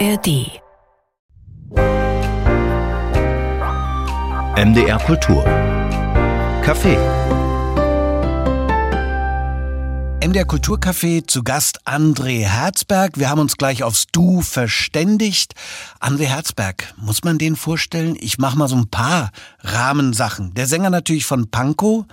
ARD. 0.00 0.60
MDR 4.56 4.98
Kultur. 4.98 5.44
Kaffee. 6.64 6.98
MDR 10.26 10.46
Kulturcafé 10.46 11.26
zu 11.26 11.44
Gast 11.44 11.86
André 11.86 12.46
Herzberg. 12.46 13.18
Wir 13.18 13.28
haben 13.28 13.40
uns 13.40 13.56
gleich 13.56 13.82
aufs 13.84 14.06
Du 14.10 14.40
verständigt. 14.40 15.54
André 16.00 16.24
Herzberg, 16.24 16.94
muss 16.96 17.22
man 17.22 17.38
den 17.38 17.54
vorstellen? 17.54 18.16
Ich 18.18 18.38
mache 18.38 18.56
mal 18.56 18.66
so 18.66 18.76
ein 18.76 18.88
paar 18.88 19.30
Rahmensachen. 19.60 20.54
Der 20.54 20.66
Sänger 20.66 20.90
natürlich 20.90 21.26
von 21.26 21.50
Pankow, 21.50 22.06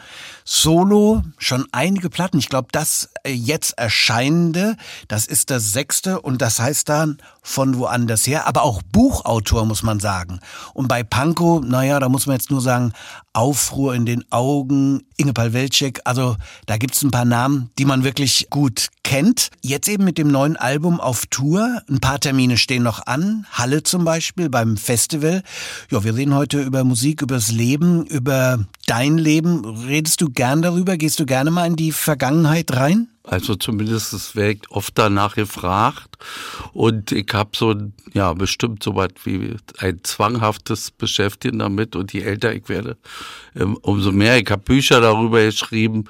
Solo, 0.44 1.24
schon 1.38 1.66
einige 1.72 2.10
Platten. 2.10 2.38
Ich 2.38 2.50
glaube, 2.50 2.68
das 2.74 3.10
jetzt 3.28 3.78
erscheinende, 3.78 4.76
das 5.08 5.26
ist 5.28 5.50
das 5.50 5.72
sechste 5.72 6.22
und 6.22 6.42
das 6.42 6.60
heißt 6.60 6.90
dann 6.90 7.18
von 7.42 7.78
woanders 7.78 8.28
her, 8.28 8.48
aber 8.48 8.64
auch 8.64 8.82
Buchautor, 8.82 9.66
muss 9.66 9.84
man 9.84 10.00
sagen. 10.00 10.40
Und 10.74 10.88
bei 10.88 11.04
Pankow, 11.04 11.64
naja, 11.64 12.00
da 12.00 12.10
muss 12.10 12.28
man 12.28 12.36
jetzt 12.36 12.52
nur 12.52 12.62
sagen, 12.62 12.94
Aufruhr 13.34 13.96
in 13.96 14.06
den 14.06 14.26
Augen, 14.30 15.04
Inge 15.16 15.34
Palwelczyk, 15.34 16.02
also 16.04 16.36
da 16.66 16.78
gibt's 16.78 17.02
ein 17.02 17.12
paar 17.12 17.26
Namen, 17.26 17.72
die 17.80 17.86
man 17.86 18.04
wirklich 18.04 18.48
gut 18.50 18.90
kennt. 19.04 19.50
Jetzt 19.62 19.88
eben 19.88 20.04
mit 20.04 20.18
dem 20.18 20.30
neuen 20.32 20.58
Album 20.58 21.00
auf 21.00 21.26
Tour. 21.28 21.82
Ein 21.90 22.00
paar 22.00 22.20
Termine 22.20 22.58
stehen 22.58 22.84
noch 22.84 23.06
an. 23.08 23.46
Halle 23.52 23.84
zum 23.84 24.04
Beispiel 24.04 24.50
beim 24.50 24.78
Festival. 24.78 25.44
Ja, 25.90 26.04
wir 26.04 26.16
reden 26.16 26.36
heute 26.36 26.62
über 26.62 26.84
Musik, 26.84 27.22
übers 27.22 27.52
Leben, 27.52 28.06
über 28.06 28.60
dein 28.92 29.18
Leben. 29.18 29.64
Redest 29.88 30.20
du 30.20 30.30
gern 30.30 30.62
darüber? 30.62 30.98
Gehst 30.98 31.18
du 31.22 31.26
gerne 31.26 31.50
mal 31.50 31.66
in 31.66 31.78
die 31.78 31.94
Vergangenheit 31.94 32.76
rein? 32.76 33.08
Also 33.24 33.56
zumindest 33.56 34.12
es 34.12 34.36
wird 34.36 34.70
oft 34.70 34.98
danach 34.98 35.36
gefragt. 35.36 36.18
Und 36.74 37.14
ich 37.14 37.28
habe 37.34 37.52
so, 37.56 37.74
ja, 38.12 38.34
bestimmt 38.34 38.84
so 38.84 38.94
was 38.96 39.12
wie 39.24 39.56
ein 39.78 40.02
zwanghaftes 40.04 40.92
Beschäftigen 40.92 41.60
damit. 41.60 41.96
Und 41.96 42.12
je 42.12 42.22
älter 42.22 42.54
ich 42.54 42.68
werde, 42.68 42.98
ähm, 43.56 43.78
umso 43.82 44.12
mehr. 44.12 44.38
Ich 44.38 44.52
habe 44.52 44.62
Bücher 44.62 45.00
darüber 45.00 45.42
geschrieben. 45.42 46.04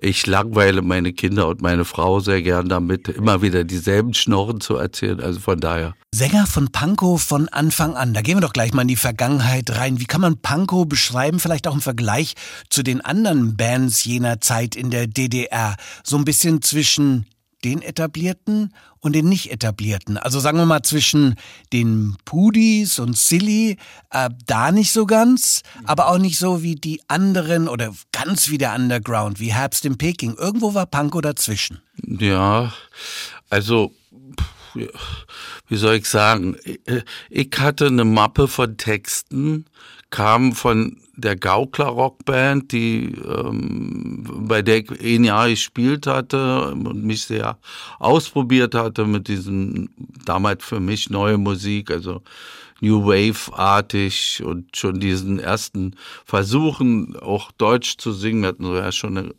Ich 0.00 0.26
langweile 0.26 0.82
meine 0.82 1.12
Kinder 1.12 1.48
und 1.48 1.62
meine 1.62 1.84
Frau 1.84 2.20
sehr 2.20 2.42
gern 2.42 2.68
damit, 2.68 3.08
immer 3.08 3.42
wieder 3.42 3.64
dieselben 3.64 4.14
Schnorren 4.14 4.60
zu 4.60 4.76
erzählen. 4.76 5.20
Also 5.20 5.40
von 5.40 5.60
daher. 5.60 5.94
Sänger 6.14 6.46
von 6.46 6.70
Pankow 6.70 7.20
von 7.20 7.48
Anfang 7.48 7.96
an. 7.96 8.14
Da 8.14 8.22
gehen 8.22 8.36
wir 8.36 8.40
doch 8.40 8.52
gleich 8.52 8.72
mal 8.72 8.82
in 8.82 8.88
die 8.88 8.96
Vergangenheit 8.96 9.70
rein. 9.76 10.00
Wie 10.00 10.06
kann 10.06 10.20
man 10.20 10.38
Pankow 10.38 10.86
beschreiben? 10.86 11.40
Vielleicht 11.40 11.66
auch 11.66 11.74
im 11.74 11.80
Vergleich 11.80 12.34
zu 12.70 12.82
den 12.82 13.00
anderen 13.00 13.56
Bands 13.56 14.04
jener 14.04 14.40
Zeit 14.40 14.76
in 14.76 14.90
der 14.90 15.06
DDR. 15.06 15.76
So 16.04 16.16
ein 16.16 16.24
bisschen 16.24 16.62
zwischen 16.62 17.26
den 17.64 17.82
etablierten 17.82 18.72
und 19.00 19.14
den 19.14 19.28
nicht 19.28 19.50
etablierten. 19.50 20.16
Also 20.16 20.40
sagen 20.40 20.58
wir 20.58 20.66
mal 20.66 20.82
zwischen 20.82 21.36
den 21.72 22.16
Pudis 22.24 22.98
und 22.98 23.16
Silly, 23.16 23.76
äh, 24.10 24.30
da 24.46 24.72
nicht 24.72 24.92
so 24.92 25.06
ganz, 25.06 25.62
aber 25.84 26.08
auch 26.08 26.18
nicht 26.18 26.38
so 26.38 26.62
wie 26.62 26.76
die 26.76 27.00
anderen 27.08 27.68
oder 27.68 27.94
ganz 28.12 28.48
wie 28.48 28.58
der 28.58 28.74
Underground, 28.74 29.40
wie 29.40 29.52
Herbst 29.52 29.84
in 29.84 29.98
Peking. 29.98 30.34
Irgendwo 30.36 30.74
war 30.74 30.86
Pankow 30.86 31.20
dazwischen. 31.20 31.80
Ja, 32.04 32.72
also 33.50 33.92
wie 35.68 35.76
soll 35.76 35.96
ich 35.96 36.06
sagen, 36.06 36.56
ich 37.30 37.50
hatte 37.58 37.86
eine 37.86 38.04
Mappe 38.04 38.48
von 38.48 38.76
Texten, 38.76 39.66
kam 40.10 40.52
von 40.52 40.96
der 41.16 41.36
Gaukler 41.36 41.86
Rockband, 41.86 42.72
die 42.72 43.12
ähm, 43.12 44.24
bei 44.48 44.62
der 44.62 44.78
ich 44.78 44.90
ein 45.00 45.24
Jahr 45.24 45.48
gespielt 45.48 46.06
hatte 46.06 46.70
und 46.70 47.04
mich 47.04 47.24
sehr 47.24 47.58
ausprobiert 47.98 48.74
hatte 48.74 49.04
mit 49.04 49.28
diesem 49.28 49.90
damals 50.24 50.64
für 50.64 50.80
mich 50.80 51.10
neue 51.10 51.36
Musik, 51.36 51.90
also 51.90 52.22
New 52.80 53.04
Wave-artig 53.04 54.42
und 54.44 54.76
schon 54.76 55.00
diesen 55.00 55.40
ersten 55.40 55.96
Versuchen, 56.24 57.16
auch 57.16 57.50
Deutsch 57.52 57.98
zu 57.98 58.12
singen. 58.12 58.42
Wir 58.42 58.48
hatten 58.48 58.64
so 58.64 58.76
ja 58.76 58.92
schon 58.92 59.18
eine 59.18 59.34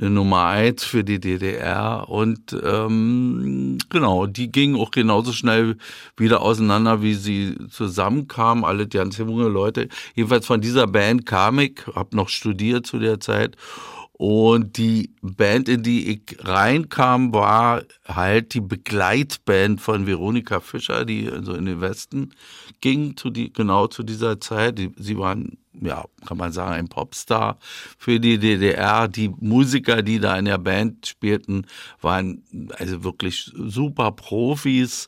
eine 0.00 0.10
Nummer 0.10 0.44
eins 0.46 0.84
für 0.84 1.02
die 1.02 1.18
DDR 1.18 2.08
und 2.08 2.56
ähm, 2.64 3.78
genau, 3.90 4.26
die 4.26 4.50
ging 4.50 4.76
auch 4.76 4.90
genauso 4.90 5.32
schnell 5.32 5.76
wieder 6.16 6.42
auseinander, 6.42 7.02
wie 7.02 7.14
sie 7.14 7.56
zusammenkamen, 7.70 8.64
alle 8.64 8.86
ganz 8.86 9.18
junge 9.18 9.48
Leute. 9.48 9.88
Jedenfalls 10.14 10.46
von 10.46 10.60
dieser 10.60 10.86
Band 10.86 11.26
kam 11.26 11.58
ich, 11.58 11.80
habe 11.94 12.14
noch 12.14 12.28
studiert 12.28 12.86
zu 12.86 12.98
der 12.98 13.18
Zeit 13.18 13.56
und 14.18 14.78
die 14.78 15.14
Band, 15.22 15.68
in 15.68 15.84
die 15.84 16.10
ich 16.10 16.44
reinkam, 16.44 17.32
war 17.32 17.84
halt 18.04 18.52
die 18.52 18.60
Begleitband 18.60 19.80
von 19.80 20.08
Veronika 20.08 20.58
Fischer, 20.58 21.04
die 21.04 21.30
also 21.30 21.54
in 21.54 21.66
den 21.66 21.80
Westen 21.80 22.34
ging, 22.80 23.16
zu 23.16 23.30
die, 23.30 23.52
genau 23.52 23.86
zu 23.86 24.02
dieser 24.02 24.40
Zeit. 24.40 24.76
Die, 24.76 24.92
sie 24.98 25.16
waren 25.16 25.58
ja, 25.80 26.04
kann 26.26 26.36
man 26.36 26.50
sagen, 26.50 26.72
ein 26.72 26.88
Popstar 26.88 27.58
für 27.96 28.18
die 28.18 28.38
DDR. 28.38 29.06
Die 29.06 29.28
Musiker, 29.28 30.02
die 30.02 30.18
da 30.18 30.36
in 30.36 30.46
der 30.46 30.58
Band 30.58 31.06
spielten, 31.06 31.66
waren 32.00 32.42
also 32.76 33.04
wirklich 33.04 33.52
super 33.54 34.10
Profis. 34.10 35.06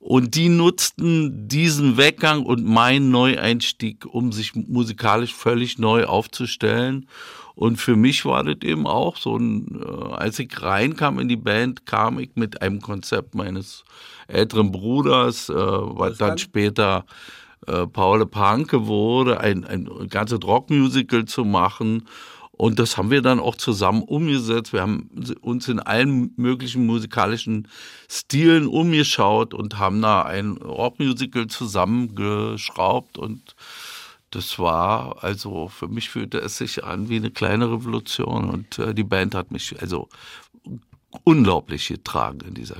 Und 0.00 0.34
die 0.34 0.50
nutzten 0.50 1.48
diesen 1.48 1.96
Weggang 1.96 2.42
und 2.44 2.62
meinen 2.62 3.10
Neueinstieg, 3.10 4.04
um 4.04 4.32
sich 4.32 4.54
musikalisch 4.54 5.32
völlig 5.32 5.78
neu 5.78 6.04
aufzustellen. 6.04 7.08
Und 7.54 7.76
für 7.76 7.96
mich 7.96 8.24
war 8.24 8.42
das 8.42 8.56
eben 8.62 8.86
auch 8.86 9.16
so 9.16 9.36
ein, 9.36 9.80
äh, 9.80 10.14
als 10.14 10.38
ich 10.38 10.50
reinkam 10.60 11.20
in 11.20 11.28
die 11.28 11.36
Band, 11.36 11.86
kam 11.86 12.18
ich 12.18 12.30
mit 12.34 12.62
einem 12.62 12.80
Konzept 12.80 13.34
meines 13.34 13.84
älteren 14.26 14.72
Bruders, 14.72 15.48
äh, 15.48 15.54
was 15.54 16.18
dann 16.18 16.38
später 16.38 17.04
äh, 17.66 17.86
Paul 17.86 18.26
Panke 18.26 18.86
wurde, 18.86 19.40
ein, 19.40 19.64
ein 19.64 19.88
ganzes 20.08 20.40
Rockmusical 20.42 21.26
zu 21.26 21.44
machen. 21.44 22.08
Und 22.56 22.78
das 22.78 22.96
haben 22.96 23.10
wir 23.10 23.20
dann 23.20 23.40
auch 23.40 23.56
zusammen 23.56 24.02
umgesetzt. 24.02 24.72
Wir 24.72 24.82
haben 24.82 25.10
uns 25.40 25.68
in 25.68 25.80
allen 25.80 26.32
möglichen 26.36 26.86
musikalischen 26.86 27.66
Stilen 28.08 28.68
umgeschaut 28.68 29.54
und 29.54 29.78
haben 29.78 30.00
da 30.00 30.22
ein 30.22 30.52
Rockmusical 30.58 31.48
zusammengeschraubt 31.48 33.18
und 33.18 33.56
das 34.34 34.58
war, 34.58 35.22
also 35.22 35.68
für 35.68 35.88
mich 35.88 36.10
fühlte 36.10 36.38
es 36.38 36.58
sich 36.58 36.84
an 36.84 37.08
wie 37.08 37.16
eine 37.16 37.30
kleine 37.30 37.70
Revolution 37.70 38.50
und 38.50 38.78
äh, 38.78 38.94
die 38.94 39.04
Band 39.04 39.34
hat 39.34 39.50
mich 39.50 39.80
also 39.80 40.08
unglaublich 41.22 41.88
getragen 41.88 42.40
in 42.40 42.54
dieser 42.54 42.76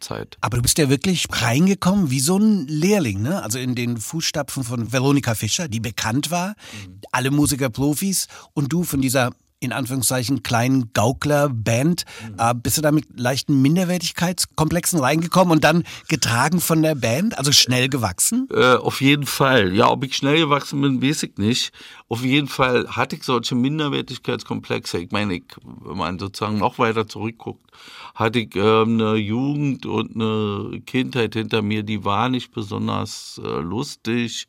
Zeit. 0.00 0.36
Aber 0.40 0.56
du 0.56 0.62
bist 0.62 0.78
ja 0.78 0.88
wirklich 0.88 1.26
reingekommen 1.30 2.10
wie 2.10 2.20
so 2.20 2.36
ein 2.36 2.66
Lehrling, 2.66 3.22
ne? 3.22 3.42
Also 3.42 3.58
in 3.58 3.76
den 3.76 3.98
Fußstapfen 3.98 4.64
von 4.64 4.92
Veronika 4.92 5.34
Fischer, 5.34 5.68
die 5.68 5.80
bekannt 5.80 6.30
war, 6.30 6.48
mhm. 6.48 7.00
alle 7.12 7.30
Musiker 7.30 7.70
Profis 7.70 8.26
und 8.54 8.72
du 8.72 8.82
von 8.82 9.00
dieser 9.00 9.30
in 9.58 9.72
Anführungszeichen 9.72 10.42
kleinen 10.42 10.92
Gaukler-Band. 10.92 12.04
Mhm. 12.04 12.34
Äh, 12.38 12.54
bist 12.54 12.76
du 12.76 12.82
da 12.82 12.92
mit 12.92 13.18
leichten 13.18 13.62
Minderwertigkeitskomplexen 13.62 15.00
reingekommen 15.00 15.52
und 15.52 15.64
dann 15.64 15.84
getragen 16.08 16.60
von 16.60 16.82
der 16.82 16.94
Band? 16.94 17.38
Also 17.38 17.52
schnell 17.52 17.88
gewachsen? 17.88 18.48
Äh, 18.52 18.74
auf 18.74 19.00
jeden 19.00 19.26
Fall. 19.26 19.74
Ja, 19.74 19.90
ob 19.90 20.04
ich 20.04 20.16
schnell 20.16 20.38
gewachsen 20.38 20.80
bin, 20.82 21.02
weiß 21.02 21.22
ich 21.22 21.38
nicht. 21.38 21.72
Auf 22.08 22.22
jeden 22.22 22.48
Fall 22.48 22.86
hatte 22.88 23.16
ich 23.16 23.22
solche 23.22 23.54
Minderwertigkeitskomplexe. 23.54 24.98
Ich 24.98 25.10
meine, 25.10 25.36
ich, 25.36 25.44
wenn 25.64 25.96
man 25.96 26.18
sozusagen 26.18 26.58
noch 26.58 26.78
weiter 26.78 27.08
zurückguckt, 27.08 27.70
hatte 28.14 28.40
ich 28.40 28.54
äh, 28.56 28.82
eine 28.82 29.14
Jugend 29.14 29.86
und 29.86 30.14
eine 30.14 30.80
Kindheit 30.82 31.34
hinter 31.34 31.62
mir, 31.62 31.82
die 31.82 32.04
war 32.04 32.28
nicht 32.28 32.52
besonders 32.52 33.40
äh, 33.42 33.60
lustig 33.60 34.48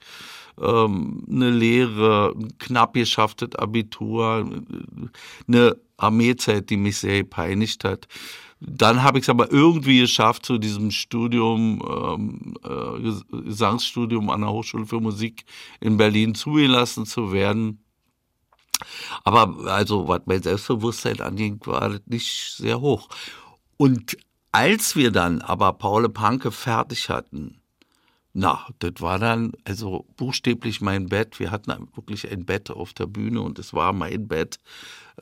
ähm, 0.61 1.23
eine 1.29 1.49
Lehre, 1.49 2.35
knapp 2.59 2.93
geschafftes 2.93 3.55
Abitur, 3.55 4.49
eine 5.47 5.77
Armeezeit, 5.97 6.69
die 6.69 6.77
mich 6.77 6.97
sehr 6.97 7.23
gepeinigt 7.23 7.83
hat. 7.83 8.07
Dann 8.59 9.03
habe 9.03 9.19
ich 9.19 9.25
es 9.25 9.29
aber 9.29 9.51
irgendwie 9.51 9.99
geschafft, 9.99 10.45
zu 10.45 10.57
diesem 10.57 10.89
Studium, 10.89 11.81
ähm, 11.87 12.55
äh, 12.63 13.43
Gesangsstudium 13.43 14.29
an 14.31 14.41
der 14.41 14.49
Hochschule 14.49 14.87
für 14.87 14.99
Musik 14.99 15.45
in 15.79 15.97
Berlin 15.97 16.33
zugelassen 16.33 17.05
zu 17.05 17.31
werden. 17.31 17.83
Aber 19.23 19.71
also, 19.71 20.07
was 20.07 20.21
mein 20.25 20.41
Selbstbewusstsein 20.41 21.21
anging, 21.21 21.59
war 21.65 21.89
das 21.89 22.01
nicht 22.07 22.55
sehr 22.57 22.81
hoch. 22.81 23.09
Und 23.77 24.17
als 24.51 24.95
wir 24.95 25.11
dann 25.11 25.41
aber 25.41 25.73
Paul 25.73 26.09
Panke 26.09 26.51
fertig 26.51 27.09
hatten, 27.09 27.61
na, 28.39 28.67
das 28.77 28.93
war 28.99 29.17
dann 29.17 29.53
also 29.63 30.05
buchstäblich 30.15 30.79
mein 30.79 31.07
Bett. 31.07 31.39
Wir 31.39 31.49
hatten 31.49 31.71
wirklich 31.95 32.31
ein 32.31 32.45
Bett 32.45 32.69
auf 32.69 32.93
der 32.93 33.07
Bühne 33.07 33.41
und 33.41 33.57
es 33.57 33.73
war 33.73 33.93
mein 33.93 34.27
Bett, 34.27 34.59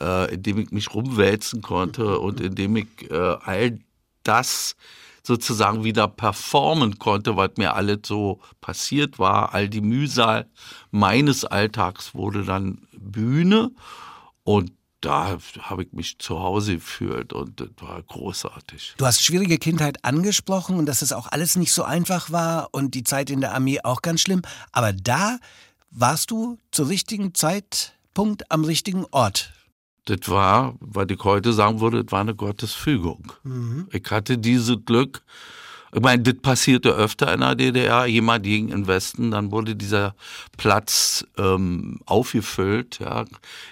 äh, 0.02 0.34
in 0.34 0.44
dem 0.44 0.58
ich 0.60 0.72
mich 0.72 0.94
rumwälzen 0.94 1.62
konnte 1.62 2.20
und 2.20 2.42
in 2.42 2.56
dem 2.56 2.76
ich 2.76 3.10
äh, 3.10 3.38
all 3.42 3.80
das 4.24 4.76
sozusagen 5.24 5.86
wieder 5.86 6.10
performen 6.10 7.00
konnte, 7.00 7.38
was 7.38 7.52
mir 7.56 7.76
alles 7.76 8.00
so 8.06 8.42
passiert 8.60 9.18
war. 9.18 9.54
All 9.54 9.70
die 9.70 9.80
Mühsal 9.80 10.50
meines 10.92 11.46
Alltags 11.46 12.16
wurde 12.16 12.44
dann 12.44 12.86
Bühne 13.00 13.72
und 14.44 14.74
da 15.02 15.38
habe 15.60 15.84
ich 15.84 15.94
mich 15.94 16.18
zu 16.20 16.40
Hause 16.40 16.76
gefühlt 16.76 17.34
und 17.34 17.60
das 17.60 17.70
war 17.78 18.02
großartig. 18.02 18.96
Du 18.98 19.06
hast 19.06 19.22
schwierige 19.24 19.58
Kindheit 19.58 20.04
angesprochen 20.04 20.78
und 20.78 20.86
dass 20.86 21.02
es 21.02 21.14
auch 21.14 21.28
alles 21.32 21.56
nicht 21.56 21.74
so 21.74 21.84
einfach 21.84 22.32
war 22.32 22.70
und 22.72 22.96
die 22.96 23.04
Zeit 23.04 23.30
in 23.30 23.42
der 23.42 23.54
Armee 23.54 23.82
auch 23.84 24.02
ganz 24.02 24.22
schlimm. 24.22 24.42
Aber 24.72 24.94
da 24.94 25.38
warst 25.92 26.32
du 26.32 26.58
zur 26.72 26.90
richtigen 26.90 27.34
Zeitpunkt 27.34 28.52
am 28.52 28.64
richtigen 28.66 29.06
Ort. 29.12 29.54
Das 30.06 30.30
war, 30.30 30.76
was 30.80 31.08
ich 31.10 31.24
heute 31.24 31.52
sagen 31.54 31.82
würde, 31.82 32.04
das 32.04 32.12
war 32.12 32.22
eine 32.22 32.36
Gottesfügung. 32.36 33.34
Mhm. 33.44 33.88
Ich 33.92 34.10
hatte 34.12 34.38
dieses 34.38 34.78
Glück. 34.86 35.24
Ich 35.94 36.02
meine, 36.02 36.22
das 36.22 36.36
passierte 36.42 36.90
öfter 36.94 37.34
in 37.34 37.40
der 37.40 37.56
DDR. 37.56 38.06
Jemand 38.06 38.44
ging 38.44 38.68
in 38.68 38.82
den 38.82 38.88
Westen, 38.88 39.32
dann 39.32 39.52
wurde 39.52 39.76
dieser 39.76 40.14
Platz 40.58 41.26
ähm, 41.38 42.02
aufgefüllt. 42.06 43.00
Ja. 43.00 43.26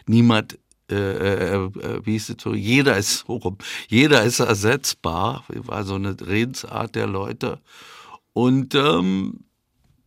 Niemand 0.08 0.58
äh, 0.96 1.56
äh, 1.56 1.66
äh, 1.66 2.06
wie 2.06 2.12
hieß 2.14 2.30
es 2.30 2.36
so, 2.42 2.54
jeder 2.54 2.98
ist 2.98 3.20
so 3.20 3.36
rum, 3.36 3.58
jeder 3.88 4.24
ist 4.24 4.40
ersetzbar, 4.40 5.44
war 5.48 5.84
so 5.84 5.96
eine 5.96 6.16
Redensart 6.20 6.96
der 6.96 7.08
Leute. 7.08 7.60
Und 8.34 8.76
ähm, 8.76 9.46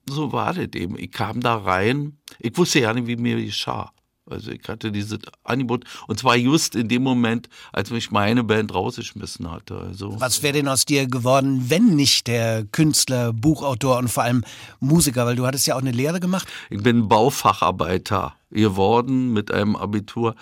so 0.08 0.32
war 0.32 0.54
das 0.54 0.68
eben. 0.74 0.98
Ich 0.98 1.10
kam 1.10 1.40
da 1.40 1.56
rein, 1.56 2.18
ich 2.38 2.56
wusste 2.56 2.80
ja 2.80 2.92
nicht, 2.92 3.06
wie 3.06 3.16
mir 3.16 3.42
geschah. 3.42 3.92
Also 4.28 4.50
ich 4.50 4.68
hatte 4.68 4.90
dieses 4.90 5.20
Angebot 5.44 5.84
und 6.08 6.18
zwar 6.18 6.36
just 6.36 6.74
in 6.74 6.88
dem 6.88 7.02
Moment, 7.02 7.48
als 7.72 7.90
mich 7.90 8.10
meine 8.10 8.42
Band 8.42 8.74
rausgeschmissen 8.74 9.50
hatte. 9.50 9.78
Also 9.78 10.18
Was 10.20 10.42
wäre 10.42 10.54
denn 10.54 10.68
aus 10.68 10.84
dir 10.84 11.06
geworden, 11.06 11.66
wenn 11.68 11.94
nicht 11.94 12.26
der 12.26 12.64
Künstler, 12.64 13.32
Buchautor 13.32 13.98
und 13.98 14.08
vor 14.08 14.24
allem 14.24 14.44
Musiker? 14.80 15.26
Weil 15.26 15.36
du 15.36 15.46
hattest 15.46 15.66
ja 15.66 15.76
auch 15.76 15.80
eine 15.80 15.92
Lehre 15.92 16.18
gemacht. 16.18 16.48
Ich 16.70 16.82
bin 16.82 17.08
Baufacharbeiter 17.08 18.34
geworden 18.50 19.32
mit 19.32 19.52
einem 19.52 19.76
Abitur. 19.76 20.34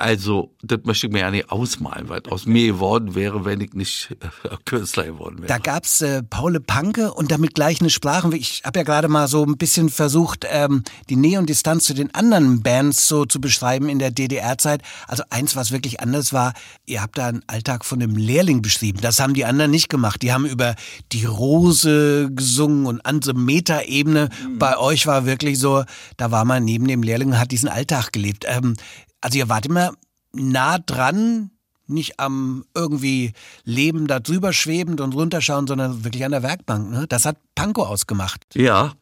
Also, 0.00 0.54
das 0.62 0.78
möchte 0.84 1.08
ich 1.08 1.12
mir 1.12 1.18
ja 1.18 1.30
nicht 1.32 1.50
ausmalen, 1.50 2.08
was 2.08 2.26
aus 2.30 2.46
mir 2.46 2.68
geworden 2.68 3.16
wäre, 3.16 3.44
wenn 3.44 3.60
ich 3.60 3.72
nicht 3.72 4.16
äh, 4.44 4.56
Künstler 4.64 5.06
geworden 5.06 5.38
wäre. 5.38 5.48
Da 5.48 5.58
gab's 5.58 6.02
äh, 6.02 6.22
Paule 6.22 6.60
Panke 6.60 7.12
und 7.12 7.32
damit 7.32 7.56
gleich 7.56 7.80
eine 7.80 7.90
Sprache. 7.90 8.36
Ich 8.36 8.62
habe 8.64 8.78
ja 8.78 8.84
gerade 8.84 9.08
mal 9.08 9.26
so 9.26 9.44
ein 9.44 9.56
bisschen 9.56 9.88
versucht, 9.88 10.46
ähm, 10.48 10.84
die 11.08 11.16
Nähe 11.16 11.40
und 11.40 11.48
Distanz 11.50 11.82
zu 11.82 11.94
den 11.94 12.14
anderen 12.14 12.62
Bands 12.62 13.08
so 13.08 13.24
zu 13.24 13.40
beschreiben 13.40 13.88
in 13.88 13.98
der 13.98 14.12
DDR-Zeit. 14.12 14.82
Also 15.08 15.24
eins, 15.30 15.56
was 15.56 15.72
wirklich 15.72 15.98
anders 15.98 16.32
war, 16.32 16.52
ihr 16.86 17.02
habt 17.02 17.18
da 17.18 17.26
einen 17.26 17.42
Alltag 17.48 17.84
von 17.84 18.00
einem 18.00 18.14
Lehrling 18.14 18.62
beschrieben. 18.62 19.00
Das 19.02 19.18
haben 19.18 19.34
die 19.34 19.46
anderen 19.46 19.72
nicht 19.72 19.88
gemacht. 19.88 20.22
Die 20.22 20.32
haben 20.32 20.46
über 20.46 20.76
die 21.10 21.24
Rose 21.24 22.30
gesungen 22.30 22.86
und 22.86 23.04
an 23.04 23.20
so 23.20 23.34
Metaebene. 23.34 24.28
Mhm. 24.46 24.58
Bei 24.60 24.78
euch 24.78 25.08
war 25.08 25.26
wirklich 25.26 25.58
so, 25.58 25.82
da 26.16 26.30
war 26.30 26.44
man 26.44 26.64
neben 26.64 26.86
dem 26.86 27.02
Lehrling 27.02 27.30
und 27.30 27.40
hat 27.40 27.50
diesen 27.50 27.68
Alltag 27.68 28.12
gelebt. 28.12 28.44
Ähm, 28.46 28.76
also 29.20 29.38
ihr 29.38 29.48
wart 29.48 29.66
immer 29.66 29.92
nah 30.32 30.78
dran, 30.78 31.50
nicht 31.86 32.20
am 32.20 32.64
irgendwie 32.74 33.32
Leben 33.64 34.06
da 34.06 34.20
drüber 34.20 34.52
schwebend 34.52 35.00
und 35.00 35.14
runterschauen, 35.14 35.66
sondern 35.66 36.04
wirklich 36.04 36.24
an 36.24 36.32
der 36.32 36.42
Werkbank. 36.42 36.90
Ne? 36.90 37.06
Das 37.08 37.24
hat 37.24 37.36
Panko 37.54 37.84
ausgemacht. 37.84 38.44
Ja, 38.54 38.92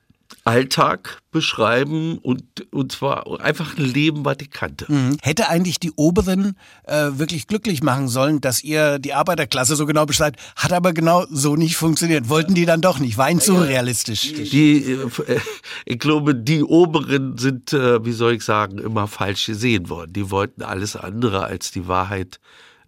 Alltag 0.44 1.19
beschreiben 1.31 2.19
und, 2.19 2.43
und 2.73 2.93
zwar 2.93 3.40
einfach 3.40 3.76
ein 3.76 3.84
Leben, 3.84 4.25
was 4.25 4.37
ich 4.40 4.50
kannte. 4.50 4.90
Mhm. 4.90 5.17
Hätte 5.23 5.49
eigentlich 5.49 5.81
die 5.81 5.93
Oberen 5.93 6.56
äh, 6.84 7.11
wirklich 7.12 7.46
glücklich 7.46 7.82
machen 7.82 8.08
sollen, 8.08 8.40
dass 8.40 8.62
ihr 8.62 8.99
die 8.99 9.12
Arbeiterklasse 9.12 9.76
so 9.76 9.87
genau 9.87 10.06
beschreibt, 10.06 10.40
hat 10.56 10.73
aber 10.73 10.93
genau 10.93 11.26
so 11.31 11.56
nicht 11.56 11.76
funktioniert. 11.76 12.28
Wollten 12.28 12.55
die 12.55 12.64
dann 12.64 12.81
doch 12.81 12.99
nicht, 12.99 13.19
war 13.19 13.31
ihnen 13.31 13.40
zu 13.40 13.56
realistisch. 13.56 14.32
Die, 14.32 14.93
äh, 14.93 15.40
ich 15.84 15.99
glaube, 15.99 16.34
die 16.34 16.62
Oberen 16.62 17.38
sind, 17.38 17.73
äh, 17.73 18.05
wie 18.05 18.12
soll 18.12 18.34
ich 18.34 18.43
sagen, 18.43 18.78
immer 18.78 19.08
falsch 19.08 19.46
gesehen 19.46 19.88
worden. 19.88 20.12
Die 20.12 20.31
wollten 20.31 20.62
alles 20.62 20.96
andere 20.96 21.44
als 21.44 21.70
die 21.70 21.88
Wahrheit 21.88 22.40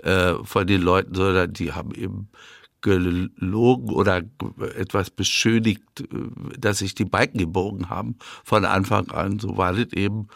äh, 0.02 0.34
von 0.44 0.66
den 0.66 0.80
Leuten, 0.80 1.14
sondern 1.14 1.52
die 1.52 1.72
haben 1.72 1.92
eben 1.94 2.28
gelogen 2.80 3.90
oder 3.90 4.22
etwas 4.76 5.10
beschönigt, 5.10 5.82
dass 6.58 6.78
sich 6.78 6.94
die 6.94 7.04
Balken 7.04 7.38
gebogen 7.38 7.90
haben 7.90 8.16
von 8.44 8.64
Anfang 8.64 9.10
an. 9.10 9.38
So 9.38 9.56
war 9.56 9.72
das 9.72 9.92
eben. 9.92 10.28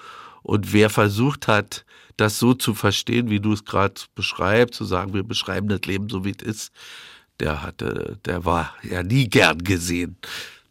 Und 0.43 0.73
wer 0.73 0.91
versucht 0.91 1.49
hat, 1.49 1.85
das 2.17 2.39
so 2.39 2.55
zu 2.55 2.75
verstehen, 2.75 3.31
wie 3.31 3.41
du 3.41 3.53
es 3.53 3.65
gerade 3.65 4.01
beschreibst, 4.15 4.75
zu 4.75 4.85
sagen, 4.85 5.15
wir 5.15 5.23
beschreiben 5.23 5.69
das 5.69 5.83
Leben 5.83 6.09
so, 6.09 6.25
wie 6.25 6.35
es 6.39 6.45
ist, 6.45 6.73
der 7.41 7.63
hatte, 7.63 8.19
der 8.25 8.45
war 8.45 8.75
ja 8.83 9.03
nie 9.03 9.29
gern 9.29 9.59
gesehen 9.59 10.17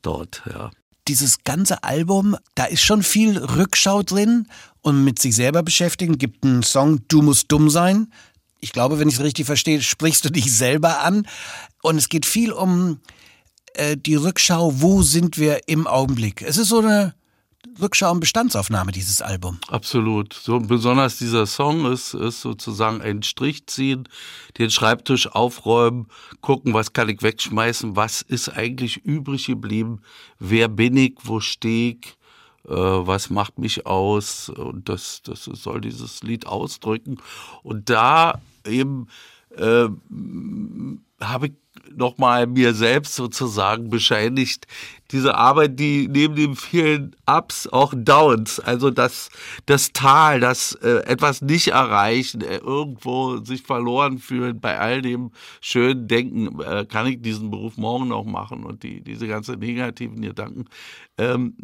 dort, 0.02 0.42
ja. 0.50 0.72
Dieses 1.08 1.44
ganze 1.44 1.84
Album, 1.84 2.38
da 2.54 2.66
ist 2.66 2.84
schon 2.84 3.02
viel 3.02 3.38
Rückschau 3.38 4.04
drin 4.04 4.48
und 4.82 5.04
mit 5.04 5.18
sich 5.18 5.36
selber 5.36 5.64
beschäftigen. 5.64 6.20
Gibt 6.20 6.46
einen 6.46 6.62
Song 6.62 7.02
Du 7.08 7.24
musst 7.24 7.52
dumm 7.52 7.72
sein 7.72 8.12
ich 8.62 8.72
glaube, 8.72 9.00
wenn 9.00 9.10
ich 9.10 9.16
es 9.16 9.22
richtig 9.22 9.46
verstehe, 9.46 9.82
sprichst 9.82 10.24
du 10.24 10.30
dich 10.30 10.56
selber 10.56 11.02
an. 11.02 11.28
Und 11.82 11.98
es 11.98 12.10
geht 12.10 12.26
viel 12.26 12.52
um 12.52 13.00
äh, 13.74 13.98
die 13.98 14.16
Rückschau, 14.16 14.82
wo 14.82 15.02
sind 15.02 15.38
wir 15.38 15.68
im 15.68 15.88
Augenblick. 15.88 16.42
Es 16.42 16.58
ist 16.58 16.70
so 16.70 16.80
eine 16.80 17.16
Rückschau 17.80 18.12
und 18.12 18.20
Bestandsaufnahme, 18.20 18.92
dieses 18.92 19.22
Album. 19.22 19.60
Absolut. 19.68 20.34
So 20.34 20.60
besonders 20.60 21.18
dieser 21.18 21.46
Song 21.46 21.92
ist, 21.92 22.14
ist 22.14 22.42
sozusagen 22.42 23.02
ein 23.02 23.24
Strich 23.24 23.66
ziehen, 23.68 24.08
den 24.58 24.70
Schreibtisch 24.70 25.28
aufräumen, 25.28 26.08
gucken, 26.42 26.74
was 26.74 26.94
kann 26.94 27.10
ich 27.10 27.22
wegschmeißen, 27.22 27.96
was 27.96 28.22
ist 28.22 28.50
eigentlich 28.50 28.98
übrig 28.98 29.48
geblieben, 29.48 30.02
wer 30.40 30.68
bin 30.68 30.98
ich, 30.98 31.16
wo 31.24 31.40
stehe 31.40 31.94
ich, 31.94 32.18
äh, 32.68 32.74
was 32.74 33.30
macht 33.30 33.58
mich 33.58 33.86
aus 33.86 34.50
und 34.50 34.90
das, 34.90 35.22
das 35.24 35.46
soll 35.46 35.82
dieses 35.82 36.22
Lied 36.24 36.48
ausdrücken. 36.48 37.18
Und 37.64 37.90
da 37.90 38.42
eben 38.68 39.08
äh, 39.56 39.88
habe 41.20 41.52
nochmal 41.96 42.48
mir 42.48 42.74
selbst 42.74 43.16
sozusagen 43.16 43.90
bescheinigt, 43.90 44.68
diese 45.12 45.36
Arbeit, 45.36 45.80
die 45.80 46.08
neben 46.08 46.36
den 46.36 46.56
vielen 46.56 47.16
Ups 47.26 47.68
auch 47.68 47.94
Downs, 47.96 48.60
also 48.60 48.90
das, 48.90 49.30
das 49.66 49.92
Tal, 49.92 50.40
das 50.40 50.74
äh, 50.76 51.04
etwas 51.06 51.42
nicht 51.42 51.70
erreichen, 51.70 52.42
äh, 52.42 52.58
irgendwo 52.58 53.38
sich 53.44 53.62
verloren 53.64 54.20
fühlen, 54.20 54.60
bei 54.60 54.80
all 54.80 55.02
dem 55.02 55.32
schönen 55.60 56.08
Denken, 56.08 56.60
äh, 56.62 56.86
kann 56.86 57.08
ich 57.08 57.22
diesen 57.22 57.52
Beruf 57.52 57.78
morgen 57.78 58.08
noch 58.08 58.24
machen 58.24 58.64
und 58.64 58.84
die, 58.84 59.02
diese 59.02 59.28
ganzen 59.28 59.60
negativen 59.60 60.22
Gedanken. 60.22 60.66
Ähm, 61.18 61.56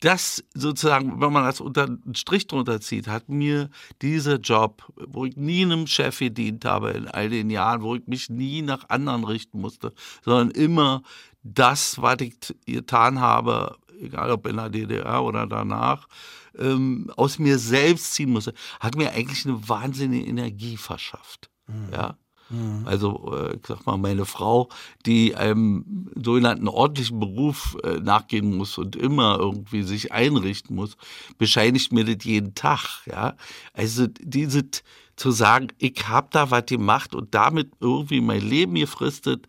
das 0.00 0.44
sozusagen, 0.54 1.20
wenn 1.20 1.32
man 1.32 1.44
das 1.44 1.60
unter 1.60 1.84
einen 1.84 2.14
Strich 2.14 2.46
drunter 2.46 2.80
zieht, 2.80 3.08
hat 3.08 3.28
mir 3.28 3.68
dieser 4.00 4.36
Job, 4.36 4.82
wo 4.96 5.24
ich 5.24 5.36
nie 5.36 5.64
einem 5.64 5.86
Chef 5.86 6.20
gedient 6.20 6.64
habe 6.64 6.90
in 6.90 7.08
all 7.08 7.28
den 7.28 7.50
Jahren, 7.50 7.82
wo 7.82 7.96
ich 7.96 8.06
mich 8.06 8.30
nie 8.30 8.62
nach 8.62 8.88
anderen 8.88 9.24
richten 9.48 9.60
musste, 9.60 9.92
sondern 10.24 10.50
immer 10.50 11.02
das, 11.42 12.00
was 12.00 12.16
ich 12.20 12.34
getan 12.66 13.20
habe, 13.20 13.76
egal 14.00 14.30
ob 14.30 14.46
in 14.46 14.56
der 14.56 14.68
DDR 14.68 15.22
oder 15.22 15.46
danach, 15.46 16.08
ähm, 16.58 17.10
aus 17.16 17.38
mir 17.38 17.58
selbst 17.58 18.14
ziehen 18.14 18.30
musste, 18.30 18.54
hat 18.80 18.96
mir 18.96 19.12
eigentlich 19.12 19.46
eine 19.46 19.68
wahnsinnige 19.68 20.26
Energie 20.26 20.76
verschafft. 20.76 21.50
Mhm. 21.66 21.92
Ja. 21.92 22.16
Mhm. 22.50 22.86
Also, 22.86 23.34
äh, 23.34 23.56
ich 23.56 23.66
sag 23.66 23.84
mal, 23.86 23.96
meine 23.96 24.24
Frau, 24.24 24.68
die 25.06 25.34
einem 25.34 26.10
sogenannten 26.14 26.68
ordentlichen 26.68 27.20
Beruf 27.20 27.76
äh, 27.84 28.00
nachgehen 28.00 28.56
muss 28.56 28.78
und 28.78 28.96
immer 28.96 29.38
irgendwie 29.38 29.82
sich 29.82 30.12
einrichten 30.12 30.74
muss, 30.74 30.96
bescheinigt 31.36 31.92
mir 31.92 32.04
das 32.04 32.24
jeden 32.24 32.54
Tag. 32.54 33.02
Ja, 33.06 33.36
also 33.74 34.06
diese 34.20 34.64
zu 35.16 35.30
sagen, 35.30 35.68
ich 35.78 36.08
habe 36.08 36.28
da 36.30 36.50
was 36.50 36.66
gemacht 36.66 37.14
und 37.14 37.34
damit 37.34 37.72
irgendwie 37.80 38.20
mein 38.20 38.40
Leben 38.40 38.74
gefristet 38.74 39.46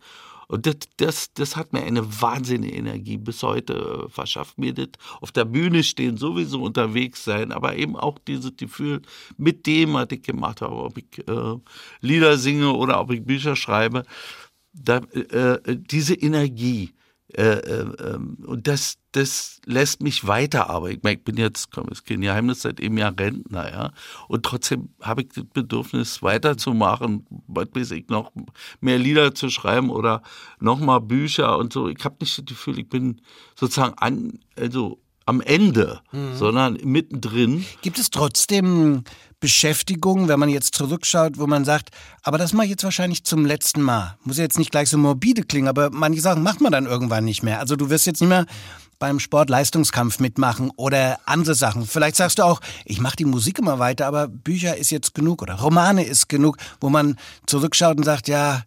und 0.50 0.66
das, 0.66 0.76
das, 0.96 1.32
das 1.32 1.54
hat 1.54 1.72
mir 1.72 1.82
eine 1.84 2.20
wahnsinnige 2.20 2.74
Energie 2.74 3.18
bis 3.18 3.44
heute 3.44 4.06
äh, 4.06 4.08
verschafft 4.10 4.58
mir 4.58 4.74
das. 4.74 4.88
Auf 5.20 5.30
der 5.30 5.44
Bühne 5.44 5.84
stehen, 5.84 6.16
sowieso 6.16 6.64
unterwegs 6.64 7.22
sein, 7.22 7.52
aber 7.52 7.76
eben 7.76 7.94
auch 7.94 8.18
dieses 8.18 8.56
Gefühl 8.56 9.00
mit 9.36 9.64
dem, 9.66 9.94
was 9.94 10.08
ich 10.10 10.22
gemacht 10.22 10.60
habe, 10.60 10.74
ob 10.74 10.98
ich 10.98 11.28
äh, 11.28 11.56
Lieder 12.00 12.36
singe 12.36 12.72
oder 12.72 13.00
ob 13.00 13.12
ich 13.12 13.24
Bücher 13.24 13.54
schreibe, 13.54 14.02
da, 14.72 15.00
äh, 15.12 15.52
äh 15.54 15.76
diese 15.76 16.14
Energie, 16.14 16.94
äh, 17.32 17.42
äh, 17.42 18.14
ähm, 18.14 18.38
und 18.44 18.66
das, 18.66 18.98
das 19.12 19.60
lässt 19.64 20.02
mich 20.02 20.26
weiterarbeiten. 20.26 20.98
Ich, 20.98 21.02
meine, 21.02 21.16
ich 21.16 21.24
bin 21.24 21.36
jetzt, 21.36 21.72
komm, 21.72 21.88
ist 21.88 22.06
kein 22.06 22.20
Geheimnis, 22.20 22.62
seit 22.62 22.78
eben 22.80 22.96
Jahr 22.96 23.14
Rentner, 23.18 23.70
ja. 23.70 23.92
Und 24.28 24.44
trotzdem 24.44 24.90
habe 25.00 25.22
ich 25.22 25.28
das 25.34 25.44
Bedürfnis, 25.52 26.22
weiterzumachen, 26.22 27.26
was 27.48 27.68
weiß 27.74 27.90
ich, 27.92 28.08
noch 28.08 28.32
mehr 28.80 28.98
Lieder 28.98 29.34
zu 29.34 29.50
schreiben 29.50 29.90
oder 29.90 30.22
nochmal 30.60 31.00
Bücher 31.00 31.58
und 31.58 31.72
so. 31.72 31.88
Ich 31.88 32.04
habe 32.04 32.16
nicht 32.20 32.38
das 32.38 32.44
Gefühl, 32.44 32.78
ich 32.78 32.88
bin 32.88 33.20
sozusagen 33.56 33.94
an, 33.98 34.38
also 34.56 35.00
am 35.26 35.40
Ende, 35.40 36.00
sondern 36.34 36.78
mittendrin. 36.82 37.64
Gibt 37.82 38.00
es 38.00 38.10
trotzdem 38.10 39.04
Beschäftigung, 39.38 40.26
wenn 40.26 40.40
man 40.40 40.48
jetzt 40.48 40.74
zurückschaut, 40.74 41.38
wo 41.38 41.46
man 41.46 41.64
sagt, 41.64 41.90
aber 42.22 42.36
das 42.36 42.52
mache 42.52 42.66
ich 42.66 42.70
jetzt 42.70 42.84
wahrscheinlich 42.84 43.22
zum 43.24 43.46
letzten 43.46 43.80
Mal. 43.80 44.18
Muss 44.24 44.38
ja 44.38 44.42
jetzt 44.42 44.58
nicht 44.58 44.72
gleich 44.72 44.90
so 44.90 44.98
morbide 44.98 45.44
klingen, 45.44 45.68
aber 45.68 45.90
manche 45.90 46.20
Sachen 46.20 46.42
macht 46.42 46.60
man 46.60 46.72
dann 46.72 46.86
irgendwann 46.86 47.24
nicht 47.24 47.42
mehr. 47.44 47.60
Also 47.60 47.76
du 47.76 47.90
wirst 47.90 48.06
jetzt 48.06 48.20
nicht 48.20 48.28
mehr 48.28 48.44
beim 49.00 49.18
Sportleistungskampf 49.18 50.20
mitmachen 50.20 50.70
oder 50.76 51.18
andere 51.26 51.56
Sachen. 51.56 51.84
Vielleicht 51.86 52.14
sagst 52.14 52.38
du 52.38 52.44
auch, 52.44 52.60
ich 52.84 53.00
mache 53.00 53.16
die 53.16 53.24
Musik 53.24 53.58
immer 53.58 53.80
weiter, 53.80 54.06
aber 54.06 54.28
Bücher 54.28 54.76
ist 54.76 54.90
jetzt 54.90 55.14
genug 55.14 55.42
oder 55.42 55.54
Romane 55.54 56.04
ist 56.04 56.28
genug, 56.28 56.58
wo 56.80 56.88
man 56.88 57.16
zurückschaut 57.46 57.96
und 57.96 58.04
sagt, 58.04 58.28
ja, 58.28 58.62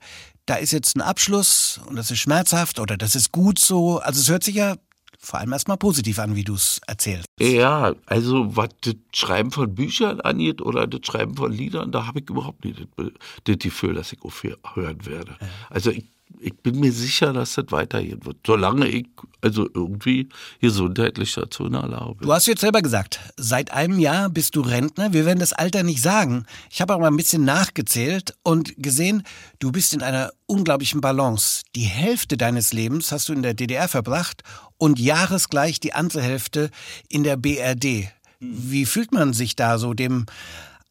da 0.46 0.56
ist 0.56 0.74
jetzt 0.74 0.98
ein 0.98 1.02
Abschluss 1.02 1.80
und 1.86 1.96
das 1.96 2.12
ist 2.12 2.20
schmerzhaft 2.20 2.80
oder 2.80 2.98
das 2.98 3.16
ist 3.16 3.32
gut 3.32 3.60
so. 3.60 4.00
Also 4.00 4.20
es 4.20 4.30
hört 4.30 4.44
sich 4.44 4.56
ja 4.56 4.76
vor 5.20 5.40
allem 5.40 5.54
erstmal 5.54 5.78
positiv 5.78 6.20
an, 6.20 6.36
wie 6.36 6.44
du 6.44 6.56
es 6.56 6.82
erzählst. 6.86 7.28
Ja, 7.40 7.94
also 8.08 8.56
was 8.58 8.70
das 8.82 8.96
Schreiben 9.14 9.52
von 9.52 9.74
Büchern 9.74 10.20
angeht 10.20 10.62
oder 10.62 10.86
das 10.86 11.00
Schreiben 11.06 11.36
von 11.36 11.52
Liedern, 11.52 11.92
da 11.92 12.08
habe 12.08 12.20
ich 12.20 12.30
überhaupt 12.30 12.66
nicht 12.66 12.86
das, 12.98 13.08
das 13.46 13.58
Gefühl, 13.60 13.94
dass 13.94 14.12
ich 14.12 14.22
aufhören 14.22 15.06
werde. 15.06 15.38
Also 15.70 15.92
ich 15.92 16.13
ich 16.40 16.54
bin 16.56 16.80
mir 16.80 16.92
sicher, 16.92 17.34
dass 17.34 17.56
das 17.56 17.66
weitergehen 17.70 18.26
wird, 18.26 18.38
solange 18.46 18.88
ich 18.88 19.06
also 19.42 19.68
irgendwie 19.74 20.30
gesundheitlich 20.60 21.34
dazu 21.34 21.66
in 21.66 21.74
der 21.74 21.88
Lage 21.88 22.16
bin. 22.16 22.28
Du 22.28 22.34
hast 22.34 22.48
jetzt 22.48 22.62
selber 22.62 22.82
gesagt, 22.82 23.20
seit 23.38 23.72
einem 23.72 24.00
Jahr 24.00 24.30
bist 24.30 24.56
du 24.56 24.62
Rentner. 24.62 25.14
Wir 25.14 25.26
werden 25.26 25.40
das 25.40 25.54
Alter 25.54 25.84
nicht 25.84 26.02
sagen. 26.02 26.46
Ich 26.70 26.82
habe 26.82 26.94
aber 26.94 27.08
ein 27.08 27.18
bisschen 27.18 27.46
nachgezählt 27.46 28.34
und 28.44 28.76
gesehen, 28.78 29.24
du 29.60 29.72
bist 29.72 29.94
in 29.94 30.02
einer 30.02 30.32
unglaublichen 30.46 31.02
Balance. 31.02 31.64
Die 31.76 31.86
Hälfte 31.86 32.38
deines 32.38 32.74
Lebens 32.74 33.12
hast 33.12 33.30
du 33.30 33.34
in 33.34 33.44
der 33.44 33.54
DDR 33.54 33.88
verbracht 33.88 34.44
und 34.78 35.00
jahresgleich 35.00 35.80
die 35.80 35.94
andere 35.94 36.22
Hälfte 36.22 36.70
in 37.10 37.24
der 37.24 37.38
BRD. 37.38 38.10
Wie 38.40 38.86
fühlt 38.86 39.14
man 39.14 39.34
sich 39.34 39.56
da 39.56 39.78
so 39.78 39.94
dem 39.94 40.26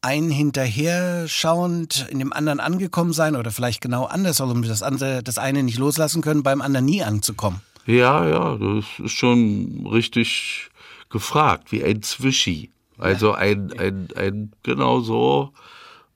einen 0.03 0.29
hinterher 0.29 1.27
schauend, 1.27 2.07
in 2.09 2.19
dem 2.19 2.33
anderen 2.33 2.59
angekommen 2.59 3.13
sein 3.13 3.35
oder 3.35 3.51
vielleicht 3.51 3.81
genau 3.81 4.05
andersherum, 4.05 4.61
das, 4.63 4.83
andere, 4.83 5.23
das 5.23 5.37
eine 5.37 5.63
nicht 5.63 5.77
loslassen 5.77 6.21
können, 6.21 6.43
beim 6.43 6.61
anderen 6.61 6.85
nie 6.85 7.03
anzukommen? 7.03 7.61
Ja, 7.85 8.27
ja, 8.27 8.57
das 8.57 8.85
ist 8.99 9.13
schon 9.13 9.87
richtig 9.91 10.69
gefragt, 11.09 11.71
wie 11.71 11.83
ein 11.83 12.01
Zwischi. 12.01 12.71
Also 12.97 13.33
ein, 13.33 13.73
ein, 13.77 14.07
ein, 14.15 14.51
genau 14.63 14.99
so 14.99 15.51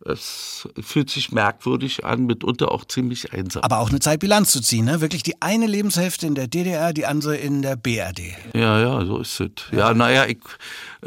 es 0.08 0.68
fühlt 0.80 1.10
sich 1.10 1.32
merkwürdig 1.32 2.06
an, 2.06 2.26
mitunter 2.26 2.72
auch 2.72 2.86
ziemlich 2.86 3.34
einsam. 3.34 3.64
Aber 3.64 3.80
auch 3.80 3.90
eine 3.90 4.00
Zeit 4.00 4.20
Bilanz 4.20 4.52
zu 4.52 4.62
ziehen, 4.62 4.86
ne? 4.86 5.02
Wirklich 5.02 5.24
die 5.24 5.42
eine 5.42 5.68
Lebenshälfte 5.68 6.28
in 6.28 6.36
der 6.36 6.48
DDR, 6.48 6.94
die 6.94 7.06
andere 7.06 7.38
in 7.38 7.62
der 7.62 7.76
BRD. 7.76 8.20
Ja, 8.54 8.80
ja, 8.80 9.06
so 9.06 9.20
ist 9.20 9.40
es. 9.40 9.50
Ja, 9.72 9.94
naja, 9.94 10.26
ich, 10.26 10.40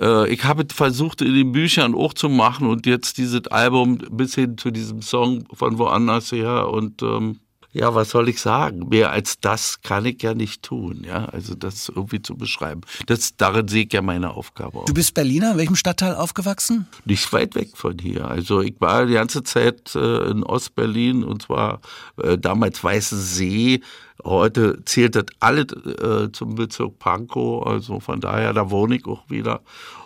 äh, 0.01 0.29
ich 0.29 0.45
habe 0.45 0.65
versucht, 0.73 1.23
in 1.23 1.35
den 1.35 1.53
Büchern 1.53 1.95
auch 1.95 2.15
zu 2.15 2.29
machen 2.29 2.69
und 2.69 2.87
jetzt 2.87 3.19
dieses 3.19 3.47
Album 3.49 3.99
bis 4.11 4.35
hin 4.35 4.59
zu 4.59 4.71
diesem 4.71 5.03
Song 5.03 5.45
von 5.53 5.79
woanders 5.79 6.33
her 6.33 6.69
und 6.69 7.03
ähm, 7.03 7.41
ja, 7.73 7.95
was 7.95 8.11
soll 8.11 8.29
ich 8.29 8.41
sagen? 8.41 8.89
Mehr 8.89 9.11
als 9.11 9.39
das 9.41 9.81
kann 9.83 10.05
ich 10.05 10.23
ja 10.23 10.35
nicht 10.35 10.63
tun, 10.63 11.05
ja. 11.07 11.27
Also 11.27 11.55
das 11.55 11.89
irgendwie 11.89 12.21
zu 12.21 12.37
beschreiben. 12.37 12.81
Das, 13.07 13.37
darin 13.37 13.69
sehe 13.69 13.85
ich 13.85 13.93
ja 13.93 14.03
meine 14.03 14.31
Aufgabe. 14.31 14.79
Auch. 14.79 14.85
Du 14.87 14.95
bist 14.95 15.15
Berliner, 15.15 15.53
in 15.53 15.59
welchem 15.59 15.77
Stadtteil 15.77 16.15
aufgewachsen? 16.15 16.89
Nicht 17.05 17.33
weit 17.33 17.55
weg 17.55 17.71
von 17.75 17.99
hier. 17.99 18.27
Also 18.27 18.61
ich 18.61 18.75
war 18.81 19.07
die 19.07 19.15
ganze 19.15 19.45
Zeit 19.45 19.95
äh, 19.95 20.31
in 20.31 20.43
Ostberlin 20.43 21.23
und 21.23 21.43
zwar 21.43 21.81
äh, 22.21 22.37
damals 22.37 22.83
Weiße 22.83 23.17
See. 23.17 23.81
Heute 24.25 24.85
zählt 24.85 25.15
das 25.15 25.27
alle 25.39 25.63
äh, 25.63 26.33
zum 26.33 26.55
Bezirk 26.55 26.99
Pankow, 26.99 27.67
also 27.67 28.01
von 28.01 28.21
daher, 28.21 28.53
da 28.53 28.71
wohne 28.71 28.97
ich 28.97 29.07
auch 29.07 29.29
wieder 29.29 29.61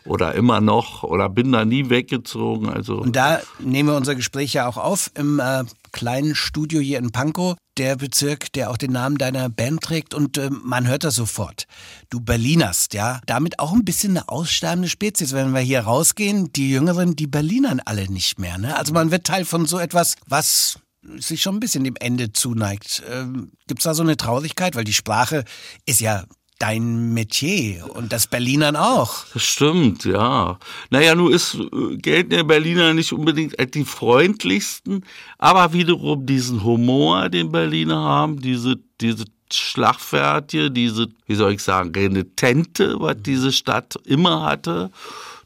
oder 0.04 0.34
immer 0.34 0.60
noch 0.60 1.02
oder 1.02 1.28
bin 1.28 1.52
da 1.52 1.64
nie 1.64 1.88
weggezogen. 1.90 2.68
Also 2.68 2.96
und 2.98 3.16
da 3.16 3.40
nehmen 3.58 3.88
wir 3.88 3.96
unser 3.96 4.14
Gespräch 4.14 4.52
ja 4.52 4.68
auch 4.68 4.76
auf 4.76 5.10
im 5.14 5.40
äh, 5.40 5.64
kleinen 5.92 6.34
Studio 6.34 6.80
hier 6.80 6.98
in 6.98 7.12
Pankow, 7.12 7.56
der 7.78 7.96
Bezirk, 7.96 8.52
der 8.52 8.70
auch 8.70 8.76
den 8.76 8.92
Namen 8.92 9.16
deiner 9.16 9.48
Band 9.48 9.80
trägt 9.80 10.14
und 10.14 10.36
äh, 10.38 10.50
man 10.50 10.86
hört 10.86 11.04
das 11.04 11.14
sofort. 11.14 11.66
Du 12.10 12.20
Berlinerst, 12.20 12.94
ja, 12.94 13.20
damit 13.26 13.58
auch 13.58 13.72
ein 13.72 13.84
bisschen 13.84 14.16
eine 14.16 14.28
aussterbende 14.28 14.88
Spezies. 14.88 15.32
Wenn 15.32 15.52
wir 15.52 15.60
hier 15.60 15.80
rausgehen, 15.80 16.52
die 16.52 16.70
Jüngeren, 16.70 17.16
die 17.16 17.26
Berlinern 17.26 17.80
alle 17.84 18.10
nicht 18.10 18.38
mehr. 18.38 18.58
Ne? 18.58 18.76
Also 18.76 18.92
man 18.92 19.10
wird 19.10 19.26
Teil 19.26 19.44
von 19.44 19.66
so 19.66 19.78
etwas, 19.78 20.16
was 20.26 20.78
sich 21.18 21.42
schon 21.42 21.56
ein 21.56 21.60
bisschen 21.60 21.84
dem 21.84 21.96
Ende 21.96 22.32
zuneigt. 22.32 23.02
Ähm, 23.10 23.52
Gibt 23.66 23.80
es 23.80 23.84
da 23.84 23.94
so 23.94 24.02
eine 24.02 24.16
Traurigkeit? 24.16 24.74
Weil 24.74 24.84
die 24.84 24.92
Sprache 24.92 25.44
ist 25.86 26.00
ja 26.00 26.24
dein 26.58 27.12
Metier 27.12 27.90
und 27.94 28.12
das 28.12 28.26
Berlinern 28.26 28.76
auch. 28.76 29.26
Das 29.34 29.42
stimmt, 29.42 30.04
ja. 30.04 30.58
Naja, 30.90 31.14
nun 31.14 31.32
ist, 31.32 31.54
äh, 31.54 31.96
gelten 31.96 32.30
der 32.30 32.44
Berliner 32.44 32.94
nicht 32.94 33.12
unbedingt 33.12 33.58
als 33.58 33.72
die 33.72 33.84
freundlichsten, 33.84 35.04
aber 35.38 35.72
wiederum 35.72 36.26
diesen 36.26 36.62
Humor, 36.62 37.28
den 37.28 37.50
Berliner 37.50 37.96
haben, 37.96 38.40
diese, 38.40 38.76
diese 39.00 39.24
Schlagfertige, 39.52 40.70
diese, 40.70 41.08
wie 41.26 41.34
soll 41.34 41.52
ich 41.52 41.62
sagen, 41.62 41.92
Renitente, 41.94 42.96
was 42.98 43.16
diese 43.20 43.52
Stadt 43.52 43.96
immer 44.04 44.42
hatte, 44.42 44.90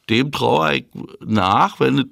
dem 0.08 0.30
traue 0.30 0.76
ich 0.76 0.86
nach, 1.20 1.80
wenn 1.80 1.98
es 1.98 2.04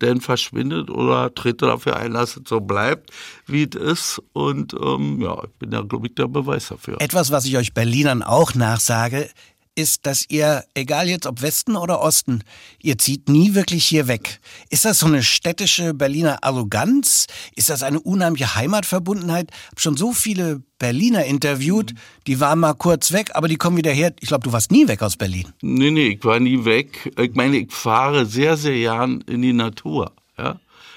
denn 0.00 0.20
verschwindet 0.20 0.90
oder 0.90 1.34
trete 1.34 1.66
dafür 1.66 1.96
ein, 1.96 2.12
dass 2.14 2.36
es 2.36 2.42
so 2.48 2.60
bleibt, 2.60 3.10
wie 3.46 3.68
es 3.70 3.80
ist. 3.80 4.22
Und 4.32 4.74
ähm, 4.74 5.20
ja, 5.20 5.42
ich 5.44 5.58
bin 5.58 5.72
ja, 5.72 5.82
glaube 5.82 6.06
ich, 6.06 6.14
der 6.14 6.28
Beweis 6.28 6.68
dafür. 6.68 6.96
Etwas, 7.00 7.30
was 7.30 7.44
ich 7.44 7.56
euch 7.56 7.74
Berlinern 7.74 8.22
auch 8.22 8.54
nachsage, 8.54 9.28
ist, 9.74 10.06
dass 10.06 10.26
ihr, 10.28 10.64
egal 10.74 11.08
jetzt 11.08 11.26
ob 11.26 11.42
Westen 11.42 11.76
oder 11.76 12.00
Osten, 12.00 12.42
ihr 12.80 12.98
zieht 12.98 13.28
nie 13.28 13.54
wirklich 13.54 13.84
hier 13.84 14.08
weg. 14.08 14.40
Ist 14.70 14.84
das 14.84 14.98
so 14.98 15.06
eine 15.06 15.22
städtische 15.22 15.94
Berliner 15.94 16.38
Arroganz? 16.42 17.26
Ist 17.56 17.70
das 17.70 17.82
eine 17.82 18.00
unheimliche 18.00 18.54
Heimatverbundenheit? 18.54 19.50
Ich 19.50 19.70
habe 19.70 19.80
schon 19.80 19.96
so 19.96 20.12
viele 20.12 20.62
Berliner 20.78 21.24
interviewt, 21.24 21.94
die 22.26 22.40
waren 22.40 22.58
mal 22.58 22.74
kurz 22.74 23.12
weg, 23.12 23.30
aber 23.34 23.48
die 23.48 23.56
kommen 23.56 23.76
wieder 23.76 23.92
her. 23.92 24.12
Ich 24.20 24.28
glaube, 24.28 24.44
du 24.44 24.52
warst 24.52 24.72
nie 24.72 24.88
weg 24.88 25.02
aus 25.02 25.16
Berlin. 25.16 25.52
Nee, 25.62 25.90
nee, 25.90 26.08
ich 26.08 26.24
war 26.24 26.40
nie 26.40 26.64
weg. 26.64 27.12
Ich 27.18 27.34
meine, 27.34 27.58
ich 27.58 27.72
fahre 27.72 28.26
sehr, 28.26 28.56
sehr 28.56 28.74
gern 28.74 29.22
in 29.28 29.42
die 29.42 29.52
Natur. 29.52 30.12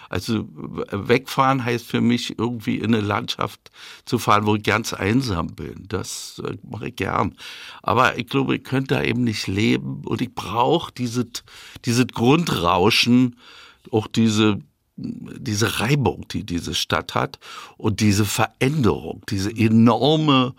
Also 0.09 0.47
wegfahren 0.51 1.63
heißt 1.63 1.85
für 1.85 2.01
mich 2.01 2.38
irgendwie 2.38 2.77
in 2.77 2.93
eine 2.93 3.01
Landschaft 3.01 3.71
zu 4.05 4.19
fahren, 4.19 4.45
wo 4.45 4.55
ich 4.55 4.63
ganz 4.63 4.93
einsam 4.93 5.47
bin. 5.47 5.85
Das 5.88 6.41
äh, 6.45 6.57
mache 6.63 6.89
ich 6.89 6.95
gern. 6.95 7.35
Aber 7.81 8.17
ich 8.17 8.27
glaube, 8.27 8.55
ich 8.55 8.63
könnte 8.63 8.95
da 8.95 9.03
eben 9.03 9.24
nicht 9.24 9.47
leben 9.47 10.01
und 10.05 10.21
ich 10.21 10.33
brauche 10.33 10.91
dieses, 10.91 11.43
dieses 11.85 12.07
Grundrauschen, 12.07 13.38
auch 13.91 14.07
diese 14.07 14.59
diese 14.97 15.81
Reibung, 15.81 16.25
die 16.29 16.45
diese 16.45 16.74
Stadt 16.74 17.15
hat 17.15 17.38
und 17.75 18.00
diese 18.00 18.24
Veränderung, 18.24 19.21
diese 19.29 19.51
enorme 19.51 20.55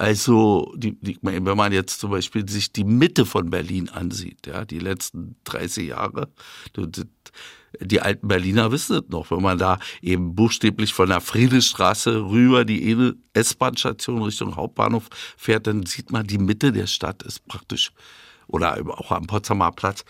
also, 0.00 0.72
die, 0.76 0.98
die, 0.98 1.18
wenn 1.20 1.44
man 1.58 1.72
jetzt 1.74 2.00
zum 2.00 2.10
Beispiel 2.10 2.48
sich 2.48 2.72
die 2.72 2.84
Mitte 2.84 3.26
von 3.26 3.50
Berlin 3.50 3.90
ansieht, 3.90 4.46
ja, 4.46 4.64
die 4.64 4.78
letzten 4.78 5.36
30 5.44 5.88
Jahre, 5.88 6.30
die 7.80 8.00
alten 8.00 8.28
Berliner 8.28 8.72
wissen 8.72 8.98
es 8.98 9.08
noch, 9.08 9.30
wenn 9.30 9.42
man 9.42 9.58
da 9.58 9.78
eben 10.02 10.34
buchstäblich 10.34 10.92
von 10.94 11.08
der 11.08 11.20
Friedrichstraße 11.20 12.24
rüber 12.30 12.64
die 12.64 13.14
S-Bahn-Station 13.32 14.22
Richtung 14.22 14.56
Hauptbahnhof 14.56 15.08
fährt, 15.36 15.66
dann 15.66 15.86
sieht 15.86 16.12
man, 16.12 16.26
die 16.26 16.38
Mitte 16.38 16.72
der 16.72 16.86
Stadt 16.86 17.22
ist 17.22 17.46
praktisch 17.46 17.92
oder 18.46 18.76
auch 18.98 19.12
am 19.12 19.26
Potsdamer 19.26 19.72
Platz 19.72 20.04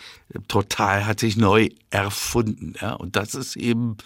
total 0.48 1.06
hat 1.06 1.20
sich 1.20 1.36
neu 1.36 1.68
erfunden. 1.90 2.74
Ja? 2.80 2.94
Und 2.94 3.16
das 3.16 3.34
ist 3.34 3.56
eben 3.56 3.96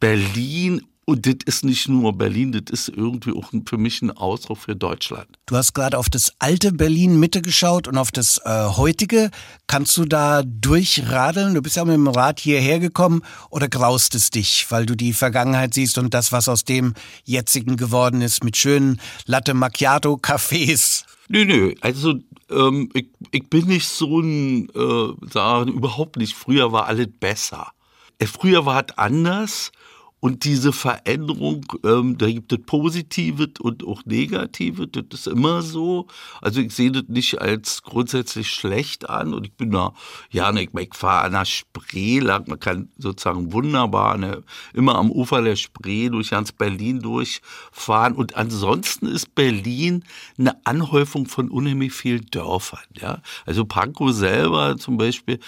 Berlin 0.00 0.82
und 1.06 1.26
das 1.26 1.36
ist 1.44 1.64
nicht 1.64 1.88
nur 1.88 2.16
Berlin, 2.16 2.52
das 2.52 2.70
ist 2.70 2.96
irgendwie 2.96 3.32
auch 3.32 3.50
für 3.66 3.78
mich 3.78 4.00
ein 4.00 4.10
Ausdruck 4.10 4.58
für 4.58 4.76
Deutschland. 4.76 5.26
Du 5.46 5.56
hast 5.56 5.74
gerade 5.74 5.98
auf 5.98 6.08
das 6.08 6.32
alte 6.38 6.72
Berlin 6.72 7.18
Mitte 7.18 7.42
geschaut 7.42 7.88
und 7.88 7.98
auf 7.98 8.12
das 8.12 8.40
äh, 8.44 8.66
heutige. 8.76 9.30
Kannst 9.66 9.96
du 9.96 10.04
da 10.04 10.42
durchradeln? 10.44 11.54
Du 11.54 11.62
bist 11.62 11.76
ja 11.76 11.84
mit 11.84 11.94
dem 11.94 12.06
Rad 12.06 12.38
hierher 12.38 12.78
gekommen 12.78 13.22
oder 13.50 13.68
graust 13.68 14.14
es 14.14 14.30
dich, 14.30 14.66
weil 14.70 14.86
du 14.86 14.94
die 14.94 15.12
Vergangenheit 15.12 15.74
siehst 15.74 15.98
und 15.98 16.14
das, 16.14 16.32
was 16.32 16.48
aus 16.48 16.64
dem 16.64 16.94
jetzigen 17.24 17.76
geworden 17.76 18.20
ist, 18.20 18.44
mit 18.44 18.56
schönen 18.56 19.00
Latte 19.26 19.54
Macchiato 19.54 20.14
Cafés? 20.14 21.04
Nö, 21.28 21.44
nö, 21.44 21.74
also 21.80 22.14
ähm, 22.50 22.90
ich, 22.94 23.06
ich 23.30 23.48
bin 23.48 23.66
nicht 23.66 23.88
so 23.88 24.20
ein, 24.20 24.68
äh, 24.70 25.28
sagen, 25.32 25.72
überhaupt 25.72 26.16
nicht. 26.16 26.34
Früher 26.34 26.72
war 26.72 26.86
alles 26.86 27.08
besser. 27.18 27.72
Äh, 28.18 28.26
früher 28.26 28.66
war 28.66 28.84
es 28.86 28.98
anders 28.98 29.72
Und 30.20 30.44
diese 30.44 30.72
Veränderung, 30.72 31.64
ähm, 31.82 32.18
da 32.18 32.26
gibt 32.26 32.52
es 32.52 32.58
Positive 32.66 33.48
und 33.60 33.86
auch 33.86 34.04
Negative, 34.04 34.86
das 34.86 35.20
ist 35.20 35.26
immer 35.26 35.62
so. 35.62 36.06
Also 36.42 36.60
ich 36.60 36.74
sehe 36.74 36.92
das 36.92 37.04
nicht 37.08 37.40
als 37.40 37.82
grundsätzlich 37.82 38.50
schlecht 38.50 39.08
an 39.08 39.32
und 39.32 39.46
ich 39.46 39.54
bin 39.54 39.70
da, 39.70 39.94
ja, 40.30 40.52
ich, 40.54 40.70
ich 40.78 40.94
fahre 40.94 41.24
an 41.24 41.32
der 41.32 41.46
Spree 41.46 42.18
lang, 42.18 42.44
man 42.48 42.60
kann 42.60 42.90
sozusagen 42.98 43.52
wunderbar 43.54 44.18
ne, 44.18 44.42
immer 44.74 44.96
am 44.96 45.10
Ufer 45.10 45.40
der 45.40 45.56
Spree 45.56 46.10
durch 46.10 46.30
ganz 46.30 46.52
Berlin 46.52 47.00
durchfahren 47.00 48.14
und 48.14 48.36
ansonsten 48.36 49.06
ist 49.06 49.34
Berlin 49.34 50.04
eine 50.38 50.54
Anhäufung 50.66 51.26
von 51.26 51.48
unheimlich 51.48 51.94
vielen 51.94 52.26
Dörfern, 52.26 52.80
ja. 52.92 53.22
Also 53.46 53.64
Pankow 53.64 54.12
selber 54.12 54.76
zum 54.76 54.98
Beispiel, 54.98 55.40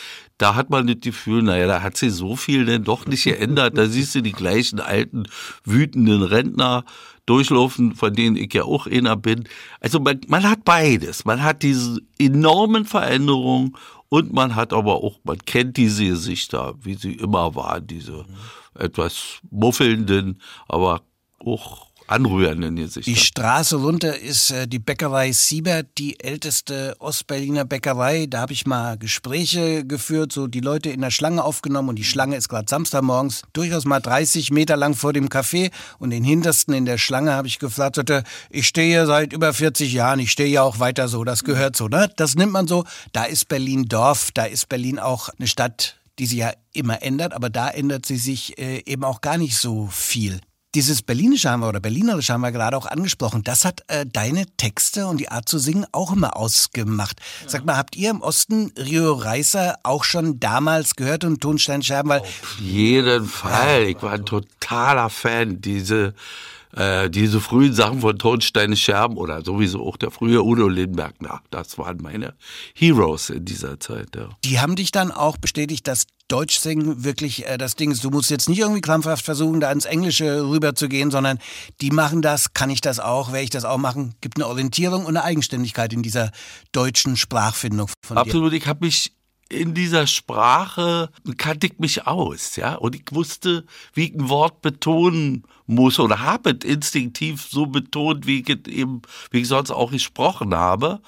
da 0.42 0.56
hat 0.56 0.70
man 0.70 0.88
das 0.88 0.96
Gefühl, 1.00 1.42
naja, 1.42 1.68
da 1.68 1.82
hat 1.82 1.96
sich 1.96 2.12
so 2.12 2.34
viel 2.34 2.64
denn 2.64 2.82
doch 2.82 3.06
nicht 3.06 3.22
geändert. 3.22 3.78
Da 3.78 3.86
siehst 3.86 4.16
du 4.16 4.22
die 4.22 4.32
gleichen 4.32 4.80
alten, 4.80 5.28
wütenden 5.62 6.24
Rentner 6.24 6.84
durchlaufen, 7.26 7.94
von 7.94 8.12
denen 8.12 8.34
ich 8.34 8.52
ja 8.52 8.64
auch 8.64 8.88
einer 8.88 9.14
bin. 9.14 9.44
Also 9.78 10.00
man, 10.00 10.20
man 10.26 10.42
hat 10.42 10.64
beides. 10.64 11.24
Man 11.24 11.44
hat 11.44 11.62
diese 11.62 12.00
enormen 12.18 12.86
Veränderungen 12.86 13.76
und 14.08 14.32
man 14.32 14.56
hat 14.56 14.72
aber 14.72 14.96
auch, 15.04 15.20
man 15.22 15.38
kennt 15.38 15.76
diese 15.76 16.06
Gesichter, 16.06 16.74
wie 16.82 16.94
sie 16.94 17.12
immer 17.12 17.54
waren, 17.54 17.86
diese 17.86 18.24
etwas 18.76 19.38
muffelnden, 19.48 20.40
aber 20.66 21.02
auch 21.38 21.91
anrührenden 22.12 22.76
Gesichter. 22.76 23.10
Die 23.10 23.16
Straße 23.16 23.76
runter 23.76 24.18
ist 24.18 24.50
äh, 24.50 24.68
die 24.68 24.78
Bäckerei 24.78 25.32
Siebert, 25.32 25.86
die 25.98 26.20
älteste 26.20 26.94
Ostberliner 26.98 27.64
Bäckerei. 27.64 28.26
Da 28.26 28.40
habe 28.40 28.52
ich 28.52 28.66
mal 28.66 28.98
Gespräche 28.98 29.84
geführt, 29.84 30.32
so 30.32 30.46
die 30.46 30.60
Leute 30.60 30.90
in 30.90 31.00
der 31.00 31.10
Schlange 31.10 31.42
aufgenommen 31.42 31.88
und 31.88 31.96
die 31.96 32.04
Schlange 32.04 32.36
ist 32.36 32.48
gerade 32.48 32.66
Samstagmorgens 32.68 33.42
durchaus 33.52 33.84
mal 33.84 34.00
30 34.00 34.50
Meter 34.50 34.76
lang 34.76 34.94
vor 34.94 35.12
dem 35.12 35.28
Café 35.28 35.70
und 35.98 36.10
den 36.10 36.24
hintersten 36.24 36.74
in 36.74 36.84
der 36.84 36.98
Schlange 36.98 37.32
habe 37.32 37.48
ich 37.48 37.58
geflattert, 37.58 38.24
ich 38.50 38.66
stehe 38.66 38.88
hier 38.88 39.06
seit 39.06 39.32
über 39.32 39.52
40 39.52 39.92
Jahren, 39.92 40.20
ich 40.20 40.30
stehe 40.30 40.48
ja 40.48 40.62
auch 40.62 40.78
weiter 40.78 41.08
so, 41.08 41.24
das 41.24 41.44
gehört 41.44 41.76
so, 41.76 41.88
ne? 41.88 42.10
Das 42.16 42.34
nimmt 42.34 42.52
man 42.52 42.68
so. 42.68 42.84
Da 43.12 43.24
ist 43.24 43.48
Berlin 43.48 43.86
Dorf, 43.88 44.30
da 44.32 44.44
ist 44.44 44.68
Berlin 44.68 44.98
auch 44.98 45.28
eine 45.38 45.48
Stadt, 45.48 45.96
die 46.18 46.26
sich 46.26 46.38
ja 46.38 46.52
immer 46.72 47.02
ändert, 47.02 47.32
aber 47.32 47.50
da 47.50 47.68
ändert 47.68 48.06
sie 48.06 48.18
sich 48.18 48.58
äh, 48.58 48.82
eben 48.86 49.04
auch 49.04 49.20
gar 49.20 49.38
nicht 49.38 49.56
so 49.56 49.86
viel. 49.86 50.40
Dieses 50.74 51.02
Berlinische 51.02 51.50
haben 51.50 51.60
wir 51.60 51.68
oder 51.68 51.80
Berlinerische 51.80 52.32
haben 52.32 52.40
wir 52.40 52.50
gerade 52.50 52.76
auch 52.78 52.86
angesprochen. 52.86 53.42
Das 53.42 53.66
hat 53.66 53.82
äh, 53.88 54.06
deine 54.10 54.46
Texte 54.56 55.06
und 55.06 55.18
die 55.18 55.28
Art 55.28 55.46
zu 55.46 55.58
singen 55.58 55.84
auch 55.92 56.12
immer 56.12 56.36
ausgemacht. 56.36 57.20
Ja. 57.42 57.48
Sag 57.50 57.66
mal, 57.66 57.76
habt 57.76 57.94
ihr 57.94 58.10
im 58.10 58.22
Osten 58.22 58.72
Rio 58.78 59.12
Reiser 59.12 59.76
auch 59.82 60.04
schon 60.04 60.40
damals 60.40 60.96
gehört 60.96 61.24
und 61.24 61.42
Tonsteinscherben? 61.42 62.08
Weil 62.10 62.20
Auf 62.20 62.56
jeden 62.58 63.26
Fall. 63.26 63.82
Ich 63.84 64.02
war 64.02 64.12
ein 64.12 64.24
totaler 64.24 65.10
Fan. 65.10 65.60
Diese 65.60 66.14
äh, 66.74 67.10
diese 67.10 67.40
frühen 67.40 67.74
Sachen 67.74 68.00
von 68.00 68.18
Tonsteine 68.18 68.76
Scherben 68.76 69.18
oder 69.18 69.44
sowieso 69.44 69.86
auch 69.86 69.96
der 69.96 70.10
frühe 70.10 70.42
Udo 70.42 70.68
Lindbergh, 70.68 71.14
na, 71.20 71.42
das 71.50 71.76
waren 71.76 71.98
meine 72.00 72.34
Heroes 72.74 73.28
in 73.28 73.44
dieser 73.44 73.78
Zeit. 73.78 74.16
Ja. 74.16 74.30
Die 74.44 74.58
haben 74.58 74.76
dich 74.76 74.90
dann 74.90 75.10
auch 75.10 75.36
bestätigt, 75.36 75.86
dass 75.86 76.06
Deutsch 76.32 76.58
singen 76.58 77.04
wirklich 77.04 77.46
äh, 77.46 77.58
das 77.58 77.76
Ding 77.76 77.90
ist. 77.90 78.02
Du 78.04 78.10
musst 78.10 78.30
jetzt 78.30 78.48
nicht 78.48 78.60
irgendwie 78.60 78.80
krampfhaft 78.80 79.24
versuchen, 79.24 79.60
da 79.60 79.70
ins 79.70 79.84
Englische 79.84 80.48
rüber 80.48 80.74
zu 80.74 80.88
gehen, 80.88 81.10
sondern 81.10 81.38
die 81.82 81.90
machen 81.90 82.22
das, 82.22 82.54
kann 82.54 82.70
ich 82.70 82.80
das 82.80 83.00
auch, 83.00 83.32
werde 83.32 83.44
ich 83.44 83.50
das 83.50 83.66
auch 83.66 83.76
machen. 83.76 84.14
Gibt 84.22 84.38
eine 84.38 84.46
Orientierung 84.46 85.02
und 85.02 85.16
eine 85.16 85.24
Eigenständigkeit 85.24 85.92
in 85.92 86.02
dieser 86.02 86.30
deutschen 86.72 87.18
Sprachfindung 87.18 87.90
von 88.02 88.16
Absolut, 88.16 88.52
dir. 88.52 88.56
ich 88.56 88.66
habe 88.66 88.86
mich 88.86 89.12
in 89.50 89.74
dieser 89.74 90.06
Sprache 90.06 91.10
kannte 91.36 91.66
ich 91.66 91.78
mich 91.78 92.06
aus, 92.06 92.56
ja, 92.56 92.76
und 92.76 92.96
ich 92.96 93.04
wusste, 93.10 93.66
wie 93.92 94.04
ich 94.06 94.14
ein 94.14 94.30
Wort 94.30 94.62
betonen 94.62 95.44
muss 95.66 96.00
oder 96.00 96.20
habe 96.20 96.56
es 96.58 96.64
instinktiv 96.66 97.46
so 97.50 97.66
betont, 97.66 98.26
wie 98.26 98.40
ich 98.40 98.48
es 98.48 98.72
eben, 98.72 99.02
wie 99.30 99.40
ich 99.40 99.48
sonst 99.48 99.70
auch 99.70 99.90
gesprochen 99.90 100.54
habe. 100.54 101.02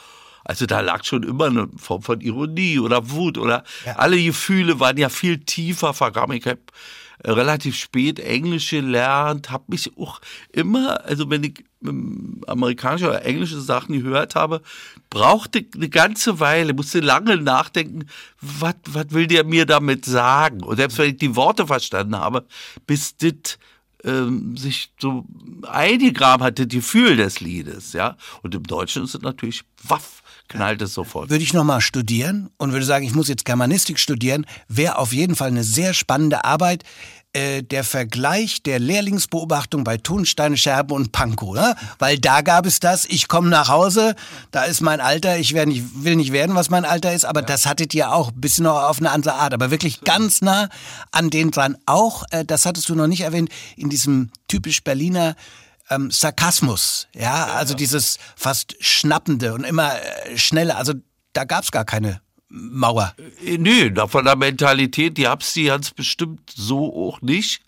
Also 0.45 0.67
da 0.67 0.81
lag 0.81 1.05
schon 1.05 1.23
immer 1.23 1.47
eine 1.47 1.69
Form 1.77 2.03
von 2.03 2.21
Ironie 2.21 2.79
oder 2.79 3.11
Wut 3.11 3.39
oder 3.39 3.65
ja. 3.87 3.97
alle 3.97 4.23
Gefühle 4.23 4.79
waren 4.79 4.99
ja 4.99 5.09
viel 5.09 5.39
tiefer 5.39 5.95
vergraben. 5.95 6.37
Ich 6.37 6.47
habe 6.47 6.61
äh, 7.23 7.31
relativ 7.31 7.77
spät 7.77 8.21
Englisch 8.21 8.71
gelernt, 8.71 9.51
habe 9.51 9.65
mich 9.69 9.97
auch 9.97 10.21
immer, 10.53 11.03
also 11.05 11.31
wenn 11.31 11.45
ich 11.45 11.65
ähm, 11.83 12.43
amerikanische 12.47 13.09
oder 13.09 13.25
englische 13.25 13.61
Sachen 13.61 14.03
gehört 14.03 14.35
habe, 14.35 14.61
brauchte 15.09 15.65
eine 15.75 15.89
ganze 15.89 16.41
Weile, 16.41 16.75
musste 16.75 17.01
lange 17.01 17.39
nachdenken, 17.39 18.07
was 18.41 18.75
will 18.93 19.27
der 19.27 19.45
mir 19.45 19.65
damit 19.65 20.05
sagen? 20.05 20.63
Und 20.63 20.77
selbst 20.77 20.99
wenn 20.99 21.11
ich 21.11 21.17
die 21.17 21.37
Worte 21.37 21.67
verstanden 21.67 22.17
habe, 22.17 22.45
bis 22.87 23.17
das 23.17 23.59
ähm, 24.05 24.57
sich 24.57 24.93
so 24.99 25.25
eingegraben 25.63 26.45
hat, 26.45 26.59
das 26.59 26.69
Gefühl 26.69 27.17
des 27.17 27.41
Liedes, 27.41 27.95
ja. 27.95 28.17
Und 28.43 28.55
im 28.55 28.65
Deutschen 28.65 29.05
ist 29.05 29.15
es 29.15 29.23
natürlich 29.23 29.65
waff 29.83 30.23
knallt 30.49 30.83
es 30.83 30.95
sofort. 30.95 31.31
Würde 31.31 31.45
ich 31.45 31.53
nochmal 31.53 31.81
studieren 31.81 32.51
und 32.59 32.73
würde 32.73 32.87
sagen, 32.87 33.05
ich 33.05 33.15
muss 33.15 33.29
jetzt 33.29 33.45
Germanistik 33.45 33.99
studieren, 33.99 34.47
wäre 34.69 34.99
auf 34.99 35.13
jeden 35.13 35.37
Fall 35.37 35.49
eine 35.49 35.65
sehr 35.65 35.95
spannende 35.95 36.45
Arbeit. 36.45 36.85
Äh, 37.37 37.65
der 37.65 37.83
Vergleich 37.83 38.63
der 38.63 38.79
Lehrlingsbeobachtung 38.79 39.83
bei 39.83 39.97
Tonsteine, 39.97 40.57
Scherben 40.57 40.93
und 40.93 41.11
Pankow. 41.11 41.57
Ne? 41.57 41.75
Weil 41.99 42.17
da 42.17 42.43
gab 42.43 42.65
es 42.65 42.79
das, 42.79 43.07
ich 43.07 43.27
komme 43.27 43.49
nach 43.49 43.69
Hause, 43.69 44.15
da 44.53 44.63
ist 44.63 44.83
mein 44.83 45.01
Alter, 45.01 45.37
ich 45.37 45.53
nicht, 45.53 46.05
will 46.05 46.15
nicht 46.15 46.31
werden, 46.31 46.55
was 46.55 46.71
mein 46.71 46.85
Alter 46.85 47.13
ist, 47.13 47.25
aber 47.25 47.41
ja. 47.41 47.47
das 47.47 47.67
hattet 47.67 47.93
ihr 47.93 48.13
auch, 48.13 48.31
ein 48.31 48.41
bisschen 48.41 48.65
noch 48.65 48.85
auf 48.85 48.99
eine 48.99 49.11
andere 49.11 49.35
Art, 49.35 49.53
aber 49.53 49.73
wirklich 49.73 50.03
ganz 50.03 50.43
nah 50.43 50.69
an 51.11 51.29
den 51.29 51.51
dran. 51.51 51.77
Auch, 51.87 52.23
äh, 52.31 52.45
das 52.45 52.67
hattest 52.67 52.89
du 52.89 52.95
noch 52.95 53.09
nicht 53.09 53.23
erwähnt, 53.23 53.49
in 53.77 53.91
diesem 53.91 54.31
typisch 54.47 54.85
Berliner 54.85 55.35
ähm, 55.91 56.11
Sarkasmus, 56.11 57.09
ja, 57.15 57.47
also 57.47 57.75
dieses 57.75 58.19
fast 58.37 58.77
schnappende 58.81 59.55
und 59.55 59.65
immer 59.65 59.93
äh, 59.95 60.39
schneller, 60.39 60.77
also 60.77 60.95
da 61.33 61.45
gab 61.45 61.65
es 61.65 61.71
gar 61.71 61.85
keine 61.85 62.21
Mauer. 62.49 63.15
Äh, 63.45 63.59
nö, 63.59 63.91
von 64.09 64.25
der 64.25 64.37
Mentalität, 64.37 65.19
die 65.19 65.27
hab's 65.27 65.53
die 65.55 65.65
ganz 65.65 65.91
bestimmt 65.91 66.51
so 66.55 66.95
auch 66.95 67.21
nicht. 67.21 67.63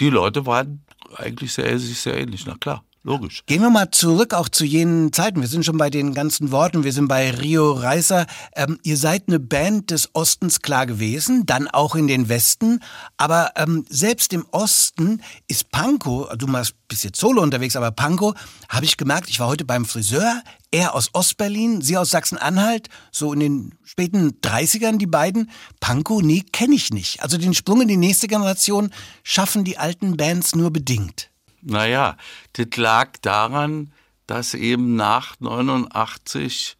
Die 0.00 0.10
Leute 0.10 0.46
waren 0.46 0.84
eigentlich 1.16 1.52
sehr, 1.52 1.78
sich 1.78 2.00
sehr 2.00 2.18
ähnlich, 2.18 2.46
na 2.46 2.56
klar. 2.58 2.84
Logisch. 3.04 3.42
Gehen 3.46 3.62
wir 3.62 3.70
mal 3.70 3.90
zurück 3.90 4.32
auch 4.32 4.48
zu 4.48 4.64
jenen 4.64 5.12
Zeiten. 5.12 5.40
Wir 5.40 5.48
sind 5.48 5.64
schon 5.64 5.76
bei 5.76 5.90
den 5.90 6.14
ganzen 6.14 6.52
Worten. 6.52 6.84
Wir 6.84 6.92
sind 6.92 7.08
bei 7.08 7.32
Rio 7.32 7.72
Reiser. 7.72 8.26
Ähm, 8.54 8.78
ihr 8.84 8.96
seid 8.96 9.24
eine 9.26 9.40
Band 9.40 9.90
des 9.90 10.10
Ostens 10.14 10.60
klar 10.60 10.86
gewesen, 10.86 11.44
dann 11.44 11.66
auch 11.66 11.96
in 11.96 12.06
den 12.06 12.28
Westen. 12.28 12.78
Aber 13.16 13.50
ähm, 13.56 13.84
selbst 13.88 14.32
im 14.32 14.46
Osten 14.52 15.20
ist 15.48 15.72
Panko, 15.72 16.28
du 16.36 16.46
bist 16.86 17.02
jetzt 17.02 17.18
solo 17.18 17.42
unterwegs, 17.42 17.74
aber 17.74 17.90
Panko, 17.90 18.34
habe 18.68 18.84
ich 18.84 18.96
gemerkt, 18.96 19.28
ich 19.28 19.40
war 19.40 19.48
heute 19.48 19.64
beim 19.64 19.84
Friseur, 19.84 20.40
er 20.70 20.94
aus 20.94 21.10
Ostberlin, 21.12 21.82
sie 21.82 21.96
aus 21.96 22.10
Sachsen-Anhalt, 22.10 22.88
so 23.10 23.32
in 23.32 23.40
den 23.40 23.74
späten 23.82 24.38
30ern, 24.42 24.98
die 24.98 25.06
beiden. 25.06 25.50
Panko, 25.80 26.20
nee, 26.20 26.44
kenne 26.52 26.76
ich 26.76 26.92
nicht. 26.92 27.20
Also 27.20 27.36
den 27.36 27.52
Sprung 27.52 27.80
in 27.80 27.88
die 27.88 27.96
nächste 27.96 28.28
Generation 28.28 28.90
schaffen 29.24 29.64
die 29.64 29.76
alten 29.76 30.16
Bands 30.16 30.54
nur 30.54 30.70
bedingt. 30.70 31.31
Naja, 31.62 32.16
das 32.54 32.76
lag 32.76 33.16
daran, 33.22 33.92
dass 34.26 34.54
eben 34.54 34.96
nach 34.96 35.38
89 35.40 36.76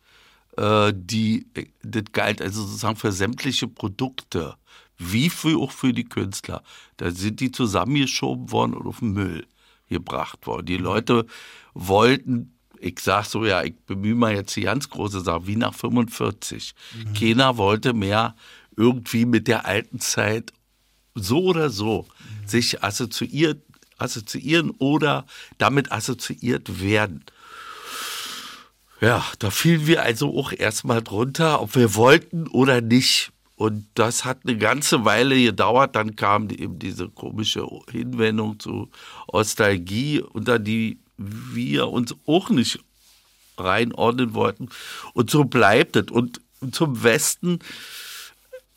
äh, 0.57 0.93
die, 0.95 1.47
das 1.83 2.05
galt 2.13 2.43
also 2.43 2.63
sozusagen 2.63 2.97
für 2.97 3.13
sämtliche 3.13 3.69
Produkte, 3.69 4.57
wie 4.99 5.31
für, 5.31 5.59
auch 5.59 5.73
für 5.73 5.93
die 5.93 6.05
Künstler. 6.05 6.63
Da 6.97 7.11
sind 7.11 7.41
die 7.41 7.51
zusammengeschoben 7.51 8.51
worden 8.51 8.75
und 8.75 8.87
auf 8.87 8.99
den 8.99 9.13
Müll 9.13 9.47
gebracht 9.89 10.47
worden. 10.47 10.67
Die 10.67 10.77
Leute 10.77 11.27
wollten, 11.75 12.59
ich 12.79 12.99
sag 13.01 13.25
so, 13.25 13.45
ja, 13.45 13.63
ich 13.63 13.75
bemühe 13.87 14.15
mal 14.15 14.35
jetzt 14.35 14.55
die 14.57 14.63
ganz 14.63 14.89
große 14.89 15.21
Sache, 15.21 15.47
wie 15.47 15.57
nach 15.57 15.75
45. 15.75 16.75
Mhm. 16.95 17.15
Keiner 17.15 17.57
wollte 17.57 17.93
mehr 17.93 18.35
irgendwie 18.77 19.27
mit 19.27 19.49
der 19.49 19.67
alten 19.67 20.01
Zeit 20.01 20.53
so 21.15 21.45
oder 21.45 21.71
so 21.71 22.07
mhm. 22.09 22.49
sich 22.49 22.83
assoziiert 22.83 23.63
assoziieren 24.03 24.71
oder 24.71 25.27
damit 25.59 25.93
assoziiert 25.93 26.81
werden. 26.81 27.25
Ja, 29.01 29.25
da 29.41 29.51
fielen 29.51 29.87
wir 29.87 30.03
also 30.03 30.39
auch 30.39 30.53
erstmal 30.53 31.03
drunter, 31.03 31.61
ob 31.61 31.75
wir 31.75 31.95
wollten 31.97 32.47
oder 32.47 32.81
nicht. 32.81 33.33
Und 33.57 33.87
das 33.95 34.25
hat 34.25 34.41
eine 34.45 34.57
ganze 34.57 35.05
Weile 35.05 35.41
gedauert. 35.41 35.97
Dann 35.97 36.17
kam 36.17 36.49
eben 36.51 36.79
diese 36.79 37.09
komische 37.09 37.67
Hinwendung 37.91 38.61
zu 38.61 38.91
Ostalgie, 39.27 40.21
unter 40.21 40.59
die 40.59 40.99
wir 41.17 41.89
uns 41.89 42.15
auch 42.27 42.51
nicht 42.51 42.79
reinordnen 43.59 44.35
wollten. 44.35 44.69
Und 45.15 45.31
so 45.31 45.45
bleibt 45.45 45.97
es. 45.97 46.11
Und 46.11 46.41
zum 46.71 47.03
Westen, 47.03 47.59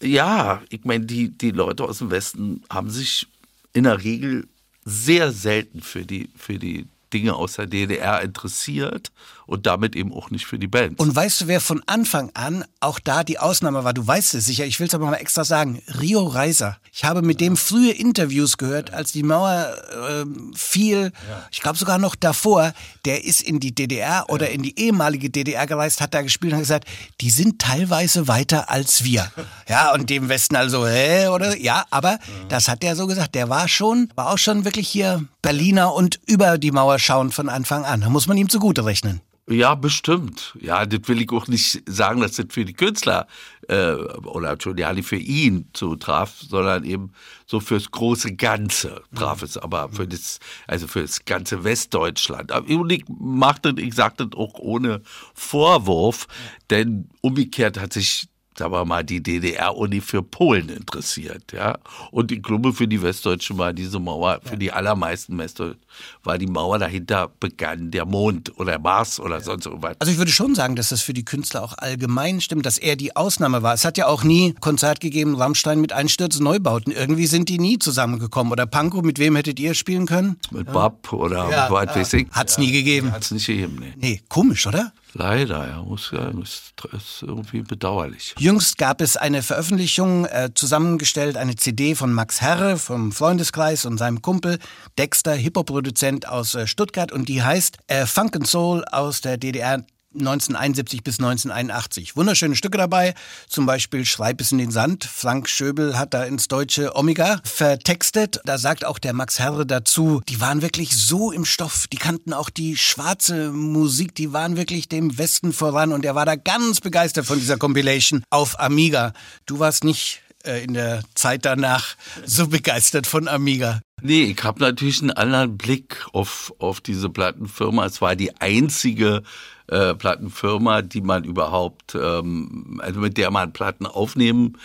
ja, 0.01 0.61
ich 0.69 0.83
meine, 0.85 1.05
die, 1.05 1.29
die 1.38 1.51
Leute 1.51 1.83
aus 1.83 1.99
dem 1.99 2.11
Westen 2.11 2.63
haben 2.69 2.89
sich 2.89 3.27
in 3.73 3.83
der 3.83 4.03
Regel 4.03 4.47
sehr 4.86 5.32
selten 5.32 5.82
für 5.82 6.06
die, 6.06 6.30
für 6.36 6.60
die 6.60 6.88
Dinge 7.15 7.36
aus 7.36 7.54
der 7.54 7.65
DDR 7.65 8.21
interessiert 8.21 9.13
und 9.45 9.65
damit 9.65 9.95
eben 9.95 10.12
auch 10.12 10.32
nicht 10.32 10.45
für 10.45 10.60
die 10.60 10.67
Band. 10.67 10.99
Und 10.99 11.15
weißt 11.15 11.41
du, 11.41 11.47
wer 11.47 11.62
von 11.62 11.82
Anfang 11.86 12.30
an 12.34 12.65
auch 12.82 12.99
da 12.99 13.23
die 13.23 13.39
Ausnahme 13.39 13.86
war? 13.86 13.93
Du 13.93 14.06
weißt 14.06 14.34
es 14.36 14.45
sicher, 14.45 14.65
ich 14.65 14.82
will 14.82 14.88
es 14.88 14.93
aber 14.93 15.06
mal 15.06 15.15
extra 15.15 15.45
sagen. 15.45 15.82
Rio 16.01 16.25
Reiser. 16.25 16.78
Ich 16.91 17.06
habe 17.06 17.21
mit 17.21 17.39
dem 17.39 17.56
frühe 17.56 17.91
Interviews 17.91 18.58
gehört, 18.58 18.91
als 18.91 19.13
die 19.13 19.23
Mauer 19.23 19.73
äh, 19.91 20.25
fiel. 20.56 21.13
Ich 21.51 21.62
glaube 21.62 21.78
sogar 21.78 21.99
noch 21.99 22.15
davor. 22.15 22.73
Der 23.06 23.23
ist 23.23 23.41
in 23.41 23.62
die 23.62 23.73
DDR 23.73 24.25
oder 24.28 24.49
in 24.49 24.62
die 24.62 24.78
ehemalige 24.78 25.30
DDR 25.30 25.67
gereist, 25.67 26.01
hat 26.01 26.13
da 26.13 26.21
gespielt 26.21 26.51
und 26.51 26.58
hat 26.58 26.63
gesagt, 26.63 26.89
die 27.21 27.30
sind 27.30 27.60
teilweise 27.60 28.28
weiter 28.28 28.69
als 28.69 29.04
wir. 29.06 29.32
Ja, 29.67 29.93
und 29.93 30.12
dem 30.12 30.30
Westen 30.30 30.56
also, 30.56 30.88
hä, 30.88 31.28
oder? 31.30 31.58
Ja, 31.58 31.86
aber 31.89 32.19
das 32.49 32.67
hat 32.67 32.84
der 32.84 32.95
so 32.95 33.08
gesagt. 33.08 33.34
Der 33.34 33.49
war 33.49 33.67
schon, 33.67 34.10
war 34.15 34.30
auch 34.30 34.38
schon 34.38 34.63
wirklich 34.63 34.88
hier 34.88 35.25
Berliner 35.45 35.93
und 35.93 36.19
über 36.25 36.58
die 36.58 36.71
Mauer 36.71 36.97
schauen 36.97 37.29
von 37.29 37.49
Anfang 37.49 37.86
an. 37.86 38.01
Da 38.01 38.10
muss 38.10 38.25
man 38.25 38.36
ihm 38.36 38.49
zugute 38.49 38.84
rechnen. 38.84 39.21
Ja, 39.47 39.75
bestimmt. 39.75 40.58
Ja, 40.60 40.88
das 40.88 41.08
will 41.08 41.21
ich 41.21 41.31
auch 41.31 41.47
nicht 41.47 41.84
sagen, 41.88 42.21
dass 42.21 42.31
das 42.31 42.47
für 42.49 42.65
die 42.65 42.73
Künstler 42.73 43.27
äh, 43.67 43.91
oder 43.91 44.58
ja 44.75 44.91
nicht 44.91 45.08
für 45.08 45.17
ihn 45.17 45.69
so 45.77 45.95
traf, 45.95 46.34
sondern 46.49 46.84
eben 46.84 47.12
so 47.45 47.60
fürs 47.60 47.91
große 47.91 48.36
Ganze 48.36 49.03
traf 49.13 49.43
es, 49.43 49.55
aber 49.55 49.89
für 49.89 50.08
das, 50.08 50.39
also 50.65 50.88
für 50.88 51.03
das 51.03 51.25
ganze 51.25 51.63
Westdeutschland. 51.63 52.51
Und 52.51 52.91
ich 52.91 53.03
machte, 53.08 53.75
ich 53.77 53.93
sagte 53.93 54.25
das 54.25 54.39
auch 54.39 54.55
ohne 54.55 55.03
Vorwurf, 55.36 56.27
denn 56.71 57.10
umgekehrt 57.21 57.79
hat 57.79 57.93
sich 57.93 58.29
sagen 58.57 58.71
wir 58.71 58.85
mal, 58.85 59.03
die 59.03 59.21
DDR-Uni 59.21 60.01
für 60.01 60.23
Polen 60.23 60.69
interessiert, 60.69 61.51
ja. 61.51 61.77
Und 62.11 62.31
ich 62.31 62.41
glaube, 62.41 62.73
für 62.73 62.87
die 62.87 63.01
Westdeutschen 63.01 63.57
war 63.57 63.73
diese 63.73 63.99
Mauer, 63.99 64.39
für 64.43 64.57
die 64.57 64.71
allermeisten 64.71 65.37
Westdeutschen, 65.37 65.81
war 66.23 66.37
die 66.37 66.47
Mauer 66.47 66.79
dahinter 66.79 67.31
begann, 67.39 67.91
der 67.91 68.05
Mond 68.05 68.57
oder 68.57 68.79
Mars 68.79 69.19
oder 69.19 69.41
sonst 69.41 69.65
irgendwas. 69.65 69.95
Also 69.99 70.11
ich 70.11 70.17
würde 70.17 70.31
schon 70.31 70.55
sagen, 70.55 70.75
dass 70.75 70.89
das 70.89 71.01
für 71.01 71.13
die 71.13 71.25
Künstler 71.25 71.63
auch 71.63 71.77
allgemein 71.77 72.41
stimmt, 72.41 72.65
dass 72.65 72.77
er 72.77 72.95
die 72.95 73.15
Ausnahme 73.15 73.61
war. 73.63 73.73
Es 73.73 73.85
hat 73.85 73.97
ja 73.97 74.07
auch 74.07 74.23
nie 74.23 74.53
Konzert 74.59 74.99
gegeben, 74.99 75.35
Rammstein 75.35 75.81
mit 75.81 75.93
Einstürzen 75.93 76.43
Neubauten. 76.43 76.91
Irgendwie 76.91 77.27
sind 77.27 77.49
die 77.49 77.59
nie 77.59 77.79
zusammengekommen. 77.79 78.51
Oder 78.51 78.65
Pankow, 78.65 79.03
mit 79.03 79.19
wem 79.19 79.35
hättet 79.35 79.59
ihr 79.59 79.73
spielen 79.73 80.05
können? 80.05 80.37
Mit 80.51 80.71
Bab 80.71 81.11
oder 81.13 81.49
ja, 81.49 81.69
was 81.69 81.95
weiß 81.95 82.13
ich. 82.13 82.27
Hat's 82.31 82.57
nie 82.57 82.71
gegeben. 82.71 83.11
Hat's 83.11 83.31
nicht 83.31 83.47
gegeben, 83.47 83.77
nee. 83.79 83.93
Nee, 83.97 84.21
komisch, 84.29 84.67
oder? 84.67 84.93
Leider, 85.17 85.65
ja, 85.65 85.82
muss 85.82 86.10
sagen, 86.10 86.41
ist, 86.41 86.73
ist 86.91 87.21
irgendwie 87.21 87.62
bedauerlich. 87.62 88.36
Jüngst 88.38 88.78
gab 88.78 88.99
es 88.99 89.15
eine 89.15 89.43
Veröffentlichung, 89.43 90.25
äh, 90.25 90.49
zusammengestellt, 90.54 91.38
eine 91.38 91.56
CD 91.56 91.95
von 91.95 92.12
Max 92.12 92.41
Herre 92.41 92.78
vom 92.78 93.13
Freundeskreis 93.13 93.86
und 93.86 93.97
seinem 93.97 94.21
Kumpel 94.21 94.60
Dexter, 94.97 95.34
Hip-Hop-Produzent 95.34 96.28
aus 96.28 96.54
äh, 96.56 96.67
Stuttgart 96.67 97.13
und 97.13 97.30
die 97.30 97.41
heißt 97.41 97.78
äh, 97.88 98.06
Funk 98.06 98.36
and 98.36 98.45
Soul 98.45 98.84
aus 98.91 99.21
der 99.21 99.38
DDR 99.38 99.86
1971 100.19 101.04
bis 101.04 101.19
1981. 101.19 102.15
Wunderschöne 102.15 102.56
Stücke 102.56 102.78
dabei, 102.78 103.13
zum 103.47 103.65
Beispiel 103.65 104.06
Schreib 104.06 104.41
es 104.41 104.51
in 104.51 104.58
den 104.58 104.71
Sand. 104.71 105.04
Frank 105.04 105.49
Schöbel 105.49 105.97
hat 105.97 106.13
da 106.13 106.23
ins 106.23 106.47
deutsche 106.47 106.95
Omega 106.95 107.39
vertextet. 107.43 108.39
Da 108.45 108.58
sagt 108.58 108.86
auch 108.86 108.99
der 108.99 109.13
Max 109.13 109.39
Herre 109.39 109.65
dazu, 109.65 110.21
die 110.28 110.39
waren 110.39 110.62
wirklich 110.62 110.95
so 110.95 111.32
im 111.32 111.45
Stoff, 111.45 111.88
die 111.88 111.97
kannten 111.97 112.34
auch 112.34 112.49
die 112.49 112.78
schwarze 112.78 113.51
Musik, 113.51 114.15
die 114.15 114.34
waren 114.34 114.58
wirklich 114.58 114.89
dem 114.89 115.17
Westen 115.17 115.54
voran 115.54 115.91
und 115.91 116.06
er 116.06 116.15
war 116.15 116.25
da 116.25 116.36
ganz 116.36 116.82
begeistert 116.82 117.25
von 117.25 117.39
dieser 117.39 117.58
Compilation 117.58 118.23
auf 118.30 118.60
Amiga. 118.60 119.13
Du 119.45 119.60
warst 119.60 119.84
nicht 119.84 120.21
äh, 120.45 120.63
in 120.63 120.73
der 120.73 121.04
Zeit 121.15 121.45
danach 121.45 121.95
so 122.25 122.47
begeistert 122.47 123.08
von 123.08 123.28
Amiga. 123.28 123.82
Nee, 124.01 124.23
ich 124.25 124.43
habe 124.43 124.60
natürlich 124.60 125.01
einen 125.01 125.12
anderen 125.12 125.58
Blick 125.58 126.06
auf, 126.13 126.54
auf 126.60 126.82
diese 126.82 127.10
Plattenfirma. 127.10 127.86
Es 127.86 128.01
war 128.01 128.15
die 128.15 128.36
einzige 128.38 129.23
äh, 129.67 129.93
Plattenfirma, 129.95 130.82
die 130.82 131.01
man 131.01 131.23
überhaupt, 131.23 131.95
ähm, 131.95 132.80
also 132.84 132.99
mit 132.99 133.17
der 133.17 133.32
man 133.32 133.54
Platten 133.54 133.86
aufnehmen 133.86 134.58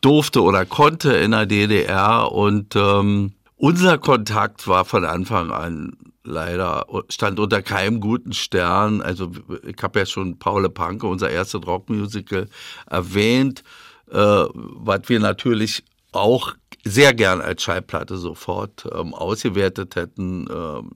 durfte 0.00 0.42
oder 0.42 0.64
konnte 0.64 1.12
in 1.12 1.32
der 1.32 1.46
DDR. 1.46 2.30
Und 2.32 2.76
ähm, 2.76 3.32
unser 3.56 3.98
Kontakt 3.98 4.66
war 4.68 4.84
von 4.84 5.04
Anfang 5.04 5.50
an 5.50 5.96
leider 6.24 6.86
stand 7.10 7.38
unter 7.38 7.62
keinem 7.62 8.00
guten 8.00 8.32
Stern. 8.32 9.02
Also 9.02 9.30
ich 9.62 9.76
habe 9.82 10.00
ja 10.00 10.06
schon 10.06 10.38
Paule 10.38 10.70
Panke, 10.70 11.06
unser 11.06 11.30
erstes 11.30 11.66
Rockmusical, 11.66 12.48
erwähnt, 12.90 13.62
äh, 14.10 14.16
was 14.16 15.02
wir 15.06 15.20
natürlich 15.20 15.84
auch 16.14 16.54
sehr 16.84 17.14
gern 17.14 17.40
als 17.40 17.62
Schallplatte 17.62 18.16
sofort 18.16 18.86
ähm, 18.94 19.14
ausgewertet 19.14 19.96
hätten. 19.96 20.46
Ähm, 20.50 20.90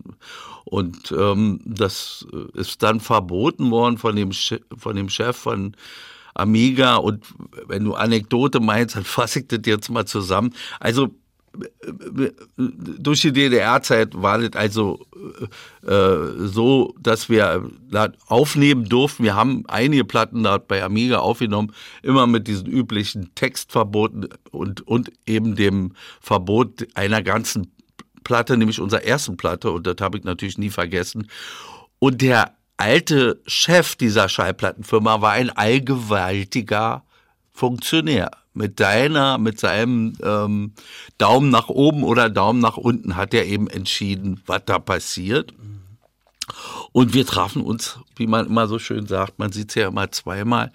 und 0.65 1.13
ähm, 1.13 1.61
das 1.65 2.27
ist 2.55 2.83
dann 2.83 3.01
verboten 3.01 3.71
worden 3.71 3.97
von 3.97 4.15
dem, 4.15 4.33
von 4.33 4.97
dem 4.97 5.09
Chef 5.09 5.37
von 5.37 5.75
Amiga. 6.35 6.97
Und 6.97 7.25
wenn 7.67 7.85
du 7.85 7.95
Anekdote 7.95 8.61
meinst, 8.61 8.97
dann 8.97 9.05
fasse 9.05 9.41
ich 9.41 9.49
das 9.49 9.61
jetzt 9.65 9.89
mal 9.89 10.07
zusammen. 10.07 10.55
Also 10.79 11.09
durch 12.57 13.23
die 13.23 13.33
DDR-Zeit 13.33 14.21
war 14.21 14.41
es 14.41 14.53
also 14.55 15.05
äh, 15.87 16.47
so, 16.47 16.95
dass 17.01 17.29
wir 17.29 17.71
aufnehmen 18.27 18.85
durften. 18.85 19.25
Wir 19.25 19.35
haben 19.35 19.65
einige 19.69 20.05
Platten 20.05 20.43
da 20.43 20.59
bei 20.59 20.83
Amiga 20.83 21.19
aufgenommen, 21.19 21.73
immer 22.03 22.27
mit 22.27 22.47
diesen 22.47 22.67
üblichen 22.67 23.35
Textverboten 23.35 24.29
und, 24.51 24.87
und 24.87 25.13
eben 25.27 25.57
dem 25.57 25.93
Verbot 26.21 26.87
einer 26.95 27.23
ganzen 27.23 27.73
Platte, 28.25 28.57
nämlich 28.57 28.81
unserer 28.81 29.05
ersten 29.05 29.37
Platte. 29.37 29.71
Und 29.71 29.87
das 29.87 29.97
habe 30.01 30.19
ich 30.19 30.25
natürlich 30.25 30.59
nie 30.59 30.71
vergessen. 30.71 31.29
Und 31.99 32.23
der 32.23 32.55
alte 32.77 33.41
Chef 33.47 33.97
dieser 33.97 34.29
Schallplattenfirma 34.29 35.21
war 35.21 35.33
ein 35.33 35.51
allgewaltiger 35.51 37.05
Funktionär 37.53 38.31
mit 38.59 38.81
deiner, 38.81 39.39
mit 39.39 39.61
seinem 39.61 40.15
ähm, 40.21 40.73
Daumen 41.17 41.49
nach 41.51 41.69
oben 41.69 42.03
oder 42.03 42.29
Daumen 42.29 42.61
nach 42.61 42.77
unten 42.77 43.15
hat 43.17 43.33
er 43.33 43.47
eben 43.47 43.69
entschieden, 43.69 44.43
was 44.47 44.63
da 44.67 44.81
passiert. 44.81 45.55
Und 46.93 47.15
wir 47.15 47.25
trafen 47.25 47.63
uns, 47.63 48.01
wie 48.17 48.27
man 48.27 48.47
immer 48.47 48.67
so 48.67 48.81
schön 48.81 49.07
sagt, 49.07 49.39
man 49.39 49.53
sieht 49.53 49.69
es 49.71 49.75
ja 49.77 49.89
immer 49.89 50.11
zweimal, 50.11 50.73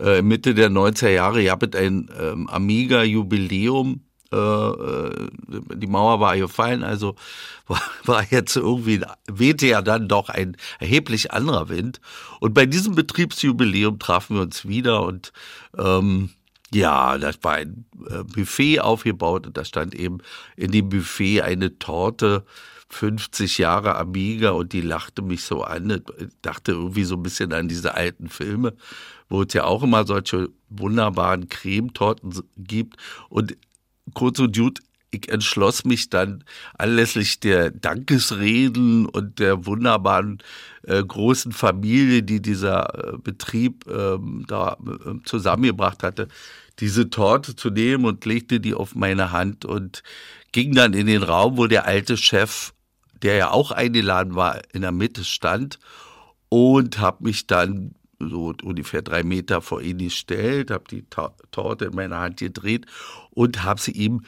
äh, 0.00 0.22
Mitte 0.22 0.54
der 0.54 0.70
90er 0.70 1.10
Jahre, 1.10 1.42
ihr 1.42 1.50
habt 1.50 1.76
ein 1.76 2.08
ähm, 2.18 2.48
Amiga-Jubiläum, 2.48 4.00
äh, 4.32 4.36
äh, 4.36 5.28
die 5.74 5.86
Mauer 5.86 6.20
war 6.20 6.38
gefallen, 6.38 6.84
also 6.84 7.16
war, 7.66 7.82
war 8.04 8.24
jetzt 8.30 8.56
irgendwie, 8.56 9.02
wehte 9.26 9.66
ja 9.66 9.82
dann 9.82 10.08
doch 10.08 10.30
ein 10.30 10.56
erheblich 10.78 11.32
anderer 11.32 11.68
Wind. 11.68 12.00
Und 12.40 12.54
bei 12.54 12.64
diesem 12.64 12.94
Betriebsjubiläum 12.94 13.98
trafen 13.98 14.36
wir 14.36 14.42
uns 14.42 14.66
wieder 14.66 15.02
und 15.02 15.32
ähm, 15.76 16.30
ja, 16.76 17.18
das 17.18 17.38
war 17.42 17.54
ein 17.54 17.86
äh, 18.08 18.22
Buffet 18.22 18.80
aufgebaut 18.80 19.46
und 19.46 19.56
da 19.56 19.64
stand 19.64 19.94
eben 19.94 20.18
in 20.56 20.72
dem 20.72 20.88
Buffet 20.88 21.42
eine 21.42 21.78
Torte, 21.78 22.44
50 22.88 23.58
Jahre 23.58 23.96
Amiga 23.96 24.50
und 24.50 24.72
die 24.72 24.80
lachte 24.80 25.22
mich 25.22 25.42
so 25.42 25.64
an. 25.64 25.90
Ich 25.90 26.28
dachte 26.42 26.72
irgendwie 26.72 27.04
so 27.04 27.16
ein 27.16 27.22
bisschen 27.22 27.52
an 27.52 27.68
diese 27.68 27.94
alten 27.94 28.28
Filme, 28.28 28.74
wo 29.28 29.42
es 29.42 29.52
ja 29.54 29.64
auch 29.64 29.82
immer 29.82 30.06
solche 30.06 30.50
wunderbaren 30.68 31.48
Cremetorten 31.48 32.32
gibt. 32.56 32.96
Und 33.28 33.56
kurz 34.14 34.38
und 34.38 34.56
gut, 34.56 34.80
ich 35.10 35.28
entschloss 35.30 35.84
mich 35.84 36.10
dann 36.10 36.44
anlässlich 36.78 37.40
der 37.40 37.70
Dankesreden 37.70 39.06
und 39.06 39.38
der 39.38 39.66
wunderbaren 39.66 40.38
äh, 40.82 41.02
großen 41.02 41.52
Familie, 41.52 42.22
die 42.22 42.40
dieser 42.40 43.14
äh, 43.14 43.18
Betrieb 43.18 43.86
ähm, 43.88 44.44
da 44.46 44.76
äh, 44.84 45.14
zusammengebracht 45.24 46.02
hatte, 46.02 46.28
diese 46.78 47.10
Torte 47.10 47.56
zu 47.56 47.70
nehmen 47.70 48.04
und 48.04 48.24
legte 48.24 48.60
die 48.60 48.74
auf 48.74 48.94
meine 48.94 49.32
Hand 49.32 49.64
und 49.64 50.02
ging 50.52 50.74
dann 50.74 50.92
in 50.92 51.06
den 51.06 51.22
Raum, 51.22 51.56
wo 51.56 51.66
der 51.66 51.86
alte 51.86 52.16
Chef, 52.16 52.72
der 53.22 53.36
ja 53.36 53.50
auch 53.50 53.70
eingeladen 53.70 54.34
war, 54.34 54.60
in 54.72 54.82
der 54.82 54.92
Mitte 54.92 55.24
stand 55.24 55.78
und 56.48 56.98
habe 56.98 57.24
mich 57.24 57.46
dann 57.46 57.94
so 58.18 58.54
ungefähr 58.62 59.02
drei 59.02 59.22
Meter 59.22 59.60
vor 59.60 59.82
ihn 59.82 59.98
gestellt, 59.98 60.70
habe 60.70 60.84
die 60.90 61.04
Torte 61.50 61.86
in 61.86 61.94
meiner 61.94 62.18
Hand 62.18 62.38
gedreht 62.38 62.86
und 63.30 63.62
habe 63.62 63.80
sie 63.80 63.92
ihm 63.92 64.22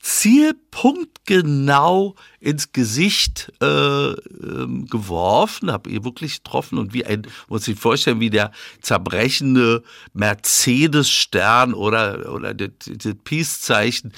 zielpunktgenau 0.00 2.14
ins 2.40 2.72
Gesicht 2.72 3.52
äh, 3.60 3.66
ähm, 3.66 4.86
geworfen, 4.86 5.70
habe 5.72 5.90
ihr 5.90 6.04
wirklich 6.04 6.42
getroffen 6.42 6.78
und 6.78 6.94
wie 6.94 7.04
ein, 7.04 7.26
muss 7.48 7.68
ich 7.68 7.78
vorstellen, 7.78 8.20
wie 8.20 8.30
der 8.30 8.52
zerbrechende 8.80 9.82
Mercedes-Stern 10.12 11.74
oder, 11.74 12.32
oder 12.32 12.54
das, 12.54 12.70
das 12.86 13.14
Peace-Zeichen 13.24 14.12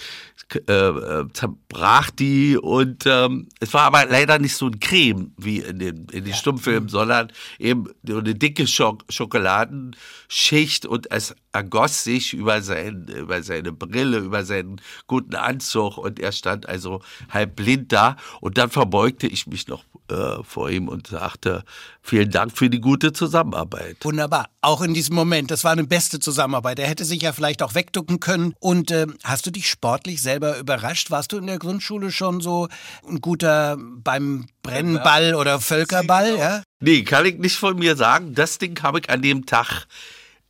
äh, 0.53 0.73
äh, 0.73 1.29
zerbrach 1.33 2.11
die 2.11 2.57
und 2.57 3.05
ähm, 3.07 3.47
es 3.61 3.73
war 3.73 3.83
aber 3.83 4.07
leider 4.07 4.41
nicht 4.41 4.57
so 4.57 4.67
ein 4.67 4.81
Creme 4.81 5.33
wie 5.37 5.59
in 5.59 5.79
den, 5.79 6.07
in 6.11 6.25
den 6.25 6.35
Stummfilmen, 6.35 6.89
sondern 6.89 7.31
eben 7.61 7.85
eine 8.09 8.35
dicke 8.35 8.67
Schok 8.67 9.05
Schokoladenschicht 9.09 10.87
und 10.87 11.09
es 11.13 11.37
ergoss 11.53 12.03
sich 12.03 12.33
über, 12.33 12.63
sein, 12.63 13.07
über 13.09 13.45
seine 13.45 13.73
Brille, 13.73 14.19
über 14.19 14.45
seinen 14.45 14.81
guten 15.07 15.37
Anzug 15.37 15.70
Anzug 15.71 15.99
und 15.99 16.19
er 16.19 16.33
stand 16.33 16.69
also 16.69 17.01
halb 17.31 17.57
blind 17.57 17.93
da 17.93 18.17
und 18.41 18.59
dann 18.59 18.71
verbeugte 18.71 19.27
ich 19.27 19.47
mich 19.47 19.69
noch 19.69 19.85
äh, 20.09 20.43
vor 20.43 20.71
ihm 20.71 20.89
und 20.89 21.07
sagte, 21.09 21.65
vielen 22.03 22.31
Dank 22.31 22.57
für 22.57 22.69
die 22.69 22.81
gute 22.81 23.13
Zusammenarbeit. 23.13 23.97
Wunderbar. 24.03 24.49
Auch 24.61 24.83
in 24.83 24.95
diesem 24.95 25.15
Moment, 25.15 25.51
das 25.51 25.65
war 25.65 25.73
eine 25.73 25.85
beste 25.85 26.19
Zusammenarbeit. 26.19 26.79
Er 26.79 26.89
hätte 26.89 27.05
sich 27.05 27.23
ja 27.23 27.33
vielleicht 27.33 27.63
auch 27.63 27.75
wegducken 27.75 28.21
können. 28.21 28.55
Und 28.59 28.91
äh, 28.91 29.07
hast 29.25 29.47
du 29.47 29.51
dich 29.51 29.69
sportlich 29.69 30.21
selber 30.21 30.59
überrascht? 30.59 31.11
Warst 31.11 31.33
du 31.33 31.39
in 31.39 31.47
der 31.47 31.59
Grundschule 31.59 32.11
schon 32.11 32.41
so 32.41 32.69
ein 33.09 33.21
guter 33.21 33.77
beim 33.79 34.47
Brennball 34.63 35.35
oder 35.35 35.61
Völkerball? 35.61 36.37
Ja? 36.37 36.63
Nee, 36.81 37.03
kann 37.03 37.27
ich 37.27 37.39
nicht 37.39 37.57
von 37.57 37.79
mir 37.79 37.97
sagen. 37.97 38.35
Das 38.35 38.59
Ding 38.59 38.83
habe 38.83 39.01
ich 39.01 39.11
an 39.11 39.23
dem 39.23 39.47
Tag 39.47 39.87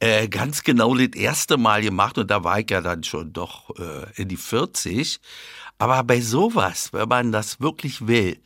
äh, 0.01 0.29
ganz 0.29 0.63
genau 0.63 0.95
das 0.95 1.15
erste 1.15 1.57
Mal 1.57 1.83
gemacht 1.83 2.19
und 2.19 2.31
da 2.31 2.43
war 2.43 2.59
ich 2.59 2.71
ja 2.71 2.81
dann 2.81 3.05
schon 3.05 3.33
doch 3.33 3.71
äh, 3.79 4.21
in 4.21 4.29
die 4.29 4.37
40. 4.37 5.21
Aber 5.79 6.03
bei 6.05 6.21
sowas, 6.21 6.93
wenn 6.93 7.09
man 7.09 7.33
das 7.33 7.61
wirklich 7.61 8.07
will 8.07 8.41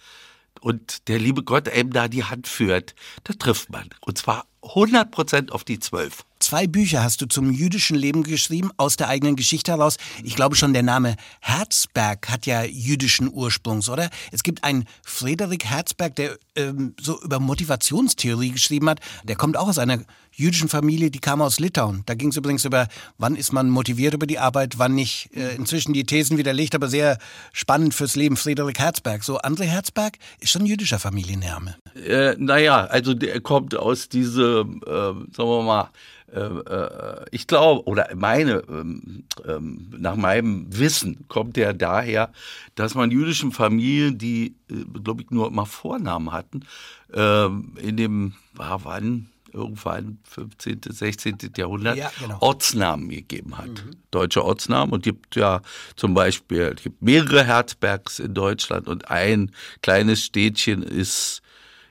und 0.61 1.09
der 1.09 1.19
liebe 1.19 1.43
Gott 1.43 1.69
einem 1.69 1.93
da 1.93 2.09
die 2.09 2.25
Hand 2.25 2.49
führt, 2.49 2.95
da 3.25 3.35
trifft 3.35 3.71
man. 3.71 3.89
Und 4.01 4.19
zwar 4.19 4.47
100 4.63 5.11
Prozent 5.11 5.53
auf 5.53 5.65
die 5.65 5.79
12. 5.79 6.25
Zwei 6.41 6.67
Bücher 6.67 7.03
hast 7.03 7.21
du 7.23 7.27
zum 7.27 7.51
jüdischen 7.51 7.97
Leben 7.97 8.23
geschrieben, 8.23 8.71
aus 8.77 8.97
der 8.97 9.09
eigenen 9.09 9.37
Geschichte 9.37 9.73
heraus. 9.73 9.97
Ich 10.23 10.37
glaube 10.37 10.57
schon, 10.57 10.73
der 10.73 10.83
Name 10.83 11.17
Herzberg 11.41 12.29
hat 12.29 12.45
ja 12.47 12.65
jüdischen 12.65 13.33
Ursprungs, 13.33 13.89
oder? 13.89 14.11
Es 14.31 14.43
gibt 14.43 14.63
einen 14.63 14.85
Friedrich 15.03 15.65
Herzberg, 15.65 16.15
der 16.17 16.37
ähm, 16.57 16.95
so 17.01 17.21
über 17.23 17.41
Motivationstheorie 17.41 18.51
geschrieben 18.51 18.91
hat. 18.91 19.01
Der 19.25 19.37
kommt 19.37 19.57
auch 19.57 19.69
aus 19.69 19.79
einer 19.79 20.01
jüdischen 20.33 20.69
Familie, 20.69 21.11
die 21.11 21.19
kam 21.19 21.41
aus 21.41 21.61
Litauen. 21.61 22.03
Da 22.07 22.15
ging 22.15 22.29
es 22.29 22.37
übrigens 22.37 22.65
über, 22.65 22.89
wann 23.19 23.37
ist 23.37 23.53
man 23.53 23.71
motiviert 23.71 24.15
über 24.15 24.27
die 24.27 24.39
Arbeit, 24.39 24.79
wann 24.79 24.95
nicht. 24.95 25.31
Äh, 25.35 25.55
inzwischen 25.55 25.93
die 25.93 26.05
Thesen 26.05 26.37
widerlegt, 26.37 26.75
aber 26.75 26.89
sehr 26.89 27.19
spannend 27.53 27.95
fürs 27.95 28.17
Leben. 28.17 28.37
Friedrich 28.37 28.79
Herzberg. 28.79 29.25
So, 29.25 29.39
André 29.39 29.65
Herzberg 29.65 30.19
ist 30.41 30.51
schon 30.51 30.67
jüdischer 30.67 30.99
Familienname. 30.99 31.77
Äh, 31.95 32.35
naja, 32.39 32.85
also 32.85 33.15
der 33.15 33.41
kommt 33.41 33.75
aus 33.75 34.09
diesem, 34.09 34.83
äh, 34.87 34.91
sagen 34.91 35.33
wir 35.37 35.63
mal, 35.63 35.91
ich 37.31 37.47
glaube, 37.47 37.87
oder 37.87 38.09
meine, 38.17 38.63
ähm, 38.69 39.25
ähm, 39.47 39.91
nach 39.97 40.17
meinem 40.17 40.67
Wissen 40.77 41.27
kommt 41.29 41.57
der 41.57 41.73
daher, 41.73 42.33
dass 42.75 42.95
man 42.95 43.11
jüdischen 43.11 43.53
Familien, 43.53 44.19
die, 44.19 44.57
äh, 44.71 44.85
glaube 45.03 45.23
ich, 45.23 45.31
nur 45.31 45.47
immer 45.47 45.67
Vornamen 45.67 46.33
hatten, 46.33 46.65
ähm, 47.13 47.75
in 47.81 47.97
dem, 47.97 48.35
war 48.53 48.85
wann, 48.85 49.31
irgendwann 49.53 50.19
15., 50.25 50.81
16. 50.91 51.39
Jahrhundert 51.57 51.97
ja, 51.97 52.11
genau. 52.19 52.39
Ortsnamen 52.41 53.09
gegeben 53.09 53.57
hat. 53.57 53.69
Mhm. 53.69 53.97
Deutsche 54.11 54.45
Ortsnamen. 54.45 54.93
Und 54.93 55.05
gibt 55.05 55.37
ja 55.37 55.63
zum 55.95 56.15
Beispiel, 56.15 56.75
es 56.77 56.83
gibt 56.83 57.01
mehrere 57.01 57.45
Herzbergs 57.45 58.19
in 58.19 58.35
Deutschland 58.35 58.89
und 58.89 59.09
ein 59.09 59.53
kleines 59.83 60.25
Städtchen 60.25 60.83
ist 60.83 61.43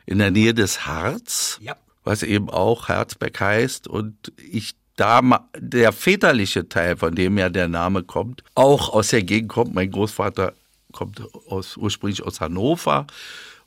in 0.06 0.20
der 0.20 0.32
Nähe 0.32 0.54
des 0.54 0.86
Harz. 0.86 1.58
Ja 1.62 1.78
was 2.04 2.24
eben 2.24 2.50
auch 2.50 2.88
Herzberg 2.88 3.40
heißt. 3.40 3.88
Und 3.88 4.32
ich 4.38 4.76
da 4.96 5.22
der 5.58 5.92
väterliche 5.92 6.70
Teil, 6.70 6.98
von 6.98 7.16
dem 7.16 7.38
ja 7.38 7.50
der 7.50 7.68
Name 7.68 8.04
kommt, 8.04 8.44
auch 8.56 8.90
aus 8.90 9.10
der 9.10 9.24
Gegend 9.24 9.50
kommt. 9.50 9.74
Mein 9.74 9.92
Großvater 9.92 10.54
kommt 10.92 11.22
aus, 11.48 11.78
ursprünglich 11.78 12.24
aus 12.24 12.40
Hannover 12.40 13.08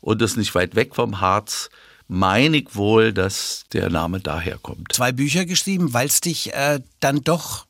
und 0.01 0.23
ist 0.23 0.37
nicht 0.37 0.55
weit 0.55 0.75
weg 0.77 0.95
vom 0.95 1.21
Harz. 1.21 1.71
Meine 2.09 2.59
ich 2.59 2.77
wohl, 2.77 3.13
dass 3.13 3.65
der 3.73 3.91
Name 3.91 4.21
daher 4.21 4.59
kommt. 4.59 4.93
Zwei 4.93 5.11
Bücher 5.11 5.45
geschrieben, 5.45 5.93
weil 5.93 6.07
es 6.07 6.21
dich 6.21 6.55
äh, 6.55 6.81
dann 7.01 7.25
doch 7.25 7.66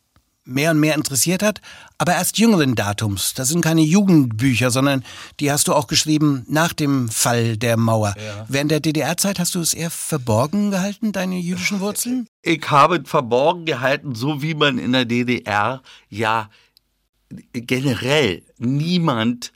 mehr 0.47 0.71
und 0.71 0.81
mehr 0.81 0.95
interessiert 0.95 1.43
hat, 1.43 1.61
aber 1.99 2.13
erst 2.13 2.39
jüngeren 2.39 2.75
Datums. 2.75 3.35
Das 3.35 3.49
sind 3.49 3.61
keine 3.61 3.83
Jugendbücher, 3.83 4.71
sondern 4.71 5.05
die 5.41 5.51
hast 5.51 5.69
du 5.69 5.75
auch 5.75 5.87
geschrieben 5.87 6.45
nach 6.49 6.73
dem 6.73 7.09
Fall 7.09 7.57
der 7.57 7.77
Mauer. 7.77 8.15
Ja. 8.17 8.47
Während 8.49 8.71
der 8.71 8.81
DDR-Zeit 8.81 9.39
hast 9.39 9.55
du 9.55 9.61
es 9.61 9.75
eher 9.75 9.91
verborgen 9.91 10.71
gehalten, 10.71 11.13
deine 11.13 11.39
jüdischen 11.39 11.81
Wurzeln? 11.81 12.27
Ich 12.43 12.71
habe 12.71 13.03
verborgen 13.05 13.65
gehalten, 13.65 14.15
so 14.15 14.41
wie 14.41 14.55
man 14.55 14.79
in 14.79 14.93
der 14.93 15.05
DDR 15.05 15.83
ja 16.09 16.49
generell 17.53 18.43
niemand 18.59 19.53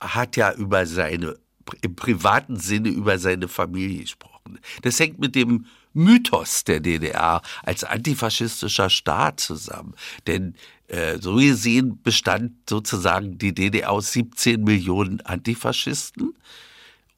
hat 0.00 0.36
ja 0.36 0.52
über 0.52 0.86
seine 0.86 1.36
im 1.80 1.96
privaten 1.96 2.58
Sinne 2.58 2.88
über 2.90 3.18
seine 3.18 3.48
Familie 3.48 4.02
gesprochen. 4.02 4.58
Das 4.82 5.00
hängt 5.00 5.18
mit 5.18 5.34
dem 5.34 5.66
Mythos 5.94 6.64
der 6.64 6.80
DDR 6.80 7.40
als 7.62 7.84
antifaschistischer 7.84 8.90
Staat 8.90 9.40
zusammen. 9.40 9.94
Denn 10.26 10.54
äh, 10.88 11.18
so 11.18 11.36
gesehen 11.36 12.02
bestand 12.02 12.52
sozusagen 12.68 13.38
die 13.38 13.54
DDR 13.54 13.90
aus 13.90 14.12
17 14.12 14.62
Millionen 14.62 15.20
Antifaschisten 15.22 16.34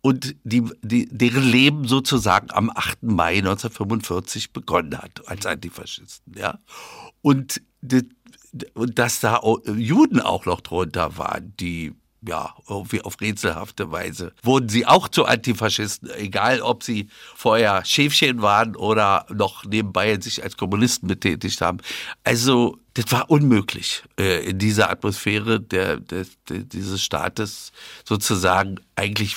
und 0.07 0.37
die, 0.45 0.63
die, 0.83 1.09
deren 1.11 1.43
Leben 1.43 1.89
sozusagen 1.89 2.53
am 2.53 2.71
8. 2.71 3.03
Mai 3.03 3.39
1945 3.39 4.53
begonnen 4.53 4.97
hat 4.99 5.27
als 5.27 5.47
Antifaschisten. 5.47 6.33
Ja? 6.39 6.61
Und, 7.23 7.61
und 8.75 8.99
dass 8.99 9.19
da 9.19 9.41
Juden 9.75 10.21
auch 10.21 10.47
noch 10.47 10.61
drunter 10.61 11.19
waren, 11.19 11.55
die 11.59 11.93
ja, 12.23 12.55
irgendwie 12.69 13.03
auf 13.03 13.21
rätselhafte 13.21 13.91
Weise 13.93 14.33
wurden 14.43 14.69
sie 14.69 14.87
auch 14.87 15.09
zu 15.09 15.27
Antifaschisten, 15.27 16.11
egal 16.17 16.61
ob 16.61 16.83
sie 16.83 17.09
vorher 17.35 17.85
Schäfchen 17.85 18.43
waren 18.43 18.77
oder 18.77 19.27
noch 19.33 19.65
nebenbei 19.65 20.19
sich 20.21 20.43
als 20.43 20.57
Kommunisten 20.57 21.09
betätigt 21.09 21.61
haben. 21.61 21.79
Also, 22.25 22.79
das 22.95 23.11
war 23.13 23.31
unmöglich, 23.31 24.03
äh, 24.19 24.49
in 24.49 24.59
dieser 24.59 24.91
Atmosphäre 24.91 25.61
der, 25.61 25.99
der, 25.99 26.27
der, 26.49 26.61
dieses 26.61 27.03
Staates 27.03 27.73
sozusagen 28.05 28.81
eigentlich 28.97 29.37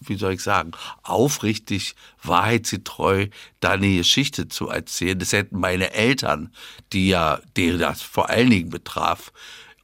wie 0.00 0.16
soll 0.16 0.34
ich 0.34 0.42
sagen, 0.42 0.72
aufrichtig, 1.02 1.96
wahrheitsgetreu 2.22 3.28
da 3.60 3.70
eine 3.72 3.96
Geschichte 3.96 4.48
zu 4.48 4.68
erzählen. 4.68 5.18
Das 5.18 5.32
hätten 5.32 5.58
meine 5.58 5.92
Eltern, 5.92 6.52
die 6.92 7.08
ja, 7.08 7.40
denen 7.56 7.78
das 7.78 8.02
vor 8.02 8.28
allen 8.28 8.50
Dingen 8.50 8.70
betraf, 8.70 9.32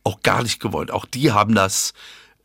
auch 0.05 0.21
gar 0.23 0.43
nicht 0.43 0.61
gewollt. 0.61 0.91
Auch 0.91 1.07
die 1.07 1.33
haben 1.33 1.55
das 1.55 1.93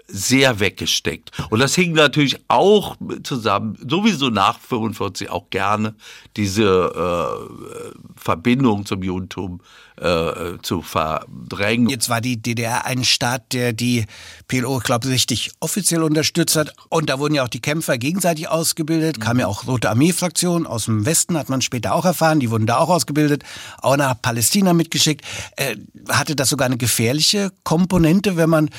sehr 0.07 0.59
weggesteckt. 0.59 1.31
Und 1.49 1.59
das 1.59 1.75
hing 1.75 1.93
natürlich 1.93 2.39
auch 2.47 2.95
zusammen, 3.23 3.77
sowieso 3.87 4.29
nach 4.29 4.59
45 4.59 5.29
auch 5.29 5.49
gerne, 5.49 5.95
diese 6.35 6.63
äh, 6.63 7.99
Verbindung 8.15 8.85
zum 8.85 9.03
Judentum 9.03 9.61
äh, 10.01 10.57
zu 10.61 10.81
verdrängen. 10.81 11.89
Jetzt 11.89 12.09
war 12.09 12.21
die 12.21 12.41
DDR 12.41 12.85
ein 12.85 13.03
Staat, 13.03 13.53
der 13.53 13.73
die 13.73 14.05
PLO, 14.47 14.77
ich 14.77 14.83
glaube, 14.83 15.07
richtig 15.07 15.51
offiziell 15.59 16.03
unterstützt 16.03 16.55
hat. 16.55 16.73
Und 16.89 17.09
da 17.09 17.19
wurden 17.19 17.35
ja 17.35 17.43
auch 17.43 17.47
die 17.47 17.61
Kämpfer 17.61 17.97
gegenseitig 17.97 18.47
ausgebildet. 18.47 19.19
Kam 19.19 19.39
ja 19.39 19.47
auch 19.47 19.67
Rote 19.67 19.89
Armee-Fraktion 19.89 20.65
aus 20.67 20.85
dem 20.85 21.05
Westen, 21.05 21.37
hat 21.37 21.49
man 21.49 21.61
später 21.61 21.93
auch 21.93 22.05
erfahren. 22.05 22.39
Die 22.39 22.51
wurden 22.51 22.67
da 22.67 22.77
auch 22.77 22.89
ausgebildet, 22.89 23.43
auch 23.81 23.97
nach 23.97 24.21
Palästina 24.21 24.73
mitgeschickt. 24.73 25.25
Äh, 25.55 25.77
hatte 26.09 26.35
das 26.35 26.49
sogar 26.49 26.67
eine 26.67 26.77
gefährliche 26.77 27.51
Komponente, 27.63 28.37
wenn 28.37 28.49
man 28.49 28.69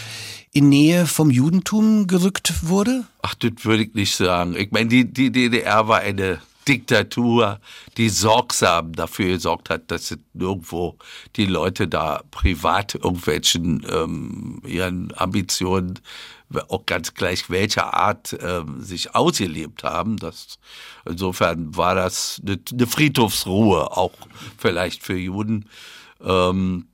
in 0.53 0.69
Nähe 0.69 1.07
vom 1.07 1.31
Judentum 1.31 2.07
gerückt 2.07 2.55
wurde? 2.63 3.05
Ach, 3.23 3.35
das 3.35 3.53
würde 3.65 3.85
ich 3.85 3.95
nicht 3.95 4.17
sagen. 4.17 4.57
Ich 4.57 4.71
meine, 4.71 4.89
die, 4.89 5.05
die 5.05 5.31
DDR 5.31 5.89
war 5.89 6.01
eine 6.01 6.41
Diktatur, 6.69 7.61
die 7.97 8.09
sorgsam 8.09 8.93
dafür 8.93 9.29
gesorgt 9.29 9.71
hat, 9.71 9.91
dass 9.91 10.17
nirgendwo 10.35 10.97
die 11.37 11.47
Leute 11.47 11.89
da 11.89 12.23
privat 12.31 12.95
irgendwelchen 12.95 13.87
ähm, 13.91 14.61
ihren 14.67 15.13
Ambitionen 15.17 15.99
auch 16.69 16.87
ganz 16.87 17.15
gleich 17.15 17.51
welcher 17.51 17.95
Art 17.95 18.37
ähm, 18.41 18.83
sich 18.83 19.15
ausgelebt 19.15 19.85
haben. 19.85 20.17
Das, 20.17 20.59
insofern 21.05 21.77
war 21.77 21.95
das 21.95 22.41
eine, 22.43 22.59
eine 22.73 22.87
Friedhofsruhe, 22.87 23.97
auch 23.97 24.15
vielleicht 24.57 25.03
für 25.03 25.17
Juden. 25.17 25.69
Ähm, 26.23 26.87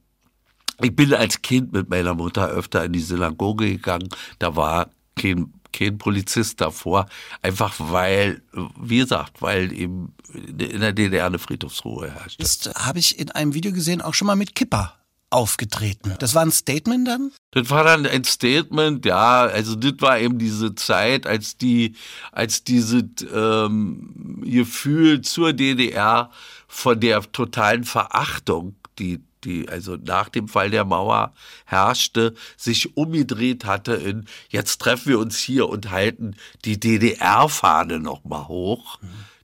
ich 0.83 0.95
bin 0.95 1.15
als 1.15 1.43
Kind 1.43 1.73
mit 1.73 1.89
meiner 1.89 2.15
Mutter 2.15 2.49
öfter 2.49 2.85
in 2.85 2.93
die 2.93 3.01
Synagoge 3.01 3.71
gegangen. 3.71 4.09
Da 4.39 4.57
war 4.57 4.91
kein, 5.17 5.53
kein 5.75 5.99
Polizist 5.99 6.61
davor. 6.61 7.07
Einfach 7.43 7.75
weil, 7.79 8.43
wie 8.81 8.99
gesagt, 8.99 9.43
weil 9.43 9.73
eben 9.73 10.15
in 10.33 10.81
der 10.81 10.93
DDR 10.93 11.27
eine 11.27 11.39
Friedhofsruhe 11.39 12.11
herrscht. 12.11 12.43
Das 12.43 12.71
habe 12.75 12.99
ich 12.99 13.19
in 13.19 13.31
einem 13.31 13.55
Video 13.55 13.73
gesehen, 13.73 14.01
auch 14.01 14.15
schon 14.15 14.27
mal 14.27 14.37
mit 14.37 14.55
Kipper 14.55 14.95
aufgetreten. 15.31 16.15
Das 16.21 16.35
war 16.35 16.43
ein 16.43 16.53
Statement 16.53 17.09
dann? 17.09 17.33
Das 17.51 17.69
war 17.69 17.83
dann 17.83 18.07
ein 18.07 18.23
Statement, 18.25 19.05
ja. 19.05 19.43
Also 19.43 19.75
das 19.75 19.95
war 19.99 20.19
eben 20.21 20.39
diese 20.39 20.77
Zeit, 20.77 21.27
als 21.27 21.57
die, 21.57 21.97
als 22.31 22.63
dieses 22.63 23.05
ähm, 23.35 24.43
Gefühl 24.45 25.23
zur 25.23 25.53
DDR 25.53 26.31
von 26.69 27.01
der 27.01 27.21
totalen 27.33 27.83
Verachtung, 27.83 28.77
die 28.99 29.25
die 29.45 29.69
also 29.69 29.97
nach 29.97 30.29
dem 30.29 30.49
Fall 30.49 30.71
der 30.71 30.85
Mauer 30.85 31.35
herrschte, 31.67 32.35
sich 32.57 32.97
umgedreht 32.97 33.65
hatte 33.65 33.95
in 33.95 34.27
jetzt 34.49 34.81
treffen 34.81 35.11
wir 35.11 35.19
uns 35.19 35.39
hier 35.39 35.69
und 35.69 35.91
halten 35.91 36.37
die 36.65 36.79
DDR-Fahne 36.79 38.01
noch 38.01 38.25
mal 38.25 38.49
hoch. 38.49 38.99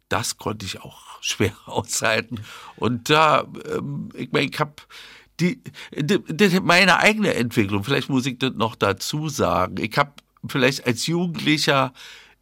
Das 0.08 0.38
konnte 0.38 0.66
ich 0.66 0.80
auch 0.80 1.00
schwer 1.20 1.52
aushalten. 1.66 2.40
Und 2.76 3.10
da, 3.10 3.46
ähm, 3.72 4.10
ich 4.14 4.32
meine, 4.32 4.46
ich 4.46 4.58
habe 4.58 4.74
die, 5.38 5.60
die, 5.96 6.60
meine 6.60 6.98
eigene 6.98 7.34
Entwicklung, 7.34 7.84
vielleicht 7.84 8.10
muss 8.10 8.26
ich 8.26 8.38
das 8.38 8.52
noch 8.52 8.74
dazu 8.74 9.28
sagen. 9.28 9.76
Ich 9.78 9.96
habe 9.96 10.12
vielleicht 10.46 10.86
als 10.86 11.06
Jugendlicher 11.06 11.92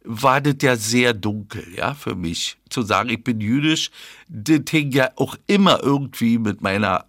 war 0.03 0.41
das 0.41 0.55
ja 0.61 0.75
sehr 0.75 1.13
dunkel, 1.13 1.65
ja, 1.75 1.93
für 1.93 2.15
mich. 2.15 2.57
Zu 2.69 2.81
sagen, 2.81 3.09
ich 3.09 3.23
bin 3.23 3.41
jüdisch, 3.41 3.91
das 4.27 4.61
hing 4.69 4.91
ja 4.91 5.11
auch 5.15 5.35
immer 5.47 5.83
irgendwie 5.83 6.37
mit 6.37 6.61
meiner 6.61 7.05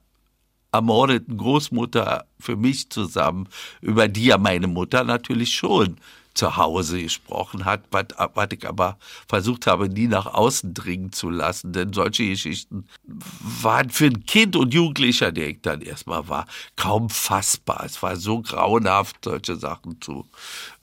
ermordeten 0.73 1.37
Großmutter 1.37 2.27
für 2.39 2.57
mich 2.57 2.91
zusammen, 2.91 3.49
über 3.81 4.09
die 4.09 4.27
ja 4.27 4.39
meine 4.39 4.67
Mutter 4.67 5.05
natürlich 5.05 5.55
schon 5.55 5.97
zu 6.35 6.57
Hause 6.57 7.03
gesprochen 7.03 7.65
hat, 7.65 7.83
was, 7.91 8.07
was 8.35 8.49
ich 8.53 8.67
aber 8.67 8.99
versucht 9.29 9.67
habe, 9.67 9.89
nie 9.89 10.07
nach 10.07 10.27
außen 10.27 10.75
dringen 10.75 11.13
zu 11.13 11.29
lassen. 11.29 11.73
Denn 11.73 11.93
solche 11.93 12.29
Geschichten 12.29 12.87
waren 13.05 13.91
für 13.91 14.07
ein 14.07 14.25
Kind 14.27 14.57
und 14.57 14.73
Jugendlicher, 14.73 15.33
der 15.33 15.49
ich 15.49 15.61
dann 15.63 15.83
erstmal 15.83 16.29
war, 16.29 16.47
kaum 16.77 17.11
fassbar. 17.11 17.83
Es 17.85 18.03
war 18.03 18.17
so 18.17 18.43
grauenhaft, 18.43 19.17
solche 19.25 19.57
Sachen 19.57 20.01
zu 20.01 20.25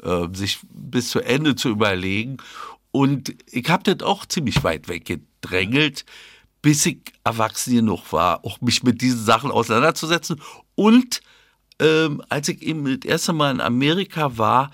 äh, 0.03 0.27
sich 0.33 0.59
bis 0.69 1.09
zu 1.09 1.21
Ende 1.21 1.55
zu 1.55 1.69
überlegen. 1.69 2.37
Und 2.91 3.35
ich 3.49 3.69
habe 3.69 3.83
das 3.83 4.05
auch 4.05 4.25
ziemlich 4.25 4.63
weit 4.63 4.87
weggedrängelt, 4.87 6.05
bis 6.61 6.85
ich 6.85 6.99
erwachsen 7.23 7.75
genug 7.75 8.11
war, 8.11 8.43
auch 8.45 8.59
mich 8.61 8.83
mit 8.83 9.01
diesen 9.01 9.23
Sachen 9.23 9.51
auseinanderzusetzen. 9.51 10.41
Und 10.75 11.21
ähm, 11.79 12.21
als 12.29 12.49
ich 12.49 12.61
eben 12.61 12.85
das 12.85 13.09
erste 13.09 13.33
Mal 13.33 13.51
in 13.51 13.61
Amerika 13.61 14.37
war, 14.37 14.71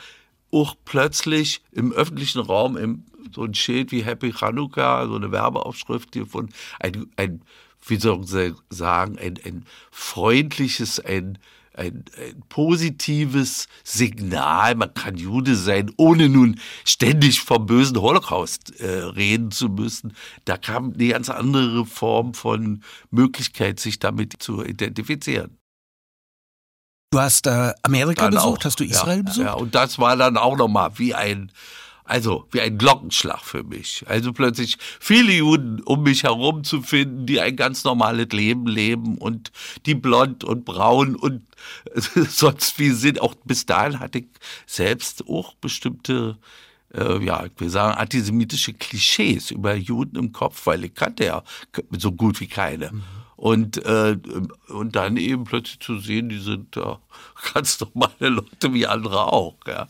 auch 0.52 0.76
plötzlich 0.86 1.62
im 1.72 1.91
öffentlichen 1.91 2.39
Raum 2.39 2.78
im, 2.78 3.06
so 3.34 3.43
ein 3.43 3.54
Schild 3.54 3.91
wie 3.91 4.04
Happy 4.04 4.32
Chanukah, 4.32 5.08
so 5.08 5.15
eine 5.15 5.32
Werbeaufschrift 5.32 6.12
gefunden, 6.12 6.54
ein, 6.80 7.08
ein 7.17 7.41
wie 7.86 7.98
soll 7.98 8.22
ich 8.24 8.54
sagen, 8.69 9.17
ein, 9.17 9.39
ein 9.43 9.65
freundliches, 9.91 11.00
ein, 11.00 11.38
ein, 11.74 12.06
ein 12.18 12.44
positives 12.50 13.68
Signal. 13.84 14.76
Man 14.76 14.94
kann 14.94 15.16
Jude 15.16 15.56
sein, 15.56 15.92
ohne 15.98 16.30
nun 16.30 16.60
ständig 16.86 17.42
vom 17.42 17.66
bösen 17.66 18.00
Holocaust 18.00 18.80
äh, 18.80 18.88
reden 18.88 19.52
zu 19.52 19.70
müssen. 19.70 20.14
Da 20.46 20.58
kam 20.58 20.94
eine 20.94 21.08
ganz 21.08 21.30
andere 21.30 21.86
Form 21.86 22.34
von 22.34 22.84
Möglichkeit, 23.12 23.80
sich 23.80 24.00
damit 24.00 24.42
zu 24.42 24.64
identifizieren. 24.64 25.58
Du 27.12 27.20
hast 27.20 27.46
äh, 27.46 27.74
Amerika 27.84 28.24
dann 28.24 28.32
besucht, 28.32 28.62
auch, 28.62 28.66
hast 28.66 28.80
du 28.80 28.84
Israel 28.84 29.18
ja, 29.18 29.24
besucht? 29.24 29.46
Ja, 29.46 29.54
und 29.54 29.76
das 29.76 30.00
war 30.00 30.18
dann 30.18 30.36
auch 30.36 30.58
nochmal 30.58 30.98
wie 30.98 31.14
ein, 31.14 31.52
also 32.06 32.48
wie 32.52 32.62
ein 32.62 32.78
Glockenschlag 32.78 33.42
für 33.42 33.63
mich. 33.63 34.04
Also 34.08 34.34
plötzlich 34.34 34.78
viele 35.00 35.34
Juden 35.34 35.82
um 35.84 36.04
mich 36.04 36.24
herum 36.24 36.63
zu 36.63 36.82
finden, 36.82 37.26
die 37.26 37.39
ein 37.39 37.56
ganz 37.56 37.84
normales 37.84 38.28
Leben 38.32 38.68
leben 38.68 39.18
und 39.18 39.52
die 39.86 39.96
blond 39.96 40.44
und 40.44 40.66
braun 40.66 41.16
und 41.16 41.44
sonst 42.30 42.80
wie 42.80 42.92
sind. 42.92 43.22
Auch 43.22 43.36
bis 43.46 43.66
dahin 43.66 44.00
hatte 44.00 44.20
ich 44.20 44.26
selbst 44.66 45.28
auch 45.28 45.54
bestimmte 45.56 46.38
äh, 46.94 47.24
ja, 47.24 47.46
ich 47.46 47.52
will 47.58 47.70
sagen, 47.70 47.98
antisemitische 47.98 48.74
Klischees 48.74 49.52
über 49.52 49.74
Juden 49.76 50.16
im 50.18 50.32
Kopf, 50.32 50.66
weil 50.66 50.84
ich 50.86 50.94
kannte 50.94 51.26
ja 51.26 51.44
so 51.98 52.12
gut 52.12 52.39
wie 52.39 52.48
keine. 52.48 52.92
Mhm. 52.92 53.04
Und, 53.36 53.84
äh, 53.84 54.18
und 54.70 54.96
dann 54.96 55.18
eben 55.18 55.44
plötzlich 55.44 55.80
zu 55.80 56.00
sehen, 56.00 56.30
die 56.30 56.39
sind 56.39 56.78
äh, 56.78 56.96
ganz 57.54 57.80
normale 57.80 58.30
Leute 58.30 58.74
wie 58.74 58.88
andere 58.88 59.32
auch. 59.34 59.56
Ja. 59.68 59.88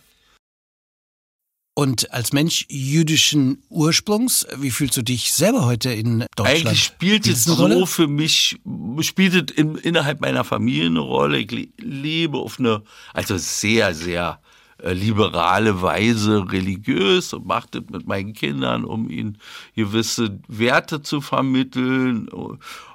Und 1.76 2.14
als 2.14 2.34
Mensch 2.34 2.66
jüdischen 2.70 3.64
Ursprungs, 3.70 4.46
wie 4.58 4.70
fühlst 4.70 4.96
du 4.96 5.02
dich 5.02 5.34
selber 5.34 5.66
heute 5.66 5.92
in 5.92 6.26
Deutschland? 6.36 6.68
Eigentlich 6.68 6.84
spielt 6.84 7.26
es 7.26 7.46
so 7.46 7.56
Rolle? 7.56 7.88
für 7.88 8.08
mich, 8.08 8.60
spielt 9.02 9.52
es 9.52 9.58
in, 9.58 9.76
innerhalb 9.78 10.22
meiner 10.22 10.44
Familie 10.44 10.86
eine 10.86 11.00
Rolle. 11.00 11.40
Ich 11.40 11.70
lebe 11.80 12.38
auf 12.38 12.60
eine, 12.60 12.84
also 13.14 13.38
sehr, 13.38 13.96
sehr 13.96 14.40
äh, 14.84 14.94
liberale 14.94 15.82
Weise 15.82 16.52
religiös 16.52 17.34
und 17.34 17.48
macht 17.48 17.74
das 17.74 17.84
mit 17.90 18.06
meinen 18.06 18.34
Kindern, 18.34 18.86
um 18.86 19.10
ihnen 19.10 19.40
gewisse 19.76 20.40
Werte 20.48 21.02
zu 21.02 21.22
vermitteln. 21.22 22.30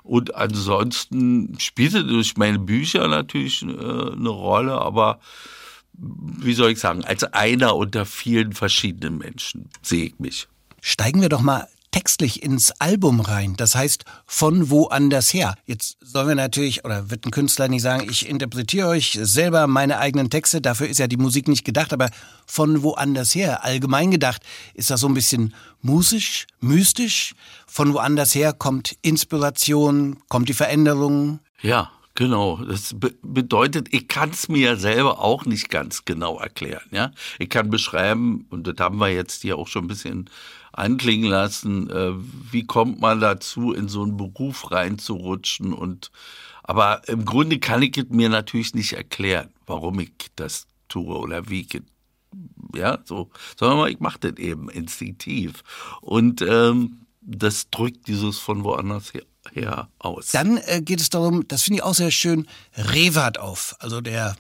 Und 0.05 0.37
ansonsten 0.37 1.57
spielt 1.59 1.95
es 1.95 2.07
durch 2.07 2.37
meine 2.37 2.61
Bücher 2.61 3.09
natürlich 3.09 3.63
äh, 3.63 3.67
eine 3.67 4.29
Rolle, 4.29 4.81
aber 4.81 5.19
wie 5.99 6.55
soll 6.55 6.73
ich 6.73 6.79
sagen, 6.79 7.05
als 7.05 7.25
einer 7.25 7.77
unter 7.77 8.07
vielen 8.07 8.53
verschiedenen 8.53 9.19
Menschen 9.19 9.69
sehe 9.83 10.07
ich 10.07 10.19
mich. 10.19 10.49
Steigen 10.81 11.21
wir 11.21 11.29
doch 11.29 11.41
mal 11.41 11.67
textlich 11.91 12.43
ins 12.43 12.71
Album 12.81 13.21
rein. 13.21 13.55
Das 13.57 13.75
heißt, 13.75 14.05
von 14.27 14.71
woanders 14.71 15.33
her. 15.33 15.55
Jetzt 15.65 15.97
sollen 16.01 16.29
wir 16.29 16.35
natürlich, 16.35 16.85
oder 16.85 17.11
wird 17.11 17.25
ein 17.27 17.31
Künstler 17.31 17.69
nicht 17.69 17.83
sagen, 17.83 18.09
ich 18.09 18.29
interpretiere 18.29 18.89
euch 18.89 19.19
selber 19.21 19.67
meine 19.67 19.99
eigenen 19.99 20.31
Texte, 20.31 20.61
dafür 20.61 20.89
ist 20.89 20.99
ja 20.99 21.07
die 21.07 21.17
Musik 21.17 21.49
nicht 21.49 21.65
gedacht, 21.65 21.93
aber 21.93 22.11
von 22.47 22.83
woanders 22.83 23.35
her, 23.35 23.65
allgemein 23.65 24.11
gedacht, 24.11 24.43
ist 24.75 24.91
das 24.91 25.01
so 25.01 25.09
ein 25.09 25.15
bisschen 25.15 25.55
musisch, 25.81 26.47
mystisch. 26.61 27.35
Von 27.67 27.95
woanders 27.95 28.35
her 28.35 28.53
kommt 28.53 28.97
Inspiration, 29.03 30.19
kommt 30.29 30.49
die 30.49 30.55
Veränderung. 30.55 31.41
Ja, 31.63 31.91
Genau, 32.19 32.57
das 32.57 32.99
be 32.99 33.15
bedeutet, 33.23 33.95
ich 33.95 34.09
kann 34.09 34.31
es 34.31 34.49
mir 34.49 34.77
selber 34.77 35.21
auch 35.21 35.45
nicht 35.45 35.71
ganz 35.71 36.05
genau 36.05 36.41
erklären. 36.41 36.83
Ja, 36.91 37.13
ich 37.39 37.49
kann 37.49 37.71
beschreiben 37.71 38.45
und 38.51 38.67
das 38.67 38.75
haben 38.81 38.99
wir 38.99 39.09
jetzt 39.09 39.43
hier 39.43 39.57
auch 39.57 39.69
schon 39.69 39.85
ein 39.85 39.89
bisschen 39.89 40.29
anklingen 40.73 41.31
lassen, 41.31 41.89
äh, 41.91 42.15
wie 42.51 42.67
kommt 42.67 43.01
man 43.01 43.21
dazu, 43.21 43.73
in 43.73 43.87
so 43.87 44.03
einen 44.03 44.17
Beruf 44.17 44.73
reinzurutschen 44.73 45.73
und 45.73 46.11
aber 46.65 47.03
im 47.07 47.25
Grunde 47.25 47.61
kann 47.61 47.83
ich 47.83 47.97
es 47.97 48.09
mir 48.09 48.29
natürlich 48.29 48.75
nicht 48.75 48.95
erklären, 48.95 49.51
warum 49.67 50.01
ich 50.01 50.11
das 50.35 50.67
tue 50.89 51.17
oder 51.17 51.49
wie 51.49 51.61
ich 51.61 51.83
ja, 52.75 52.99
so, 53.05 53.31
sondern 53.57 53.91
ich 53.91 54.01
mache 54.01 54.19
das 54.19 54.39
eben 54.39 54.69
instinktiv. 54.71 55.63
Und 56.01 56.43
ähm, 56.43 57.07
das 57.21 57.71
drückt 57.71 58.09
dieses 58.09 58.39
von 58.41 58.65
woanders 58.65 59.15
her, 59.15 59.23
her 59.53 59.89
aus. 59.99 60.29
Dann 60.33 60.59
äh, 60.67 60.81
geht 60.83 61.01
es 61.01 61.11
darum, 61.11 61.47
das 61.49 61.63
finde 61.63 61.79
ich 61.79 61.83
auch 61.83 61.95
sehr 61.95 62.11
schön, 62.11 62.47
Rewart 62.77 63.39
auf, 63.39 63.77
also 63.81 64.01
der 64.01 64.37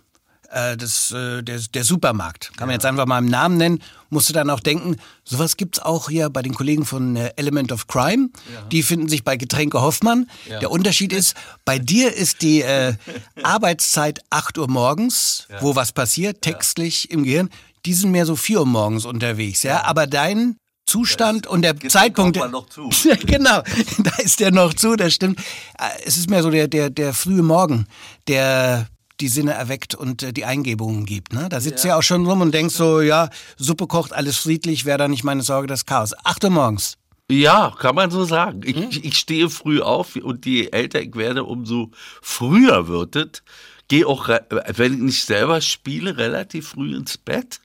äh, 0.51 0.77
das, 0.77 1.11
äh, 1.11 1.43
der, 1.43 1.59
der 1.59 1.85
Supermarkt. 1.85 2.57
Kann 2.57 2.69
man 2.69 2.75
jetzt 2.75 2.87
einfach 2.87 3.07
mal 3.07 3.19
im 3.19 3.27
Namen 3.27 3.59
nennen. 3.59 3.83
Musst 4.11 4.29
du 4.31 4.33
dann 4.33 4.49
auch 4.49 4.61
denken, 4.61 4.97
sowas 5.25 5.57
gibt's 5.57 5.79
auch 5.79 6.09
hier 6.09 6.31
bei 6.31 6.43
den 6.43 6.55
Kollegen 6.55 6.87
von 6.87 7.17
äh, 7.17 7.33
Element 7.37 7.71
of 7.71 7.87
Crime. 7.87 8.31
Ja. 8.53 8.63
Die 8.73 8.83
finden 8.83 9.09
sich 9.09 9.25
bei 9.25 9.37
Getränke 9.37 9.83
Hoffmann. 9.83 10.31
Ja. 10.49 10.61
Der 10.61 10.71
Unterschied 10.71 11.13
ist, 11.13 11.37
bei 11.65 11.79
dir 11.79 12.15
ist 12.15 12.43
die 12.43 12.63
äh, 12.63 12.95
Arbeitszeit 13.43 14.21
8 14.31 14.57
Uhr 14.59 14.69
morgens, 14.69 15.47
ja. 15.51 15.61
wo 15.61 15.77
was 15.77 15.93
passiert, 15.93 16.41
textlich 16.41 17.11
im 17.11 17.25
Gehirn. 17.25 17.51
Die 17.85 17.93
sind 17.93 18.11
mehr 18.11 18.27
so 18.27 18.35
4 18.35 18.61
Uhr 18.61 18.67
morgens 18.67 19.05
unterwegs, 19.05 19.63
ja. 19.63 19.85
Aber 19.85 20.07
dein 20.07 20.57
Zustand 20.89 21.47
und 21.47 21.63
der 21.63 21.79
Zeitpunkt. 21.79 22.37
Noch 22.51 22.69
zu. 22.69 22.89
genau, 23.27 23.63
da 23.99 24.11
ist 24.19 24.41
der 24.41 24.51
noch 24.51 24.75
zu, 24.75 24.97
das 24.97 25.15
stimmt. 25.15 25.39
Äh, 25.79 25.85
es 26.05 26.17
ist 26.17 26.31
mehr 26.31 26.43
so 26.43 26.51
der, 26.51 26.67
der, 26.67 26.91
der 26.91 27.13
frühe 27.13 27.43
Morgen, 27.43 27.87
der 28.27 28.89
die 29.21 29.29
Sinne 29.29 29.53
erweckt 29.53 29.95
und 29.95 30.23
äh, 30.23 30.33
die 30.33 30.45
Eingebungen 30.45 31.05
gibt. 31.05 31.33
Ne? 31.33 31.49
Da 31.51 31.61
sitzt 31.61 31.85
ja. 31.85 31.91
ja 31.91 31.99
auch 31.99 32.03
schon 32.03 32.25
rum 32.27 32.41
und 32.41 32.55
denkst 32.55 32.75
so, 32.75 33.01
ja, 33.01 33.29
Suppe 33.57 33.87
kocht, 33.87 34.13
alles 34.13 34.39
friedlich, 34.39 34.85
wäre 34.85 34.99
da 34.99 35.09
nicht 35.09 35.25
meine 35.25 35.43
Sorge, 35.43 35.67
das 35.67 35.87
Chaos. 35.87 36.15
Acht 36.25 36.43
Uhr 36.45 36.51
morgens. 36.51 36.97
Ja, 37.31 37.75
kann 37.79 37.95
man 37.95 38.11
so 38.11 38.25
sagen. 38.25 38.63
Ich, 38.65 38.77
hm? 38.77 38.89
ich 38.91 39.19
stehe 39.19 39.51
früh 39.51 39.81
auf 39.81 40.17
und 40.17 40.47
je 40.47 40.69
älter 40.69 41.03
ich 41.03 41.15
werde, 41.15 41.45
umso 41.45 41.91
früher 42.23 42.89
wird 42.89 43.17
es. 43.17 43.43
Gehe 43.89 44.07
auch, 44.07 44.29
wenn 44.29 44.95
ich 44.95 45.01
nicht 45.01 45.25
selber 45.25 45.61
spiele, 45.61 46.17
relativ 46.17 46.69
früh 46.69 46.95
ins 46.97 47.19
Bett. 47.19 47.61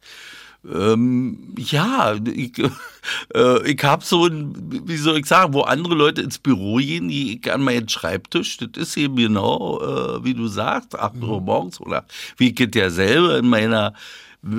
Ähm, 0.71 1.54
ja, 1.58 2.15
ich, 2.26 2.54
äh, 3.36 3.69
ich 3.71 3.84
habe 3.84 4.04
so 4.04 4.26
ein, 4.26 4.54
wie 4.88 4.97
soll 4.97 5.17
ich 5.17 5.26
sagen, 5.26 5.54
wo 5.54 5.62
andere 5.62 5.93
Leute 5.93 6.21
ins 6.21 6.39
Büro 6.39 6.78
gehen, 6.78 7.10
ich 7.10 7.52
an 7.52 7.62
meinen 7.62 7.89
Schreibtisch, 7.89 8.58
das 8.58 8.69
ist 8.76 8.97
eben 8.97 9.15
genau, 9.15 9.82
äh, 9.82 10.23
wie 10.23 10.34
du 10.34 10.47
sagst, 10.47 10.97
8 10.97 11.15
Uhr 11.21 11.39
mhm. 11.39 11.45
morgens 11.45 11.82
oder 11.82 12.06
wie 12.38 12.54
geht 12.54 12.76
der 12.76 12.91
selber 12.91 13.38
in 13.38 13.49
meiner 13.49 13.93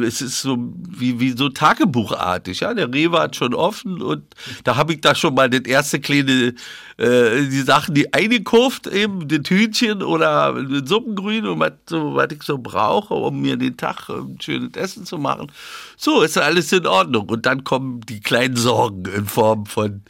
es 0.03 0.23
ist 0.23 0.41
so 0.41 0.57
wie, 0.89 1.21
wie 1.21 1.37
so 1.37 1.51
Tagebuchartig. 1.51 2.61
Ja, 2.61 2.73
der 2.73 2.93
Rewe 2.93 3.21
hat 3.21 3.37
schon 3.37 3.55
offen 3.55 4.01
und 4.01 4.23
da 4.65 4.77
habe 4.77 4.95
ich 4.95 5.03
da 5.03 5.15
schon 5.15 5.35
mal 5.35 5.51
das 5.51 5.63
erste 5.63 6.01
kleine, 6.01 6.55
äh, 6.97 7.43
die 7.43 7.63
Sachen, 7.63 7.95
die 7.95 8.13
eingekauft, 8.13 8.87
eben 8.87 9.29
das 9.29 9.49
Hühnchen 9.49 10.03
oder 10.03 10.55
den 10.55 10.87
Suppengrün 10.87 11.47
und 11.47 11.61
was, 11.61 11.73
so, 11.89 12.15
was 12.15 12.29
ich 12.33 12.43
so 12.43 12.57
brauche, 12.57 13.13
um 13.13 13.43
mir 13.43 13.57
den 13.57 13.77
Tag 13.77 14.09
ein 14.09 14.39
schönes 14.41 14.75
Essen 14.75 15.05
zu 15.05 15.19
machen. 15.19 15.53
So 15.97 16.23
ist 16.23 16.39
alles 16.39 16.73
in 16.73 16.87
Ordnung. 16.87 17.29
Und 17.29 17.45
dann 17.45 17.65
kommen 17.65 18.01
die 18.01 18.21
kleinen 18.21 18.57
Sorgen 18.57 19.05
in 19.13 19.27
Form 19.27 19.67
von 19.67 20.03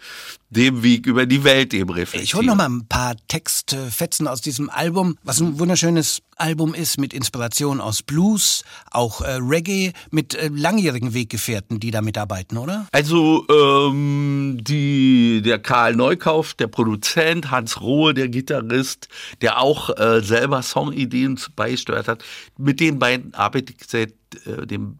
dem 0.50 0.82
Weg 0.82 1.06
über 1.06 1.26
die 1.26 1.44
Welt 1.44 1.74
eben 1.74 1.90
reflektieren. 1.90 2.24
Ich 2.24 2.34
hole 2.34 2.46
noch 2.46 2.54
mal 2.54 2.68
ein 2.68 2.86
paar 2.86 3.16
Textfetzen 3.28 4.28
aus 4.28 4.40
diesem 4.40 4.70
Album, 4.70 5.16
was 5.22 5.40
ein 5.40 5.58
wunderschönes 5.58 6.22
Album 6.36 6.74
ist 6.74 6.98
mit 6.98 7.12
Inspiration 7.12 7.80
aus 7.80 8.02
Blues, 8.02 8.64
auch 8.90 9.20
äh, 9.20 9.38
Reggae 9.40 9.92
mit 10.10 10.34
äh, 10.34 10.50
langjährigen 10.52 11.14
Weggefährten, 11.14 11.80
die 11.80 11.90
da 11.90 12.02
mitarbeiten, 12.02 12.58
oder? 12.58 12.86
Also 12.92 13.46
ähm, 13.48 14.58
die, 14.60 15.42
der 15.42 15.58
Karl 15.58 15.94
Neukauf, 15.94 16.54
der 16.54 16.66
Produzent, 16.66 17.50
Hans 17.50 17.80
Rohe, 17.80 18.14
der 18.14 18.28
Gitarrist, 18.28 19.08
der 19.42 19.60
auch 19.60 19.96
äh, 19.96 20.20
selber 20.22 20.62
Songideen 20.62 21.38
beisteuert 21.56 22.08
hat, 22.08 22.24
mit 22.58 22.80
den 22.80 22.98
beiden 22.98 23.34
arbeite 23.34 23.72
ich 23.72 23.86
seit 23.88 24.14
äh, 24.46 24.66
dem 24.66 24.98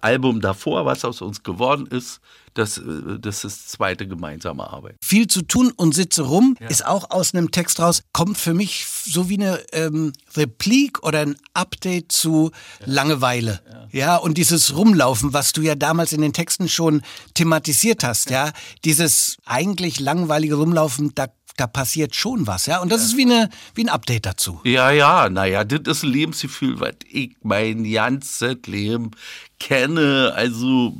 Album 0.00 0.40
davor, 0.40 0.84
was 0.84 1.04
aus 1.04 1.20
uns 1.22 1.42
geworden 1.42 1.86
ist, 1.86 2.20
das, 2.54 2.78
äh, 2.78 3.18
das 3.20 3.44
ist 3.44 3.70
zweite 3.70 4.08
gemeinsame 4.08 4.68
Arbeit. 4.68 4.96
Viel 5.02 5.26
zu 5.26 5.42
tun 5.42 5.72
und 5.76 5.94
sitze 5.94 6.22
rum 6.22 6.56
ja. 6.60 6.68
ist 6.68 6.86
auch 6.86 7.10
aus 7.10 7.34
einem 7.34 7.50
Text 7.50 7.80
raus, 7.80 8.02
kommt 8.12 8.38
für 8.38 8.54
mich 8.54 8.86
so 8.86 9.28
wie 9.28 9.38
eine 9.38 9.60
ähm, 9.72 10.12
Replik 10.34 11.02
oder 11.02 11.20
ein 11.20 11.36
Update 11.54 12.12
zu 12.12 12.50
ja. 12.80 12.86
Langeweile. 12.86 13.60
Ja. 13.70 13.88
ja, 13.92 14.16
und 14.16 14.38
dieses 14.38 14.74
Rumlaufen, 14.74 15.32
was 15.32 15.52
du 15.52 15.62
ja 15.62 15.74
damals 15.74 16.12
in 16.12 16.20
den 16.20 16.32
Texten 16.32 16.68
schon 16.68 17.02
thematisiert 17.34 18.04
hast, 18.04 18.30
ja, 18.30 18.52
dieses 18.84 19.36
eigentlich 19.44 20.00
langweilige 20.00 20.54
Rumlaufen, 20.54 21.12
da 21.14 21.26
da 21.56 21.66
passiert 21.66 22.14
schon 22.14 22.46
was, 22.46 22.66
ja. 22.66 22.80
Und 22.80 22.90
das 22.90 23.02
ist 23.02 23.16
wie, 23.16 23.22
eine, 23.22 23.50
wie 23.74 23.84
ein 23.84 23.88
Update 23.88 24.26
dazu. 24.26 24.60
Ja, 24.64 24.90
ja, 24.90 25.28
naja, 25.28 25.64
das 25.64 25.98
ist 25.98 26.04
ein 26.04 26.10
Lebensgefühl, 26.10 26.80
was 26.80 26.94
ich 27.10 27.36
mein 27.42 27.90
ganzes 27.90 28.58
Leben 28.66 29.12
kenne. 29.58 30.32
Also 30.34 30.94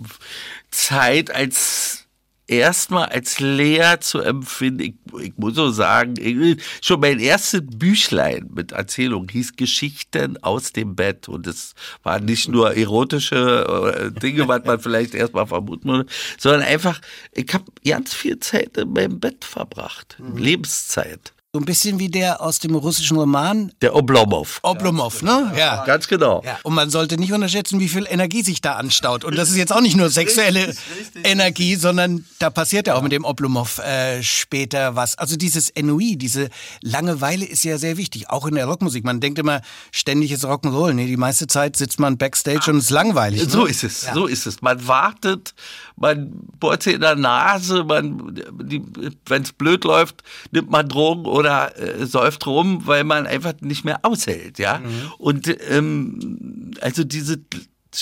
Zeit 0.71 1.31
als 1.31 2.06
erstmal 2.47 3.07
als 3.07 3.41
leer 3.41 4.01
zu 4.01 4.21
empfinden. 4.21 4.81
Ich, 4.81 4.95
ich 5.21 5.33
muss 5.37 5.55
so 5.55 5.71
sagen, 5.71 6.15
ich, 6.19 6.63
schon 6.81 7.01
mein 7.01 7.19
erstes 7.19 7.63
Büchlein 7.65 8.51
mit 8.55 8.73
Erzählung 8.73 9.29
hieß 9.29 9.57
Geschichten 9.57 10.43
aus 10.43 10.73
dem 10.73 10.95
Bett. 10.95 11.29
Und 11.29 11.47
es 11.47 11.75
waren 12.03 12.25
nicht 12.25 12.49
nur 12.49 12.77
erotische 12.77 14.13
äh, 14.17 14.21
Dinge, 14.21 14.49
was 14.49 14.65
man 14.65 14.81
vielleicht 14.81 15.15
erstmal 15.15 15.47
vermuten 15.47 15.89
würde, 15.89 16.07
sondern 16.39 16.63
einfach, 16.63 17.01
ich 17.33 17.53
habe 17.53 17.65
ganz 17.85 18.15
viel 18.15 18.39
Zeit 18.39 18.77
in 18.77 18.93
meinem 18.93 19.21
Bett 19.21 19.45
verbracht. 19.45 20.17
Mhm. 20.19 20.37
Lebenszeit. 20.37 21.33
So 21.57 21.61
ein 21.63 21.65
bisschen 21.65 21.99
wie 21.99 22.11
der 22.11 22.43
aus 22.43 22.59
dem 22.59 22.75
russischen 22.75 23.17
Roman. 23.17 23.73
Der 23.81 23.95
Oblomov. 23.95 24.61
Oblomov, 24.63 25.23
ne? 25.23 25.55
Ja. 25.57 25.87
Ganz 25.87 26.07
genau. 26.07 26.43
Ja. 26.45 26.59
Und 26.65 26.75
man 26.75 26.91
sollte 26.91 27.17
nicht 27.17 27.33
unterschätzen, 27.33 27.81
wie 27.81 27.89
viel 27.89 28.07
Energie 28.07 28.43
sich 28.43 28.61
da 28.61 28.75
anstaut. 28.75 29.25
Und 29.25 29.39
das 29.39 29.49
ist 29.49 29.57
jetzt 29.57 29.73
auch 29.73 29.81
nicht 29.81 29.97
nur 29.97 30.11
sexuelle 30.11 30.69
richtig, 30.69 30.85
richtig, 31.01 31.27
Energie, 31.27 31.77
sondern 31.77 32.27
da 32.41 32.51
passiert 32.51 32.89
ja 32.89 32.95
auch 32.95 33.01
mit 33.01 33.13
dem 33.13 33.25
Oblomov 33.25 33.79
äh, 33.79 34.23
später 34.23 34.97
was. 34.97 35.17
Also 35.17 35.37
dieses 35.37 35.71
Ennui, 35.71 36.19
diese 36.19 36.51
Langeweile 36.83 37.47
ist 37.47 37.65
ja 37.65 37.79
sehr 37.79 37.97
wichtig, 37.97 38.29
auch 38.29 38.45
in 38.45 38.55
der 38.55 38.67
Rockmusik. 38.67 39.03
Man 39.07 39.21
denkt 39.21 39.39
immer, 39.39 39.63
ständig 39.93 40.33
ist 40.33 40.45
Rock'n'Roll. 40.45 40.93
Nee, 40.93 41.07
die 41.07 41.17
meiste 41.17 41.47
Zeit 41.47 41.77
sitzt 41.77 41.99
man 41.99 42.19
backstage 42.19 42.65
ah, 42.67 42.71
und 42.73 42.79
ist 42.81 42.91
langweilig. 42.91 43.45
Ne? 43.45 43.49
So 43.49 43.65
ist 43.65 43.83
es, 43.83 44.03
ja. 44.03 44.13
so 44.13 44.27
ist 44.27 44.47
es. 44.47 44.61
Man 44.61 44.87
wartet, 44.87 45.55
man 45.97 46.33
bohrt 46.61 46.83
sich 46.83 46.97
in 46.97 47.01
der 47.01 47.17
Nase, 47.17 47.83
man, 47.83 48.43
wenn 49.25 49.43
es 49.43 49.55
blöd 49.55 49.85
läuft, 49.85 50.23
nimmt 50.51 50.71
man 50.71 50.87
Drogen 50.87 51.25
oder 51.25 51.46
äh, 51.49 52.07
säuft 52.07 52.47
rum, 52.47 52.83
weil 52.87 53.05
man 53.05 53.27
einfach 53.27 53.55
nicht 53.61 53.85
mehr 53.85 54.01
aushält, 54.03 54.59
ja. 54.59 54.79
Mhm. 54.79 55.13
Und 55.19 55.57
ähm, 55.71 56.73
also 56.81 57.05
diese 57.05 57.39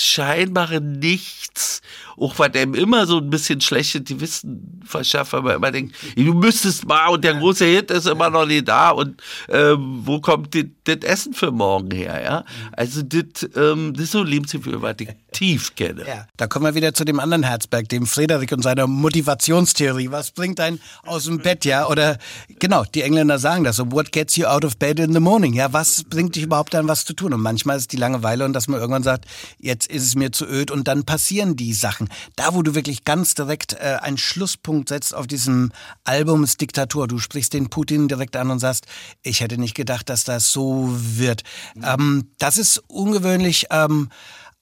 scheinbare 0.03 0.81
Nichts, 0.81 1.81
auch 2.17 2.37
was 2.39 2.53
einem 2.53 2.73
immer 2.73 3.05
so 3.05 3.17
ein 3.17 3.29
bisschen 3.29 3.61
schlechte 3.61 4.01
Gewissen 4.01 4.81
verschafft, 4.85 5.33
weil 5.33 5.41
man 5.41 5.55
immer 5.55 5.71
denkt, 5.71 5.95
du 6.15 6.33
müsstest 6.33 6.87
mal 6.87 7.07
und 7.07 7.23
der 7.23 7.35
große 7.35 7.65
Hit 7.65 7.91
ist 7.91 8.07
immer 8.07 8.29
noch 8.29 8.45
nicht 8.45 8.67
da 8.67 8.91
und 8.91 9.21
ähm, 9.49 10.01
wo 10.05 10.19
kommt 10.19 10.55
das 10.55 10.97
Essen 10.97 11.33
für 11.33 11.51
morgen 11.51 11.91
her, 11.91 12.21
ja? 12.23 12.45
Also 12.71 13.01
das, 13.01 13.49
ähm, 13.55 13.93
das 13.93 14.05
ist 14.05 14.11
so 14.11 14.21
ein 14.21 14.27
Lebensgefühl, 14.27 14.81
was 14.81 14.95
ich 14.99 15.09
tief 15.31 15.75
kenne. 15.75 16.07
Ja, 16.07 16.27
da 16.37 16.47
kommen 16.47 16.65
wir 16.65 16.75
wieder 16.75 16.93
zu 16.93 17.03
dem 17.03 17.19
anderen 17.19 17.43
Herzberg, 17.43 17.89
dem 17.89 18.05
Frederik 18.05 18.51
und 18.53 18.61
seiner 18.61 18.87
Motivationstheorie. 18.87 20.09
Was 20.11 20.31
bringt 20.31 20.59
einen 20.59 20.79
aus 21.03 21.25
dem 21.25 21.39
Bett, 21.39 21.65
ja? 21.65 21.87
Oder 21.87 22.17
genau, 22.59 22.85
die 22.85 23.01
Engländer 23.01 23.37
sagen 23.39 23.65
das 23.65 23.75
so, 23.75 23.91
what 23.91 24.11
gets 24.11 24.35
you 24.37 24.45
out 24.45 24.63
of 24.63 24.77
bed 24.77 24.99
in 24.99 25.13
the 25.13 25.19
morning? 25.19 25.53
Ja, 25.53 25.73
was 25.73 26.03
bringt 26.03 26.35
dich 26.35 26.43
überhaupt 26.43 26.73
an 26.75 26.87
was 26.87 27.03
zu 27.03 27.13
tun? 27.13 27.33
Und 27.33 27.41
manchmal 27.41 27.77
ist 27.77 27.91
die 27.91 27.97
Langeweile 27.97 28.45
und 28.45 28.53
dass 28.53 28.67
man 28.67 28.79
irgendwann 28.79 29.03
sagt, 29.03 29.25
jetzt 29.59 29.84
ist 29.87 30.03
es 30.03 30.15
mir 30.15 30.31
zu 30.31 30.45
öd 30.45 30.71
und 30.71 30.87
dann 30.87 31.05
passieren 31.05 31.55
die 31.55 31.73
Sachen. 31.73 32.09
Da, 32.35 32.53
wo 32.53 32.61
du 32.61 32.75
wirklich 32.75 33.03
ganz 33.03 33.35
direkt 33.35 33.73
äh, 33.73 33.97
einen 34.01 34.17
Schlusspunkt 34.17 34.89
setzt 34.89 35.13
auf 35.13 35.27
diesem 35.27 35.71
Album 36.03 36.43
ist 36.43 36.61
Diktatur. 36.61 37.07
Du 37.07 37.19
sprichst 37.19 37.53
den 37.53 37.69
Putin 37.69 38.07
direkt 38.07 38.35
an 38.35 38.49
und 38.49 38.59
sagst, 38.59 38.85
ich 39.23 39.41
hätte 39.41 39.57
nicht 39.57 39.75
gedacht, 39.75 40.09
dass 40.09 40.23
das 40.23 40.51
so 40.51 40.89
wird. 40.91 41.43
Ähm, 41.83 42.29
das 42.37 42.57
ist 42.57 42.83
ungewöhnlich. 42.87 43.67
Ähm, 43.71 44.09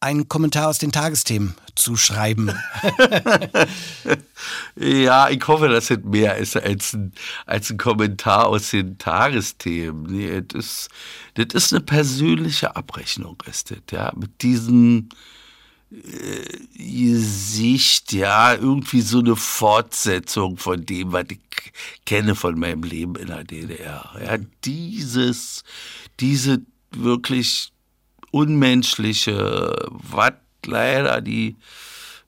einen 0.04 0.28
Kommentar 0.28 0.68
aus 0.68 0.80
den 0.80 0.92
Tagesthemen 0.92 1.56
zu 1.76 1.96
schreiben. 1.96 2.52
ja, 4.76 5.30
ich 5.30 5.48
hoffe, 5.48 5.70
dass 5.70 5.90
es 5.90 6.00
mehr 6.04 6.36
ist 6.36 6.58
als 6.58 6.94
ein, 6.94 7.14
als 7.46 7.70
ein 7.70 7.78
Kommentar 7.78 8.48
aus 8.48 8.72
den 8.72 8.98
Tagesthemen. 8.98 10.04
Nee, 10.04 10.42
das, 10.42 10.66
ist, 10.66 10.90
das 11.36 11.48
ist 11.54 11.74
eine 11.74 11.82
persönliche 11.82 12.76
Abrechnung, 12.76 13.42
ist 13.50 13.72
das, 13.72 13.80
ja, 13.92 14.14
mit 14.16 14.42
diesen 14.42 15.10
äh, 15.92 17.16
Sicht, 17.16 18.14
ja, 18.14 18.54
irgendwie 18.54 19.02
so 19.02 19.20
eine 19.20 19.36
Fortsetzung 19.36 20.58
von 20.58 20.86
dem, 20.86 21.12
was 21.12 21.26
ich 21.30 21.40
kenne 22.06 22.36
von 22.36 22.60
meinem 22.60 22.84
Leben 22.84 23.16
in 23.16 23.28
der 23.28 23.44
DDR. 23.44 24.12
Ja, 24.24 24.38
dieses, 24.64 25.64
diese 26.20 26.62
wirklich 26.92 27.72
unmenschliche, 28.32 29.76
was 29.90 30.34
leider 30.66 31.22
die, 31.22 31.56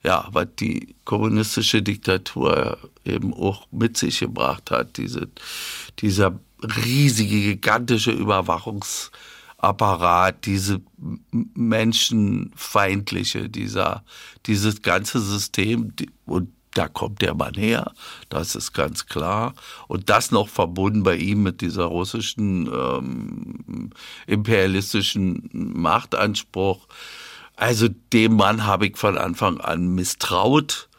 ja, 0.03 0.28
was 0.32 0.47
die 0.60 0.95
kommunistische 1.03 1.82
Diktatur 1.82 2.78
eben 3.03 3.34
auch 3.34 3.68
mit 3.72 3.97
sich 3.97 4.20
gebracht 4.20 4.70
hat, 4.72 4.97
diese, 4.97 5.28
dieser 5.99 6.39
riesige, 6.62 7.41
gigantische 7.41 8.12
Überwachungsapparat, 8.12 10.45
diese 10.45 10.82
menschenfeindliche, 11.32 13.49
dieser, 13.49 14.06
dieses 14.45 14.82
ganze 14.82 15.20
System 15.20 15.91
und 16.26 16.56
da 16.76 16.89
kommt 16.89 17.22
der 17.22 17.34
Mann 17.34 17.56
her, 17.56 17.93
das 18.30 18.56
ist 18.56 18.74
ganz 18.74 19.06
klar. 19.06 19.53
Und 19.88 20.10
das 20.10 20.32
noch 20.32 20.49
verbunden 20.49 21.03
bei 21.03 21.16
ihm 21.16 21.41
mit 21.41 21.62
dieser 21.62 21.86
russischen 21.86 22.68
ähm, 22.68 23.91
imperialistischen 24.28 25.49
Machtanspruch. 25.53 26.88
Also 27.56 27.88
dem 28.12 28.36
Mann 28.36 28.66
habe 28.66 28.88
ich 28.88 28.97
von 28.97 29.18
Anfang 29.18 29.62
an 29.62 29.95
misstraut. 29.95 30.89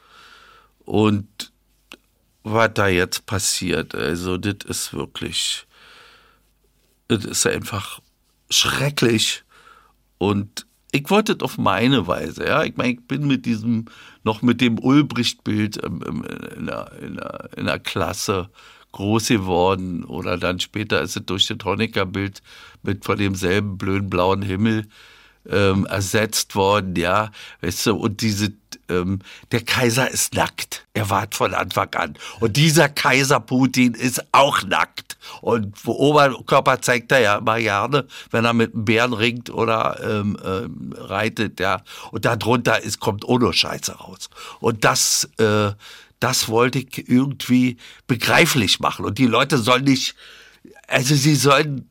Und 0.87 1.53
was 2.49 2.75
da 2.75 2.87
jetzt 2.87 3.27
passiert, 3.27 3.95
also 3.95 4.37
das 4.37 4.65
ist 4.69 4.95
wirklich, 4.95 5.67
das 7.09 7.25
ist 7.25 7.45
einfach 7.47 8.01
schrecklich. 8.51 9.43
Und 10.19 10.65
ich 10.93 11.11
wollte 11.11 11.33
es 11.33 11.41
auf 11.41 11.59
meine 11.59 12.07
Weise, 12.07 12.47
ja. 12.47 12.63
Ich 12.63 12.77
meine, 12.77 12.93
ich 12.93 13.07
bin 13.09 13.27
mit 13.27 13.47
diesem, 13.47 13.87
noch 14.23 14.43
mit 14.43 14.61
dem 14.61 14.79
Ulbricht-Bild 14.79 15.79
in, 15.79 16.01
in, 16.01 17.21
in 17.57 17.67
der 17.67 17.79
Klasse 17.81 18.49
groß 18.93 19.29
geworden 19.29 20.05
oder 20.05 20.39
dann 20.39 20.61
später 20.61 21.03
ist 21.03 21.17
es 21.17 21.27
durch 21.27 21.47
das 21.49 21.59
Honecker-Bild 21.65 22.43
mit 22.85 23.05
von 23.05 23.19
demselben 23.19 23.77
blöden 23.77 24.09
blauen 24.09 24.43
Himmel 24.43 24.87
ähm, 25.51 25.87
ersetzt 25.87 26.55
worden, 26.55 26.97
ja, 26.97 27.31
weißt 27.61 27.87
du, 27.87 27.97
und 27.97 28.21
diese, 28.21 28.53
ähm, 28.89 29.21
der 29.53 29.63
Kaiser 29.63 30.11
ist 30.11 30.35
nackt. 30.35 30.87
Er 30.95 31.11
war 31.11 31.27
von 31.31 31.55
Anfang 31.55 31.95
an. 31.95 32.15
Und 32.41 32.57
dieser 32.57 32.89
Kaiser 32.89 33.41
Putin 33.41 33.95
ist 33.95 34.25
auch 34.33 34.63
nackt. 34.63 35.17
Und 35.41 35.75
wo 35.85 35.93
Oberkörper 35.93 36.81
zeigt 36.81 37.13
er 37.13 37.21
ja 37.21 37.37
immer 37.39 37.59
gerne, 37.59 38.07
wenn 38.31 38.45
er 38.45 38.53
mit 38.53 38.75
einem 38.75 38.85
Bären 38.85 39.13
ringt 39.13 39.51
oder 39.51 39.99
ähm, 40.03 40.37
ähm, 40.45 40.95
reitet, 40.97 41.61
ja. 41.61 41.83
Und 42.13 42.25
darunter 42.25 42.81
ist, 42.81 43.01
kommt 43.01 43.25
ohne 43.25 43.53
Scheiße 43.53 43.93
raus. 43.93 44.31
Und 44.61 44.85
das, 44.85 45.29
äh, 45.39 45.73
das 46.21 46.49
wollte 46.49 46.79
ich 46.79 47.09
irgendwie 47.09 47.77
begreiflich 48.07 48.81
machen. 48.81 49.05
Und 49.05 49.19
die 49.19 49.27
Leute 49.27 49.59
sollen 49.59 49.85
nicht, 49.85 50.15
also 50.87 51.15
sie 51.15 51.35
sollen 51.35 51.91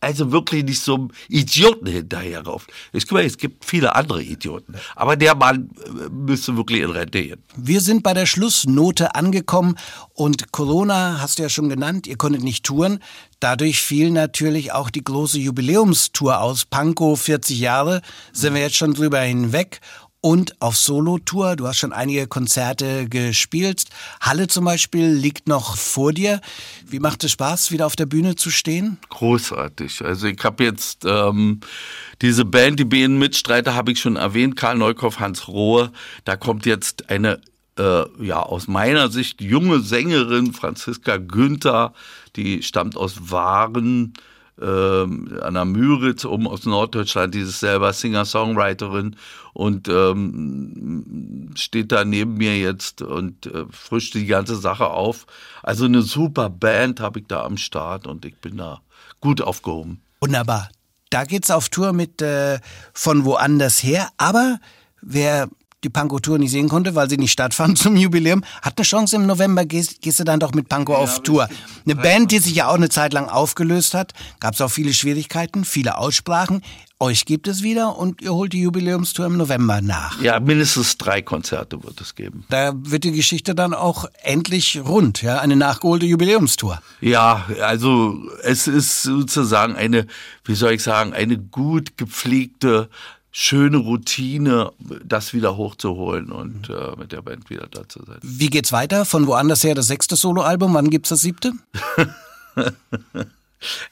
also 0.00 0.30
wirklich 0.30 0.64
nicht 0.64 0.80
so 0.80 0.94
einem 0.94 1.10
Idioten 1.28 1.86
hinterherlaufen. 1.86 2.72
Ich 2.92 3.06
glaube, 3.06 3.24
es 3.24 3.38
gibt 3.38 3.64
viele 3.64 3.94
andere 3.94 4.22
Idioten. 4.22 4.74
Aber 4.94 5.16
der 5.16 5.34
Mann 5.34 5.70
äh, 5.84 6.08
müsste 6.10 6.56
wirklich 6.56 6.80
in 6.80 6.90
Rente 6.90 7.22
gehen. 7.22 7.42
Wir 7.56 7.80
sind 7.80 8.02
bei 8.02 8.14
der 8.14 8.26
Schlussnote 8.26 9.14
angekommen 9.14 9.76
und 10.12 10.52
Corona 10.52 11.20
hast 11.20 11.38
du 11.38 11.42
ja 11.42 11.48
schon 11.48 11.68
genannt, 11.68 12.06
ihr 12.06 12.16
konntet 12.16 12.42
nicht 12.42 12.64
touren. 12.64 13.00
Dadurch 13.40 13.80
fiel 13.80 14.10
natürlich 14.10 14.72
auch 14.72 14.90
die 14.90 15.04
große 15.04 15.38
Jubiläumstour 15.38 16.40
aus. 16.40 16.64
Pankow 16.64 17.20
40 17.20 17.58
Jahre, 17.58 18.00
sind 18.32 18.54
wir 18.54 18.62
jetzt 18.62 18.76
schon 18.76 18.94
drüber 18.94 19.20
hinweg. 19.20 19.80
Und 20.26 20.60
auf 20.60 20.76
Solo-Tour. 20.76 21.54
Du 21.54 21.68
hast 21.68 21.78
schon 21.78 21.92
einige 21.92 22.26
Konzerte 22.26 23.08
gespielt. 23.08 23.84
Halle 24.20 24.48
zum 24.48 24.64
Beispiel 24.64 25.06
liegt 25.06 25.46
noch 25.46 25.76
vor 25.76 26.12
dir. 26.12 26.40
Wie 26.84 26.98
macht 26.98 27.22
es 27.22 27.30
Spaß, 27.30 27.70
wieder 27.70 27.86
auf 27.86 27.94
der 27.94 28.06
Bühne 28.06 28.34
zu 28.34 28.50
stehen? 28.50 28.98
Großartig. 29.08 30.04
Also 30.04 30.26
ich 30.26 30.42
habe 30.42 30.64
jetzt 30.64 31.04
ähm, 31.04 31.60
diese 32.22 32.44
Band, 32.44 32.80
die 32.80 32.84
BN 32.84 33.20
Mitstreiter, 33.20 33.76
habe 33.76 33.92
ich 33.92 34.00
schon 34.00 34.16
erwähnt, 34.16 34.56
Karl 34.56 34.78
Neukoff, 34.78 35.20
Hans 35.20 35.46
Rohe. 35.46 35.92
Da 36.24 36.34
kommt 36.34 36.66
jetzt 36.66 37.08
eine 37.08 37.40
äh, 37.78 38.02
ja 38.18 38.42
aus 38.42 38.66
meiner 38.66 39.10
Sicht 39.10 39.40
junge 39.40 39.78
Sängerin 39.78 40.52
Franziska 40.52 41.18
Günther, 41.18 41.94
die 42.34 42.64
stammt 42.64 42.96
aus 42.96 43.30
Waren 43.30 44.14
ähm, 44.60 45.38
an 45.42 45.54
der 45.54 45.64
Müritz, 45.64 46.24
oben 46.24 46.46
aus 46.46 46.64
Norddeutschland, 46.64 47.34
die 47.34 47.40
ist 47.40 47.60
selber 47.60 47.92
Singer-Songwriterin 47.92 49.16
und 49.52 49.88
ähm, 49.88 51.50
steht 51.54 51.92
da 51.92 52.04
neben 52.04 52.34
mir 52.34 52.58
jetzt 52.58 53.02
und 53.02 53.46
äh, 53.46 53.64
frischt 53.70 54.14
die 54.14 54.26
ganze 54.26 54.56
Sache 54.56 54.88
auf. 54.88 55.26
Also 55.62 55.84
eine 55.84 56.02
super 56.02 56.50
Band 56.50 57.00
habe 57.00 57.20
ich 57.20 57.26
da 57.26 57.44
am 57.44 57.56
Start 57.56 58.06
und 58.06 58.24
ich 58.24 58.36
bin 58.36 58.56
da 58.56 58.80
gut 59.20 59.40
aufgehoben. 59.40 60.00
Wunderbar. 60.20 60.70
Da 61.10 61.24
geht's 61.24 61.50
auf 61.50 61.68
Tour 61.68 61.92
mit 61.92 62.20
äh, 62.20 62.58
von 62.92 63.24
woanders 63.24 63.82
her, 63.82 64.08
aber 64.16 64.58
wer 65.00 65.48
die 65.86 65.90
Panko-Tour 65.90 66.38
nicht 66.38 66.50
sehen 66.50 66.68
konnte, 66.68 66.94
weil 66.94 67.08
sie 67.08 67.16
nicht 67.16 67.32
stattfand 67.32 67.78
zum 67.78 67.96
Jubiläum, 67.96 68.42
hat 68.62 68.74
eine 68.76 68.84
Chance 68.84 69.16
im 69.16 69.26
November, 69.26 69.64
gehst, 69.64 70.02
gehst 70.02 70.20
du 70.20 70.24
dann 70.24 70.40
doch 70.40 70.52
mit 70.52 70.68
Panko 70.68 70.92
ja, 70.92 70.98
auf 70.98 71.22
Tour. 71.22 71.48
Eine 71.84 71.94
Band, 71.94 72.32
die 72.32 72.38
sich 72.38 72.56
ja 72.56 72.68
auch 72.68 72.74
eine 72.74 72.88
Zeit 72.88 73.12
lang 73.12 73.28
aufgelöst 73.28 73.94
hat, 73.94 74.12
gab 74.40 74.54
es 74.54 74.60
auch 74.60 74.70
viele 74.70 74.92
Schwierigkeiten, 74.92 75.64
viele 75.64 75.98
Aussprachen. 75.98 76.62
Euch 76.98 77.26
gibt 77.26 77.46
es 77.46 77.62
wieder 77.62 77.98
und 77.98 78.22
ihr 78.22 78.32
holt 78.32 78.54
die 78.54 78.62
Jubiläumstour 78.62 79.26
im 79.26 79.36
November 79.36 79.82
nach. 79.82 80.18
Ja, 80.22 80.40
mindestens 80.40 80.96
drei 80.96 81.20
Konzerte 81.20 81.84
wird 81.84 82.00
es 82.00 82.14
geben. 82.14 82.44
Da 82.48 82.72
wird 82.74 83.04
die 83.04 83.12
Geschichte 83.12 83.54
dann 83.54 83.74
auch 83.74 84.06
endlich 84.22 84.80
rund, 84.82 85.20
ja, 85.20 85.38
eine 85.38 85.56
nachgeholte 85.56 86.06
Jubiläumstour. 86.06 86.80
Ja, 87.02 87.44
also 87.60 88.18
es 88.42 88.66
ist 88.66 89.02
sozusagen 89.02 89.76
eine, 89.76 90.06
wie 90.46 90.54
soll 90.54 90.72
ich 90.72 90.82
sagen, 90.82 91.12
eine 91.12 91.36
gut 91.36 91.98
gepflegte 91.98 92.88
schöne 93.38 93.76
Routine, 93.76 94.72
das 95.04 95.34
wieder 95.34 95.58
hochzuholen 95.58 96.32
und 96.32 96.70
äh, 96.70 96.96
mit 96.96 97.12
der 97.12 97.20
Band 97.20 97.50
wieder 97.50 97.66
da 97.70 97.86
zu 97.86 98.02
sein. 98.02 98.16
Wie 98.22 98.48
geht's 98.48 98.72
weiter? 98.72 99.04
Von 99.04 99.26
woanders 99.26 99.62
her 99.62 99.74
das 99.74 99.88
sechste 99.88 100.16
Soloalbum? 100.16 100.72
Wann 100.72 100.88
gibt's 100.88 101.10
das 101.10 101.20
siebte? 101.20 101.52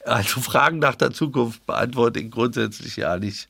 also 0.03 0.41
Fragen 0.41 0.79
nach 0.79 0.95
der 0.95 1.11
Zukunft 1.11 1.63
beantworte 1.67 2.21
ich 2.21 2.31
grundsätzlich 2.31 2.95
ja 2.95 3.19
nicht. 3.19 3.47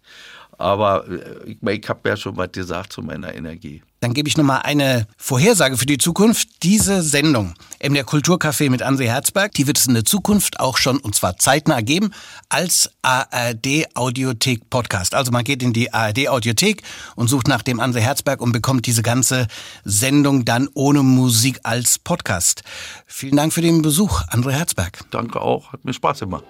Aber 0.57 1.07
äh, 1.07 1.51
ich, 1.51 1.63
ich 1.63 1.89
habe 1.89 2.09
ja 2.09 2.17
schon 2.17 2.35
was 2.35 2.51
gesagt 2.51 2.91
zu 2.91 3.01
meiner 3.01 3.33
Energie. 3.33 3.81
Dann 4.05 4.13
gebe 4.13 4.29
ich 4.29 4.37
nochmal 4.37 4.61
eine 4.61 5.07
Vorhersage 5.17 5.77
für 5.77 5.87
die 5.87 5.97
Zukunft. 5.97 6.61
Diese 6.61 7.01
Sendung, 7.01 7.55
MDR 7.81 8.05
Kulturcafé 8.05 8.69
mit 8.69 8.85
André 8.85 9.05
Herzberg, 9.05 9.51
die 9.53 9.65
wird 9.65 9.79
es 9.79 9.87
in 9.87 9.95
der 9.95 10.05
Zukunft 10.05 10.59
auch 10.59 10.77
schon, 10.77 10.99
und 10.99 11.15
zwar 11.15 11.37
zeitnah 11.37 11.81
geben, 11.81 12.11
als 12.47 12.91
ARD 13.01 13.87
Audiothek 13.95 14.69
Podcast. 14.69 15.15
Also 15.15 15.31
man 15.31 15.43
geht 15.43 15.63
in 15.63 15.73
die 15.73 15.91
ARD 15.91 16.27
Audiothek 16.29 16.83
und 17.15 17.29
sucht 17.29 17.47
nach 17.47 17.63
dem 17.63 17.79
André 17.79 18.01
Herzberg 18.01 18.41
und 18.41 18.51
bekommt 18.51 18.85
diese 18.85 19.01
ganze 19.01 19.47
Sendung 19.85 20.45
dann 20.45 20.69
ohne 20.75 21.01
Musik 21.01 21.61
als 21.63 21.97
Podcast. 21.97 22.61
Vielen 23.07 23.37
Dank 23.37 23.53
für 23.53 23.61
den 23.61 23.81
Besuch, 23.81 24.21
André 24.27 24.51
Herzberg. 24.51 24.99
Danke 25.09 25.41
auch, 25.41 25.73
hat 25.73 25.83
mir 25.83 25.93
Spaß 25.93 26.19
gemacht. 26.19 26.43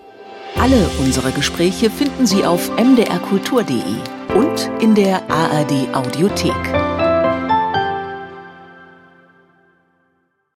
Alle 0.58 0.90
unsere 1.00 1.32
Gespräche 1.32 1.90
finden 1.90 2.28
Sie 2.28 2.44
auf 2.44 2.70
mdrkultur.de 2.76 4.36
und 4.36 4.70
in 4.82 4.94
der 4.94 5.30
ARD 5.32 5.94
Audiothek. 5.94 7.05